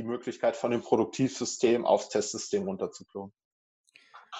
die 0.00 0.06
Möglichkeit 0.06 0.56
von 0.56 0.70
dem 0.70 0.80
Produktivsystem 0.80 1.84
aufs 1.84 2.08
Testsystem 2.08 2.64
runterzuklonen. 2.64 3.32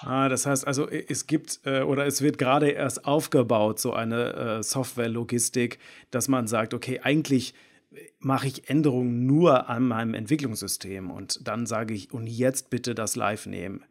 Ah, 0.01 0.29
das 0.29 0.45
heißt 0.45 0.65
also, 0.65 0.87
es 0.89 1.27
gibt 1.27 1.59
äh, 1.65 1.81
oder 1.81 2.05
es 2.05 2.21
wird 2.21 2.37
gerade 2.37 2.69
erst 2.69 3.05
aufgebaut, 3.05 3.79
so 3.79 3.93
eine 3.93 4.33
äh, 4.33 4.63
Software-Logistik, 4.63 5.79
dass 6.09 6.27
man 6.27 6.47
sagt, 6.47 6.73
okay, 6.73 7.01
eigentlich 7.03 7.53
mache 8.19 8.47
ich 8.47 8.69
Änderungen 8.69 9.25
nur 9.25 9.69
an 9.69 9.85
meinem 9.87 10.13
Entwicklungssystem 10.13 11.11
und 11.11 11.45
dann 11.47 11.65
sage 11.65 11.93
ich, 11.93 12.13
und 12.13 12.25
jetzt 12.25 12.69
bitte 12.69 12.95
das 12.95 13.17
live 13.17 13.45
nehmen. 13.45 13.83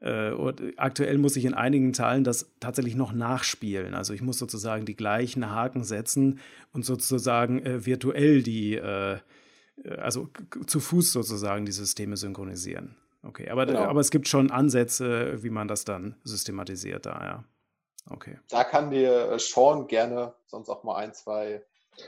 Äh, 0.00 0.30
aktuell 0.76 1.18
muss 1.18 1.36
ich 1.36 1.44
in 1.44 1.54
einigen 1.54 1.92
Teilen 1.92 2.22
das 2.22 2.52
tatsächlich 2.60 2.94
noch 2.94 3.12
nachspielen. 3.12 3.94
Also 3.94 4.14
ich 4.14 4.22
muss 4.22 4.38
sozusagen 4.38 4.86
die 4.86 4.94
gleichen 4.94 5.50
Haken 5.50 5.82
setzen 5.82 6.38
und 6.72 6.84
sozusagen 6.84 7.58
äh, 7.66 7.84
virtuell 7.84 8.44
die 8.44 8.76
äh, 8.76 9.14
äh, 9.14 9.18
also 9.98 10.28
zu 10.66 10.80
Fuß 10.80 11.12
sozusagen 11.12 11.66
die 11.66 11.72
Systeme 11.72 12.16
synchronisieren. 12.16 12.96
Okay, 13.22 13.48
aber, 13.50 13.66
genau. 13.66 13.80
aber 13.80 14.00
es 14.00 14.10
gibt 14.10 14.28
schon 14.28 14.50
Ansätze, 14.50 15.42
wie 15.42 15.50
man 15.50 15.68
das 15.68 15.84
dann 15.84 16.16
systematisiert 16.24 17.06
da, 17.06 17.20
ja. 17.24 17.44
Okay. 18.10 18.38
Da 18.48 18.64
kann 18.64 18.90
dir 18.90 19.32
äh, 19.32 19.38
Sean 19.38 19.86
gerne 19.86 20.32
sonst 20.46 20.70
auch 20.70 20.82
mal 20.82 20.96
ein, 20.96 21.12
zwei 21.12 21.62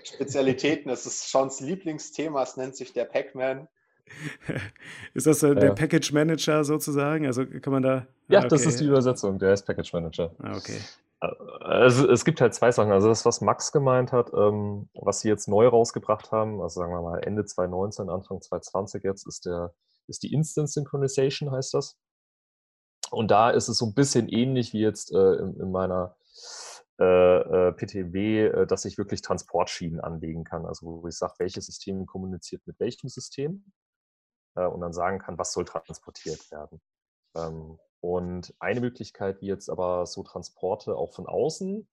Spezialitäten. 0.04 0.90
Es 0.90 1.04
ist 1.04 1.30
Seans 1.30 1.60
Lieblingsthema, 1.60 2.42
es 2.42 2.56
nennt 2.56 2.76
sich 2.76 2.92
der 2.92 3.04
Pac-Man. 3.04 3.68
ist 5.14 5.26
das 5.26 5.42
äh, 5.42 5.54
der 5.54 5.68
ja. 5.68 5.74
Package 5.74 6.12
Manager 6.12 6.64
sozusagen? 6.64 7.26
Also 7.26 7.44
kann 7.44 7.72
man 7.72 7.82
da. 7.82 8.06
Ja, 8.28 8.38
ah, 8.38 8.42
okay. 8.42 8.48
das 8.48 8.66
ist 8.66 8.80
die 8.80 8.86
Übersetzung, 8.86 9.38
der 9.38 9.52
ist 9.52 9.66
Package 9.66 9.92
Manager. 9.92 10.34
Ah, 10.38 10.56
okay. 10.56 10.78
Also 11.20 12.08
es 12.08 12.24
gibt 12.24 12.40
halt 12.40 12.54
zwei 12.54 12.72
Sachen. 12.72 12.92
Also 12.92 13.08
das, 13.08 13.26
was 13.26 13.42
Max 13.42 13.72
gemeint 13.72 14.10
hat, 14.10 14.32
ähm, 14.32 14.88
was 14.94 15.20
sie 15.20 15.28
jetzt 15.28 15.48
neu 15.48 15.68
rausgebracht 15.68 16.32
haben, 16.32 16.62
also 16.62 16.80
sagen 16.80 16.92
wir 16.92 17.02
mal 17.02 17.20
Ende 17.22 17.44
2019, 17.44 18.08
Anfang 18.08 18.40
2020 18.40 19.04
jetzt, 19.04 19.26
ist, 19.26 19.44
der, 19.44 19.74
ist 20.06 20.22
die 20.22 20.32
Instant 20.32 20.70
Synchronization, 20.70 21.50
heißt 21.50 21.74
das. 21.74 21.98
Und 23.10 23.30
da 23.30 23.50
ist 23.50 23.68
es 23.68 23.76
so 23.78 23.86
ein 23.86 23.94
bisschen 23.94 24.28
ähnlich 24.28 24.72
wie 24.72 24.80
jetzt 24.80 25.12
äh, 25.12 25.34
in, 25.34 25.60
in, 25.60 25.70
meiner 25.70 26.16
äh, 26.98 27.68
äh 27.68 27.72
PTW, 27.72 28.46
äh, 28.46 28.66
dass 28.66 28.86
ich 28.86 28.96
wirklich 28.96 29.20
Transportschienen 29.20 30.00
anlegen 30.00 30.44
kann. 30.44 30.64
Also 30.64 31.02
wo 31.02 31.08
ich 31.08 31.16
sage, 31.16 31.34
welches 31.38 31.66
System 31.66 32.06
kommuniziert 32.06 32.66
mit 32.66 32.80
welchem 32.80 33.08
System 33.08 33.72
äh, 34.54 34.64
und 34.64 34.80
dann 34.80 34.92
sagen 34.94 35.18
kann, 35.18 35.38
was 35.38 35.52
soll 35.52 35.66
transportiert 35.66 36.50
werden. 36.50 36.80
Ähm, 37.36 37.78
und 38.01 38.55
eine 38.59 38.80
Möglichkeit, 38.80 39.40
wie 39.40 39.46
jetzt 39.46 39.68
aber 39.68 40.07
so 40.07 40.22
Transporte 40.22 40.96
auch 40.96 41.12
von 41.12 41.26
außen, 41.26 41.88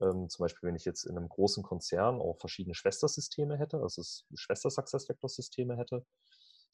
ähm, 0.00 0.28
zum 0.28 0.44
Beispiel 0.44 0.68
wenn 0.68 0.76
ich 0.76 0.84
jetzt 0.84 1.04
in 1.04 1.16
einem 1.16 1.28
großen 1.28 1.62
Konzern 1.62 2.20
auch 2.20 2.38
verschiedene 2.38 2.74
Schwestersysteme 2.74 3.56
hätte, 3.58 3.80
also 3.80 4.02
Schwester-Success-Vector-Systeme 4.34 5.76
hätte, 5.76 6.04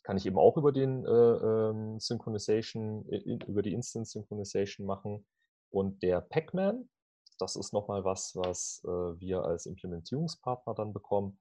kann 0.03 0.19
ich 0.19 0.27
eben 0.27 0.39
auch 0.39 0.57
über 0.59 0.71
den 0.71 1.05
äh, 1.07 1.11
ähm, 1.11 1.99
Synchronization, 1.99 3.07
in, 3.09 3.41
über 3.41 3.63
die 3.63 3.73
Instant 3.73 4.07
Synchronization 4.07 4.87
machen. 4.87 5.27
Und 5.71 6.03
der 6.03 6.21
Pacman, 6.21 6.91
das 7.39 7.57
ist 7.57 7.73
nochmal 7.73 8.05
was, 8.05 8.37
was 8.37 8.83
äh, 8.85 8.89
wir 8.89 9.45
als 9.45 9.65
Implementierungspartner 9.65 10.75
dann 10.75 10.93
bekommen. 10.93 11.39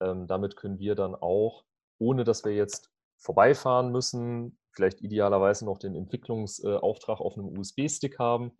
Ähm, 0.00 0.26
damit 0.26 0.56
können 0.56 0.78
wir 0.78 0.94
dann 0.94 1.14
auch, 1.14 1.64
ohne 1.98 2.24
dass 2.24 2.44
wir 2.44 2.52
jetzt 2.52 2.90
vorbeifahren 3.18 3.92
müssen, 3.92 4.58
vielleicht 4.76 5.00
idealerweise 5.00 5.64
noch 5.64 5.78
den 5.78 5.96
Entwicklungsauftrag 5.96 7.20
auf 7.20 7.36
einem 7.36 7.58
USB-Stick 7.58 8.18
haben, 8.18 8.56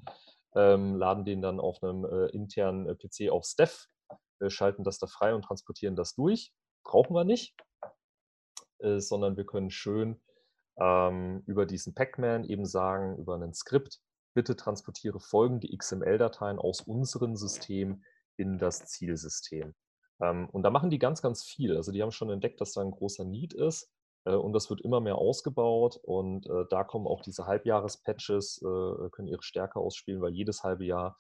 ähm, 0.55 0.97
laden 0.97 1.25
den 1.25 1.43
dann 1.43 1.61
auf 1.61 1.83
einem 1.83 2.05
äh, 2.05 2.27
internen 2.31 2.89
äh, 2.89 2.95
PC 2.95 3.31
auf 3.31 3.45
Steph, 3.45 3.87
äh, 4.41 4.49
schalten 4.49 4.83
das 4.83 4.99
da 4.99 5.07
frei 5.07 5.35
und 5.35 5.43
transportieren 5.43 5.95
das 5.95 6.15
durch. 6.15 6.53
Brauchen 6.85 7.15
wir 7.15 7.25
nicht, 7.25 7.57
sondern 8.79 9.37
wir 9.37 9.45
können 9.45 9.71
schön 9.71 10.21
ähm, 10.79 11.43
über 11.47 11.67
diesen 11.67 11.95
Pacman 11.95 12.45
eben 12.45 12.65
sagen, 12.65 13.17
über 13.17 13.35
ein 13.35 13.55
Skript, 13.55 14.01
bitte 14.35 14.55
transportiere 14.55 15.19
folgende 15.19 15.69
XML-Dateien 15.77 16.61
aus 16.61 16.83
unserem 16.83 17.35
System 17.35 18.05
in 18.37 18.59
das 18.59 18.87
Zielsystem. 18.87 19.75
Ähm, 20.23 20.49
und 20.51 20.63
da 20.63 20.71
machen 20.71 20.91
die 20.91 20.99
ganz, 20.99 21.23
ganz 21.23 21.43
viel. 21.43 21.77
Also 21.77 21.91
die 21.91 22.03
haben 22.03 22.13
schon 22.13 22.31
entdeckt, 22.31 22.61
dass 22.61 22.73
da 22.73 22.83
ein 22.83 22.93
großer 22.93 23.25
Need 23.25 23.55
ist 23.55 23.91
und 24.35 24.53
das 24.53 24.71
wird 24.71 24.81
immer 24.81 25.01
mehr 25.01 25.17
ausgebaut 25.17 26.01
und 26.03 26.47
äh, 26.47 26.65
da 26.71 26.85
kommen 26.85 27.07
auch 27.07 27.23
diese 27.23 27.47
Halbjahrespatches, 27.47 28.63
äh, 28.63 29.11
können 29.11 29.29
ihre 29.29 29.43
Stärke 29.43 29.79
ausspielen, 29.79 30.21
weil 30.21 30.33
jedes 30.33 30.63
halbe 30.63 30.85
Jahr 30.85 31.19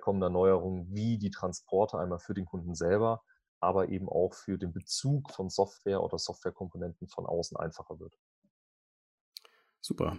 kommen 0.00 0.20
da 0.20 0.28
Neuerungen, 0.28 0.92
wie 0.92 1.16
die 1.16 1.30
Transporte 1.30 1.96
einmal 1.96 2.18
für 2.18 2.34
den 2.34 2.44
Kunden 2.44 2.74
selber, 2.74 3.22
aber 3.60 3.88
eben 3.88 4.08
auch 4.08 4.34
für 4.34 4.58
den 4.58 4.72
Bezug 4.72 5.30
von 5.30 5.48
Software 5.48 6.02
oder 6.02 6.18
Softwarekomponenten 6.18 7.06
von 7.06 7.24
außen 7.24 7.56
einfacher 7.56 8.00
wird. 8.00 8.18
Super. 9.80 10.18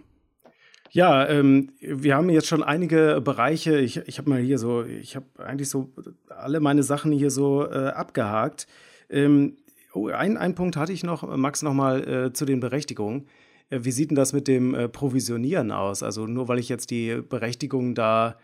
Ja, 0.90 1.28
ähm, 1.28 1.72
wir 1.80 2.16
haben 2.16 2.30
jetzt 2.30 2.46
schon 2.46 2.62
einige 2.62 3.20
Bereiche. 3.20 3.78
Ich, 3.78 3.98
ich 3.98 4.18
habe 4.18 4.30
mal 4.30 4.40
hier 4.40 4.58
so, 4.58 4.84
ich 4.84 5.16
habe 5.16 5.26
eigentlich 5.36 5.68
so 5.68 5.92
alle 6.28 6.60
meine 6.60 6.82
Sachen 6.82 7.12
hier 7.12 7.30
so 7.30 7.66
äh, 7.66 7.88
abgehakt. 7.88 8.66
Ähm, 9.10 9.58
Oh, 9.98 10.08
ein, 10.08 10.54
Punkt 10.54 10.76
hatte 10.76 10.92
ich 10.92 11.02
noch, 11.02 11.36
Max, 11.36 11.62
nochmal 11.62 12.26
äh, 12.26 12.32
zu 12.32 12.44
den 12.44 12.60
Berechtigungen. 12.60 13.26
Äh, 13.68 13.80
wie 13.82 13.90
sieht 13.90 14.10
denn 14.10 14.16
das 14.16 14.32
mit 14.32 14.46
dem 14.46 14.72
äh, 14.74 14.88
Provisionieren 14.88 15.72
aus? 15.72 16.04
Also 16.04 16.26
nur 16.26 16.46
weil 16.46 16.60
ich 16.60 16.68
jetzt 16.68 16.92
die 16.92 17.20
Berechtigung 17.20 17.96
da 17.96 18.38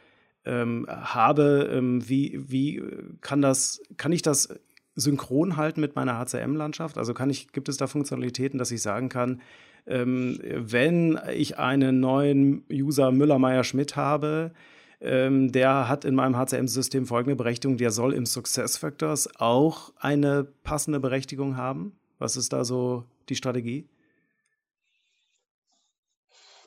ähm, 0.44 0.86
habe, 0.88 1.70
ähm, 1.72 2.08
wie, 2.08 2.40
wie 2.48 2.82
kann 3.20 3.40
das, 3.40 3.80
kann 3.96 4.10
ich 4.10 4.22
das 4.22 4.48
synchron 4.96 5.56
halten 5.56 5.80
mit 5.80 5.94
meiner 5.94 6.18
HCM-Landschaft? 6.18 6.98
Also 6.98 7.14
kann 7.14 7.30
ich, 7.30 7.52
gibt 7.52 7.68
es 7.68 7.76
da 7.76 7.86
Funktionalitäten, 7.86 8.58
dass 8.58 8.72
ich 8.72 8.82
sagen 8.82 9.08
kann, 9.08 9.40
ähm, 9.86 10.40
wenn 10.42 11.20
ich 11.34 11.58
einen 11.58 12.00
neuen 12.00 12.64
User 12.68 13.12
Müller-Meyer-Schmidt 13.12 13.94
habe, 13.94 14.52
ähm, 15.00 15.52
der 15.52 15.88
hat 15.88 16.04
in 16.04 16.14
meinem 16.14 16.36
HCM-System 16.36 17.06
folgende 17.06 17.36
Berechtigung, 17.36 17.76
der 17.76 17.90
soll 17.90 18.14
im 18.14 18.26
Success 18.26 18.76
Factors 18.76 19.28
auch 19.38 19.92
eine 19.98 20.44
passende 20.62 21.00
Berechtigung 21.00 21.56
haben. 21.56 21.98
Was 22.18 22.36
ist 22.36 22.52
da 22.52 22.64
so 22.64 23.04
die 23.28 23.36
Strategie? 23.36 23.88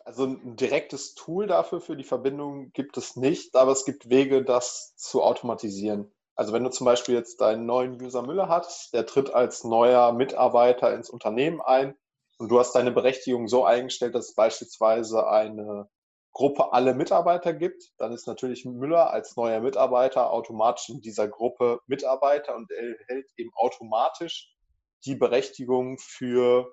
Also 0.05 0.23
ein 0.23 0.55
direktes 0.55 1.15
Tool 1.15 1.47
dafür 1.47 1.81
für 1.81 1.97
die 1.97 2.05
Verbindung 2.05 2.71
gibt 2.71 2.95
es 2.95 3.17
nicht, 3.17 3.57
aber 3.57 3.73
es 3.73 3.83
gibt 3.83 4.09
Wege, 4.09 4.41
das 4.41 4.95
zu 4.95 5.21
automatisieren. 5.21 6.09
Also 6.33 6.53
wenn 6.53 6.63
du 6.63 6.69
zum 6.69 6.85
Beispiel 6.85 7.15
jetzt 7.15 7.41
deinen 7.41 7.65
neuen 7.65 8.01
User 8.01 8.21
Müller 8.21 8.47
hast, 8.47 8.93
der 8.93 9.05
tritt 9.05 9.33
als 9.33 9.63
neuer 9.63 10.13
Mitarbeiter 10.13 10.93
ins 10.93 11.09
Unternehmen 11.09 11.59
ein 11.59 11.93
und 12.37 12.49
du 12.49 12.59
hast 12.59 12.73
deine 12.73 12.91
Berechtigung 12.91 13.47
so 13.47 13.65
eingestellt, 13.65 14.15
dass 14.15 14.33
beispielsweise 14.33 15.27
eine 15.27 15.89
Gruppe 16.37 16.71
alle 16.71 16.93
Mitarbeiter 16.93 17.51
gibt, 17.51 17.93
dann 17.97 18.13
ist 18.13 18.27
natürlich 18.27 18.63
Müller 18.63 19.09
als 19.09 19.35
neuer 19.35 19.59
Mitarbeiter 19.59 20.31
automatisch 20.31 20.89
in 20.89 21.01
dieser 21.01 21.27
Gruppe 21.27 21.79
Mitarbeiter 21.87 22.55
und 22.55 22.69
erhält 22.69 23.27
eben 23.37 23.49
automatisch 23.55 24.55
die 25.03 25.15
Berechtigung 25.15 25.97
für 25.97 26.71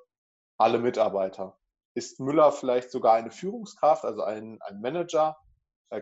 alle 0.58 0.78
Mitarbeiter. 0.78 1.58
Ist 1.94 2.20
Müller 2.20 2.52
vielleicht 2.52 2.90
sogar 2.90 3.14
eine 3.14 3.30
Führungskraft, 3.30 4.04
also 4.04 4.22
ein, 4.22 4.58
ein 4.60 4.82
Manager, 4.82 5.34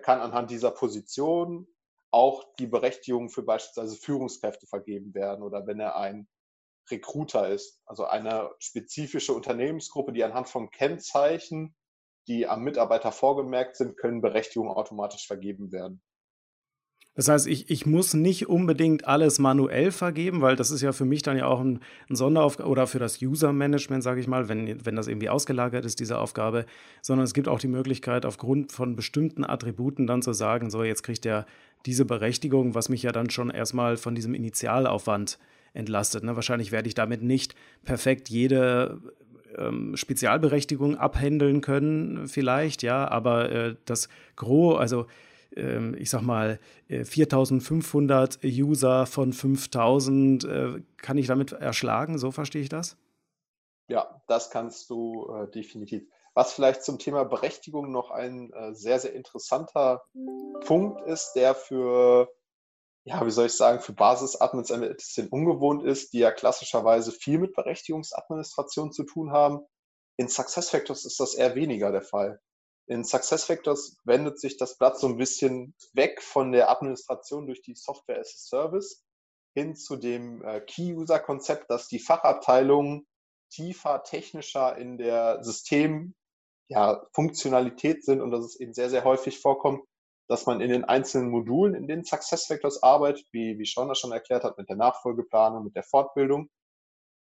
kann 0.03 0.21
anhand 0.21 0.51
dieser 0.51 0.73
Position 0.73 1.69
auch 2.11 2.43
die 2.59 2.67
Berechtigung 2.67 3.31
für 3.31 3.45
beispielsweise 3.45 3.95
Führungskräfte 3.95 4.67
vergeben 4.67 5.15
werden 5.15 5.45
oder 5.45 5.69
wenn 5.69 5.79
er 5.79 5.95
ein 5.95 6.27
Recruiter 6.91 7.47
ist, 7.47 7.81
also 7.87 8.07
eine 8.07 8.51
spezifische 8.59 9.35
Unternehmensgruppe, 9.35 10.13
die 10.13 10.25
anhand 10.25 10.49
von 10.49 10.69
Kennzeichen 10.73 11.77
die 12.29 12.47
am 12.47 12.63
Mitarbeiter 12.63 13.13
vorgemerkt 13.13 13.77
sind, 13.77 13.97
können 13.97 14.21
Berechtigungen 14.21 14.73
automatisch 14.73 15.27
vergeben 15.27 15.73
werden. 15.73 16.03
Das 17.15 17.29
heißt, 17.29 17.47
ich, 17.47 17.69
ich 17.69 17.85
muss 17.85 18.15
nicht 18.15 18.49
unbedingt 18.49 19.07
alles 19.07 19.39
manuell 19.39 19.91
vergeben, 19.91 20.41
weil 20.41 20.57
das 20.57 20.71
ist 20.71 20.81
ja 20.81 20.93
für 20.93 21.05
mich 21.05 21.21
dann 21.21 21.37
ja 21.37 21.47
auch 21.47 21.61
ein, 21.61 21.81
ein 22.09 22.17
Sonderaufgabe 22.17 22.69
oder 22.71 22.87
für 22.87 22.99
das 22.99 23.21
User-Management, 23.21 24.03
sage 24.03 24.21
ich 24.21 24.29
mal, 24.29 24.49
wenn, 24.49 24.87
wenn 24.87 24.97
das 24.97 25.09
irgendwie 25.09 25.29
ausgelagert 25.29 25.85
ist, 25.85 26.01
diese 26.01 26.19
Aufgabe, 26.19 26.65
sondern 27.03 27.25
es 27.25 27.35
gibt 27.35 27.49
auch 27.49 27.59
die 27.59 27.69
Möglichkeit, 27.69 28.25
aufgrund 28.25 28.73
von 28.73 28.97
bestimmten 28.97 29.45
Attributen 29.45 30.07
dann 30.07 30.23
zu 30.23 30.33
sagen, 30.33 30.71
so 30.71 30.85
jetzt 30.85 31.03
kriegt 31.03 31.27
er 31.27 31.45
diese 31.85 32.07
Berechtigung, 32.07 32.75
was 32.75 32.89
mich 32.89 33.03
ja 33.03 33.13
dann 33.13 33.29
schon 33.29 33.51
erstmal 33.51 33.99
von 33.99 34.15
diesem 34.15 34.33
Initialaufwand 34.33 35.39
entlastet. 35.75 36.25
Ne? 36.25 36.35
Wahrscheinlich 36.35 36.73
werde 36.73 36.89
ich 36.89 36.95
damit 36.95 37.23
nicht 37.23 37.55
perfekt 37.85 38.31
jede 38.31 39.01
ähm, 39.59 39.97
Spezialberechtigung 39.97 40.97
abhändeln 40.97 41.61
können, 41.61 42.29
vielleicht, 42.29 42.83
ja, 42.83 43.09
aber 43.09 43.51
äh, 43.51 43.77
das 43.85 44.09
Gros, 44.37 44.79
also 44.79 45.07
ähm, 45.57 45.95
ich 45.99 46.11
sag 46.11 46.23
mal, 46.23 46.59
4500 46.89 48.43
äh, 48.43 48.49
User 48.63 49.07
von 49.07 49.33
5000 49.33 50.45
äh, 50.45 50.83
kann 50.97 51.19
ich 51.19 51.27
damit 51.27 51.53
erschlagen, 51.53 52.19
so 52.19 52.31
verstehe 52.31 52.63
ich 52.63 52.69
das? 52.69 52.97
Ja, 53.89 54.23
das 54.29 54.51
kannst 54.51 54.91
du 54.91 55.31
äh, 55.35 55.51
definitiv. 55.51 56.05
Was 56.35 56.55
vielleicht 56.55 56.83
zum 56.83 56.99
Thema 56.99 57.25
Berechtigung 57.25 57.93
noch 57.93 58.11
ein 58.11 58.51
sehr, 58.71 58.99
sehr 58.99 59.13
interessanter 59.13 60.03
Punkt 60.65 61.03
ist, 61.03 61.35
der 61.35 61.55
für 61.55 62.33
ja, 63.05 63.25
wie 63.27 63.31
soll 63.31 63.47
ich 63.47 63.57
sagen, 63.57 63.81
für 63.81 63.93
Basis-Admins 63.93 64.71
ein 64.71 64.81
bisschen 64.81 65.29
ungewohnt 65.29 65.85
ist, 65.85 66.13
die 66.13 66.21
ja 66.21 66.31
klassischerweise 66.31 67.11
viel 67.11 67.39
mit 67.39 67.55
Berechtigungsadministration 67.55 68.93
zu 68.93 69.03
tun 69.05 69.33
haben. 69.33 69.67
In 70.19 70.29
SuccessFactors 70.29 71.05
ist 71.05 71.19
das 71.19 71.35
eher 71.35 71.57
weniger 71.57 71.91
der 71.91 72.03
Fall. 72.03 72.41
In 72.87 73.05
SuccessFactors 73.05 73.97
wendet 74.05 74.39
sich 74.39 74.57
das 74.57 74.79
Blatt 74.79 74.97
so 74.99 75.09
ein 75.09 75.17
bisschen 75.17 75.75
weg 75.95 76.23
von 76.23 76.53
der 76.53 76.71
Administration 76.71 77.47
durch 77.47 77.63
die 77.63 77.75
Software 77.75 78.21
as 78.21 78.35
a 78.35 78.39
Service 78.39 79.03
hin 79.55 79.75
zu 79.77 79.97
dem 79.97 80.43
äh, 80.45 80.61
Key-User-Konzept, 80.61 81.71
dass 81.71 81.89
die 81.89 81.99
Fachabteilungen 81.99 83.07
tiefer, 83.51 84.03
technischer 84.03 84.77
in 84.77 84.97
der 84.97 85.45
System-Funktionalität 85.45 87.97
ja, 87.99 88.03
sind 88.03 88.23
und 88.23 88.31
dass 88.31 88.45
es 88.45 88.61
eben 88.61 88.75
sehr, 88.75 88.91
sehr 88.91 89.05
häufig 89.05 89.41
vorkommt, 89.41 89.83
dass 90.33 90.47
man 90.47 90.63
in 90.63 90.71
den 90.71 90.85
einzelnen 90.85 91.29
Modulen, 91.29 91.75
in 91.75 91.87
den 91.87 92.05
Success 92.05 92.47
Factors 92.47 92.83
arbeitet, 92.83 93.27
wie, 93.33 93.59
wie 93.59 93.67
Sean 93.67 93.89
das 93.89 93.99
schon 93.99 94.13
erklärt 94.13 94.45
hat, 94.45 94.57
mit 94.57 94.67
der 94.67 94.77
Nachfolgeplanung, 94.77 95.63
mit 95.63 95.77
der 95.77 95.83
Fortbildung, 95.83 96.49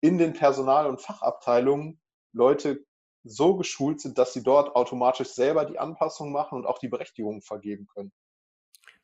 in 0.03 0.19
den 0.19 0.35
Personal- 0.35 0.87
und 0.87 1.01
Fachabteilungen 1.01 2.03
Leute 2.35 2.85
so 3.25 3.57
geschult 3.57 4.03
sind, 4.03 4.19
dass 4.19 4.35
sie 4.35 4.43
dort 4.43 4.77
automatisch 4.77 5.29
selber 5.29 5.65
die 5.65 5.79
Anpassung 5.79 6.33
machen 6.33 6.59
und 6.59 6.67
auch 6.67 6.79
die 6.79 6.89
Berechtigungen 6.89 7.41
vergeben 7.41 7.87
können. 7.95 8.13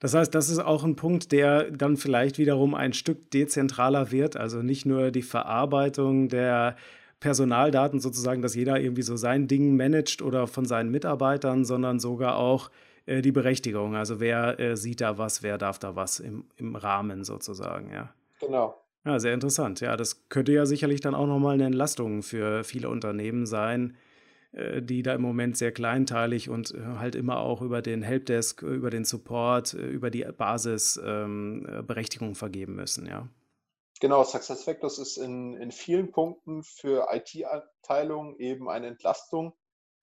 Das 0.01 0.13
heißt, 0.13 0.35
das 0.35 0.51
ist 0.51 0.59
auch 0.59 0.85
ein 0.85 0.97
Punkt, 0.97 1.33
der 1.33 1.71
dann 1.71 1.97
vielleicht 1.97 2.37
wiederum 2.37 2.75
ein 2.75 2.93
Stück 2.93 3.31
dezentraler 3.31 4.11
wird, 4.11 4.37
also 4.37 4.59
nicht 4.59 4.85
nur 4.85 5.13
die 5.13 5.23
Verarbeitung 5.23 6.29
der 6.29 6.77
Personaldaten 7.21 8.01
sozusagen, 8.01 8.43
dass 8.43 8.55
jeder 8.55 8.79
irgendwie 8.79 9.01
so 9.01 9.17
sein 9.17 9.49
Ding 9.49 9.77
managt 9.77 10.21
oder 10.21 10.47
von 10.47 10.67
seinen 10.67 10.91
Mitarbeitern, 10.91 11.65
sondern 11.65 12.01
sogar 12.01 12.37
auch 12.37 12.71
äh, 13.07 13.23
die 13.23 13.33
Berechtigung. 13.33 13.97
Also 13.97 14.21
wer 14.21 14.59
äh, 14.59 14.77
sieht 14.77 15.01
da 15.01 15.19
was, 15.19 15.43
wer 15.43 15.59
darf 15.59 15.79
da 15.79 15.97
was 15.97 16.21
im, 16.21 16.47
im 16.57 16.77
Rahmen 16.77 17.25
sozusagen, 17.25 17.93
ja. 17.93 18.13
Genau. 18.41 18.81
Ja, 19.05 19.21
sehr 19.21 19.35
interessant. 19.35 19.81
Ja, 19.81 19.97
das 19.97 20.29
könnte 20.29 20.53
ja 20.53 20.65
sicherlich 20.65 21.01
dann 21.01 21.15
auch 21.15 21.27
nochmal 21.27 21.55
eine 21.55 21.67
Entlastung 21.67 22.23
für 22.23 22.65
viele 22.65 22.89
Unternehmen 22.89 23.45
sein, 23.45 23.97
äh, 24.53 24.81
die 24.81 25.03
da 25.03 25.15
im 25.15 25.23
Moment 25.23 25.59
sehr 25.59 25.73
kleinteilig 25.73 26.49
und 26.49 26.75
äh, 26.75 26.81
halt 26.99 27.15
immer 27.15 27.39
auch 27.39 27.61
über 27.61 27.83
den 27.83 28.03
Helpdesk, 28.03 28.63
über 28.63 28.91
den 28.91 29.05
Support, 29.05 29.75
über 29.75 30.11
die 30.11 30.25
Basis 30.25 31.01
ähm, 31.05 31.67
Berechtigung 31.87 32.35
vergeben 32.35 32.77
müssen, 32.77 33.07
ja. 33.07 33.29
Genau, 34.01 34.25
SuccessFactors 34.25 34.99
ist 34.99 35.19
in, 35.19 35.55
in 35.55 35.71
vielen 35.71 36.11
Punkten 36.11 36.63
für 36.63 37.09
IT-Abteilungen 37.13 38.37
eben 38.39 38.69
eine 38.69 38.89
Entlastung, 38.89 39.55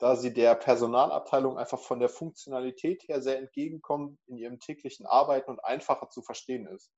da 0.01 0.15
sie 0.15 0.33
der 0.33 0.55
Personalabteilung 0.55 1.59
einfach 1.59 1.79
von 1.79 1.99
der 1.99 2.09
Funktionalität 2.09 3.07
her 3.07 3.21
sehr 3.21 3.37
entgegenkommen 3.37 4.17
in 4.25 4.35
ihrem 4.35 4.59
täglichen 4.59 5.05
Arbeiten 5.05 5.51
und 5.51 5.63
einfacher 5.63 6.09
zu 6.09 6.23
verstehen 6.23 6.65
ist. 6.65 6.91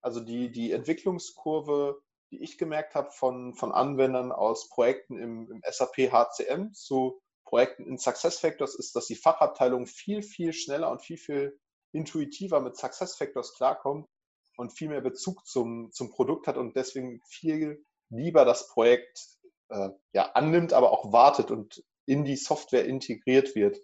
Also 0.00 0.18
die, 0.18 0.50
die 0.50 0.72
Entwicklungskurve, 0.72 2.02
die 2.32 2.42
ich 2.42 2.58
gemerkt 2.58 2.96
habe 2.96 3.12
von, 3.12 3.54
von 3.54 3.70
Anwendern 3.70 4.32
aus 4.32 4.68
Projekten 4.68 5.16
im, 5.16 5.48
im 5.48 5.62
SAP 5.64 6.10
HCM 6.10 6.72
zu 6.72 7.20
Projekten 7.44 7.86
in 7.86 7.98
SuccessFactors, 7.98 8.74
ist, 8.74 8.96
dass 8.96 9.06
die 9.06 9.14
Fachabteilung 9.14 9.86
viel, 9.86 10.22
viel 10.22 10.52
schneller 10.52 10.90
und 10.90 11.02
viel, 11.02 11.18
viel 11.18 11.56
intuitiver 11.92 12.58
mit 12.58 12.76
SuccessFactors 12.76 13.54
klarkommt 13.54 14.08
und 14.56 14.72
viel 14.72 14.88
mehr 14.88 15.02
Bezug 15.02 15.46
zum, 15.46 15.92
zum 15.92 16.10
Produkt 16.10 16.48
hat 16.48 16.56
und 16.56 16.74
deswegen 16.74 17.20
viel 17.28 17.86
lieber 18.08 18.44
das 18.44 18.66
Projekt 18.66 19.38
äh, 19.68 19.90
ja, 20.12 20.32
annimmt, 20.32 20.72
aber 20.72 20.90
auch 20.90 21.12
wartet 21.12 21.52
und 21.52 21.84
in 22.06 22.24
die 22.24 22.36
Software 22.36 22.84
integriert 22.84 23.54
wird. 23.54 23.78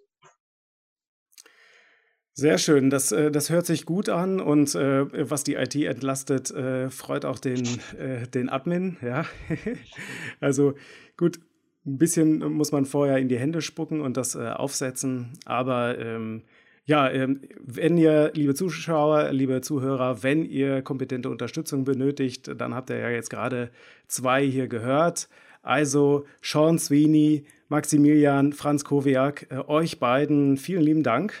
Sehr 2.33 2.57
schön, 2.57 2.89
das, 2.89 3.11
äh, 3.11 3.31
das 3.31 3.49
hört 3.49 3.65
sich 3.65 3.85
gut 3.85 4.07
an 4.07 4.39
und 4.39 4.73
äh, 4.73 5.29
was 5.29 5.43
die 5.43 5.55
IT 5.55 5.75
entlastet, 5.75 6.49
äh, 6.51 6.89
freut 6.89 7.25
auch 7.25 7.37
den, 7.37 7.67
äh, 7.97 8.27
den 8.27 8.47
Admin. 8.47 8.95
Ja? 9.01 9.25
also 10.39 10.75
gut, 11.17 11.39
ein 11.85 11.97
bisschen 11.97 12.39
muss 12.53 12.71
man 12.71 12.85
vorher 12.85 13.17
in 13.17 13.27
die 13.27 13.37
Hände 13.37 13.61
spucken 13.61 13.99
und 13.99 14.15
das 14.15 14.35
äh, 14.35 14.47
aufsetzen, 14.51 15.33
aber 15.43 15.97
ähm, 15.99 16.43
ja, 16.89 17.07
ähm, 17.11 17.41
wenn 17.59 17.97
ihr, 17.99 18.31
liebe 18.33 18.55
Zuschauer, 18.55 19.31
liebe 19.31 19.61
Zuhörer, 19.61 20.23
wenn 20.23 20.43
ihr 20.43 20.81
kompetente 20.81 21.29
Unterstützung 21.29 21.83
benötigt, 21.83 22.49
dann 22.57 22.73
habt 22.73 22.89
ihr 22.89 22.97
ja 22.97 23.09
jetzt 23.09 23.29
gerade 23.29 23.69
zwei 24.07 24.43
hier 24.43 24.67
gehört. 24.67 25.29
Also 25.61 26.25
Sean 26.41 26.79
Sweeney, 26.79 27.45
Maximilian, 27.67 28.53
Franz 28.53 28.83
Kowiak, 28.83 29.47
äh, 29.51 29.57
euch 29.67 29.99
beiden 29.99 30.57
vielen 30.57 30.81
lieben 30.81 31.03
Dank. 31.03 31.33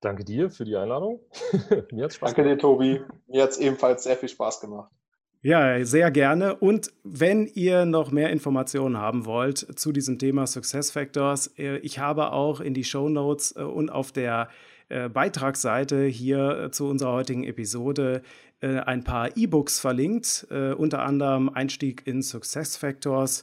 Danke 0.00 0.24
dir 0.24 0.50
für 0.50 0.64
die 0.64 0.76
Einladung. 0.76 1.20
Mir 1.92 2.04
hat's 2.04 2.16
Spaß 2.16 2.34
Danke 2.34 2.42
gemacht. 2.42 2.58
dir, 2.58 2.60
Tobi. 2.60 3.00
Mir 3.28 3.42
hat 3.42 3.50
es 3.50 3.58
ebenfalls 3.58 4.02
sehr 4.02 4.16
viel 4.16 4.28
Spaß 4.28 4.60
gemacht. 4.60 4.90
Ja, 5.42 5.84
sehr 5.84 6.10
gerne. 6.10 6.56
Und 6.56 6.92
wenn 7.04 7.46
ihr 7.46 7.84
noch 7.84 8.10
mehr 8.10 8.30
Informationen 8.30 8.96
haben 8.96 9.26
wollt 9.26 9.58
zu 9.58 9.92
diesem 9.92 10.18
Thema 10.18 10.46
Success 10.46 10.90
Factors, 10.90 11.48
äh, 11.58 11.78
ich 11.78 11.98
habe 11.98 12.32
auch 12.32 12.60
in 12.60 12.74
die 12.74 12.84
Show 12.84 13.08
Notes 13.08 13.54
äh, 13.56 13.62
und 13.62 13.90
auf 13.90 14.12
der 14.12 14.48
Beitragsseite 15.14 16.04
hier 16.04 16.68
zu 16.70 16.86
unserer 16.86 17.12
heutigen 17.12 17.44
Episode 17.44 18.20
ein 18.62 19.02
paar 19.02 19.36
E-Books 19.36 19.80
verlinkt, 19.80 20.46
unter 20.50 21.02
anderem 21.02 21.48
Einstieg 21.48 22.06
in 22.06 22.22
Success 22.22 22.76
Factors 22.76 23.42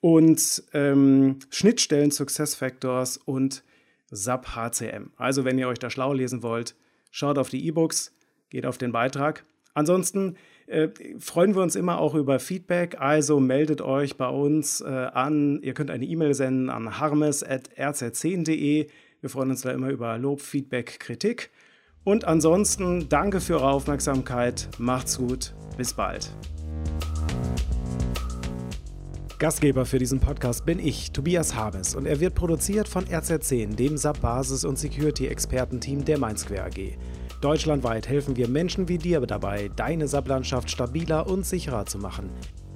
und 0.00 0.62
ähm, 0.74 1.38
Schnittstellen 1.50 2.10
Success 2.10 2.54
Factors 2.54 3.16
und 3.16 3.64
SAP 4.10 4.54
HCM. 4.54 5.10
Also, 5.16 5.44
wenn 5.44 5.58
ihr 5.58 5.68
euch 5.68 5.78
da 5.78 5.90
schlau 5.90 6.12
lesen 6.12 6.42
wollt, 6.42 6.74
schaut 7.10 7.38
auf 7.38 7.48
die 7.48 7.66
E-Books, 7.66 8.14
geht 8.50 8.66
auf 8.66 8.78
den 8.78 8.92
Beitrag. 8.92 9.44
Ansonsten 9.74 10.36
äh, 10.66 10.88
freuen 11.18 11.54
wir 11.54 11.62
uns 11.62 11.76
immer 11.76 12.00
auch 12.00 12.14
über 12.14 12.38
Feedback, 12.38 13.00
also 13.00 13.40
meldet 13.40 13.80
euch 13.80 14.16
bei 14.16 14.28
uns 14.28 14.80
äh, 14.80 14.86
an. 14.86 15.60
Ihr 15.62 15.74
könnt 15.74 15.90
eine 15.90 16.04
E-Mail 16.04 16.34
senden 16.34 16.70
an 16.70 16.98
harmes.rz10.de. 16.98 18.86
Wir 19.20 19.30
freuen 19.30 19.50
uns 19.50 19.62
da 19.62 19.70
immer 19.70 19.90
über 19.90 20.16
Lob, 20.18 20.40
Feedback, 20.40 21.00
Kritik. 21.00 21.50
Und 22.04 22.24
ansonsten 22.24 23.08
danke 23.08 23.40
für 23.40 23.54
eure 23.54 23.70
Aufmerksamkeit. 23.70 24.68
Macht's 24.78 25.18
gut. 25.18 25.54
Bis 25.76 25.92
bald. 25.92 26.32
Gastgeber 29.38 29.86
für 29.86 30.00
diesen 30.00 30.18
Podcast 30.18 30.66
bin 30.66 30.80
ich, 30.80 31.12
Tobias 31.12 31.54
Habes, 31.54 31.94
und 31.94 32.06
er 32.06 32.18
wird 32.18 32.34
produziert 32.34 32.88
von 32.88 33.04
RZ10, 33.04 33.76
dem 33.76 33.96
SAP-Basis- 33.96 34.64
und 34.64 34.76
Security-Expertenteam 34.76 36.04
der 36.04 36.18
MindSquare 36.18 36.64
AG. 36.64 36.98
Deutschlandweit 37.40 38.08
helfen 38.08 38.34
wir 38.34 38.48
Menschen 38.48 38.88
wie 38.88 38.98
dir 38.98 39.20
dabei, 39.20 39.70
deine 39.76 40.08
SAP-Landschaft 40.08 40.68
stabiler 40.68 41.28
und 41.28 41.46
sicherer 41.46 41.86
zu 41.86 41.98
machen. 41.98 42.30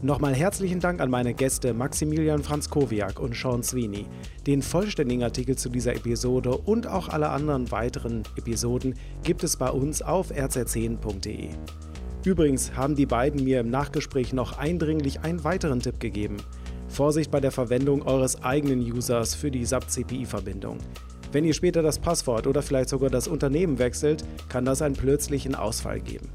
Nochmal 0.05 0.35
herzlichen 0.35 0.81
Dank 0.81 1.01
an 1.01 1.11
meine 1.11 1.33
Gäste 1.33 1.73
Maximilian 1.73 2.43
Franzkowiak 2.43 3.21
und 3.21 3.37
Sean 3.37 3.63
Sweeney. 3.63 4.07
Den 4.49 4.61
vollständigen 4.61 5.23
Artikel 5.23 5.55
zu 5.55 5.69
dieser 5.69 5.95
Episode 5.95 6.57
und 6.57 6.89
auch 6.89 7.09
alle 7.09 7.29
anderen 7.29 7.71
weiteren 7.71 8.25
Episoden 8.37 8.97
gibt 9.23 9.45
es 9.45 9.57
bei 9.57 9.71
uns 9.71 10.03
auf 10.03 10.33
rz10.de. 10.33 11.51
Übrigens 12.25 12.75
haben 12.75 12.97
die 12.97 13.07
beiden 13.07 13.45
mir 13.45 13.61
im 13.61 13.71
Nachgespräch 13.71 14.33
noch 14.33 14.59
eindringlich 14.59 15.21
einen 15.21 15.45
weiteren 15.45 15.79
Tipp 15.79 16.01
gegeben. 16.01 16.39
Vorsicht 16.89 17.31
bei 17.31 17.39
der 17.39 17.53
Verwendung 17.53 18.03
eures 18.03 18.43
eigenen 18.43 18.81
Users 18.81 19.37
für 19.37 19.53
die 19.53 19.65
SAP-CPI-Verbindung. 19.65 20.79
Wenn 21.31 21.45
ihr 21.45 21.55
später 21.55 21.81
das 21.81 22.01
Passwort 22.01 22.49
oder 22.49 22.63
vielleicht 22.63 22.89
sogar 22.89 23.09
das 23.09 23.29
Unternehmen 23.29 23.79
wechselt, 23.79 24.25
kann 24.49 24.65
das 24.65 24.83
einen 24.83 24.97
plötzlichen 24.97 25.55
Ausfall 25.55 26.01
geben. 26.01 26.29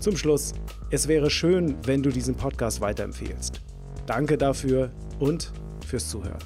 Zum 0.00 0.16
Schluss, 0.16 0.54
es 0.90 1.08
wäre 1.08 1.28
schön, 1.28 1.76
wenn 1.84 2.02
du 2.02 2.08
diesen 2.08 2.34
Podcast 2.34 2.80
weiterempfehlst. 2.80 3.60
Danke 4.06 4.38
dafür 4.38 4.90
und 5.18 5.52
fürs 5.86 6.08
Zuhören. 6.08 6.38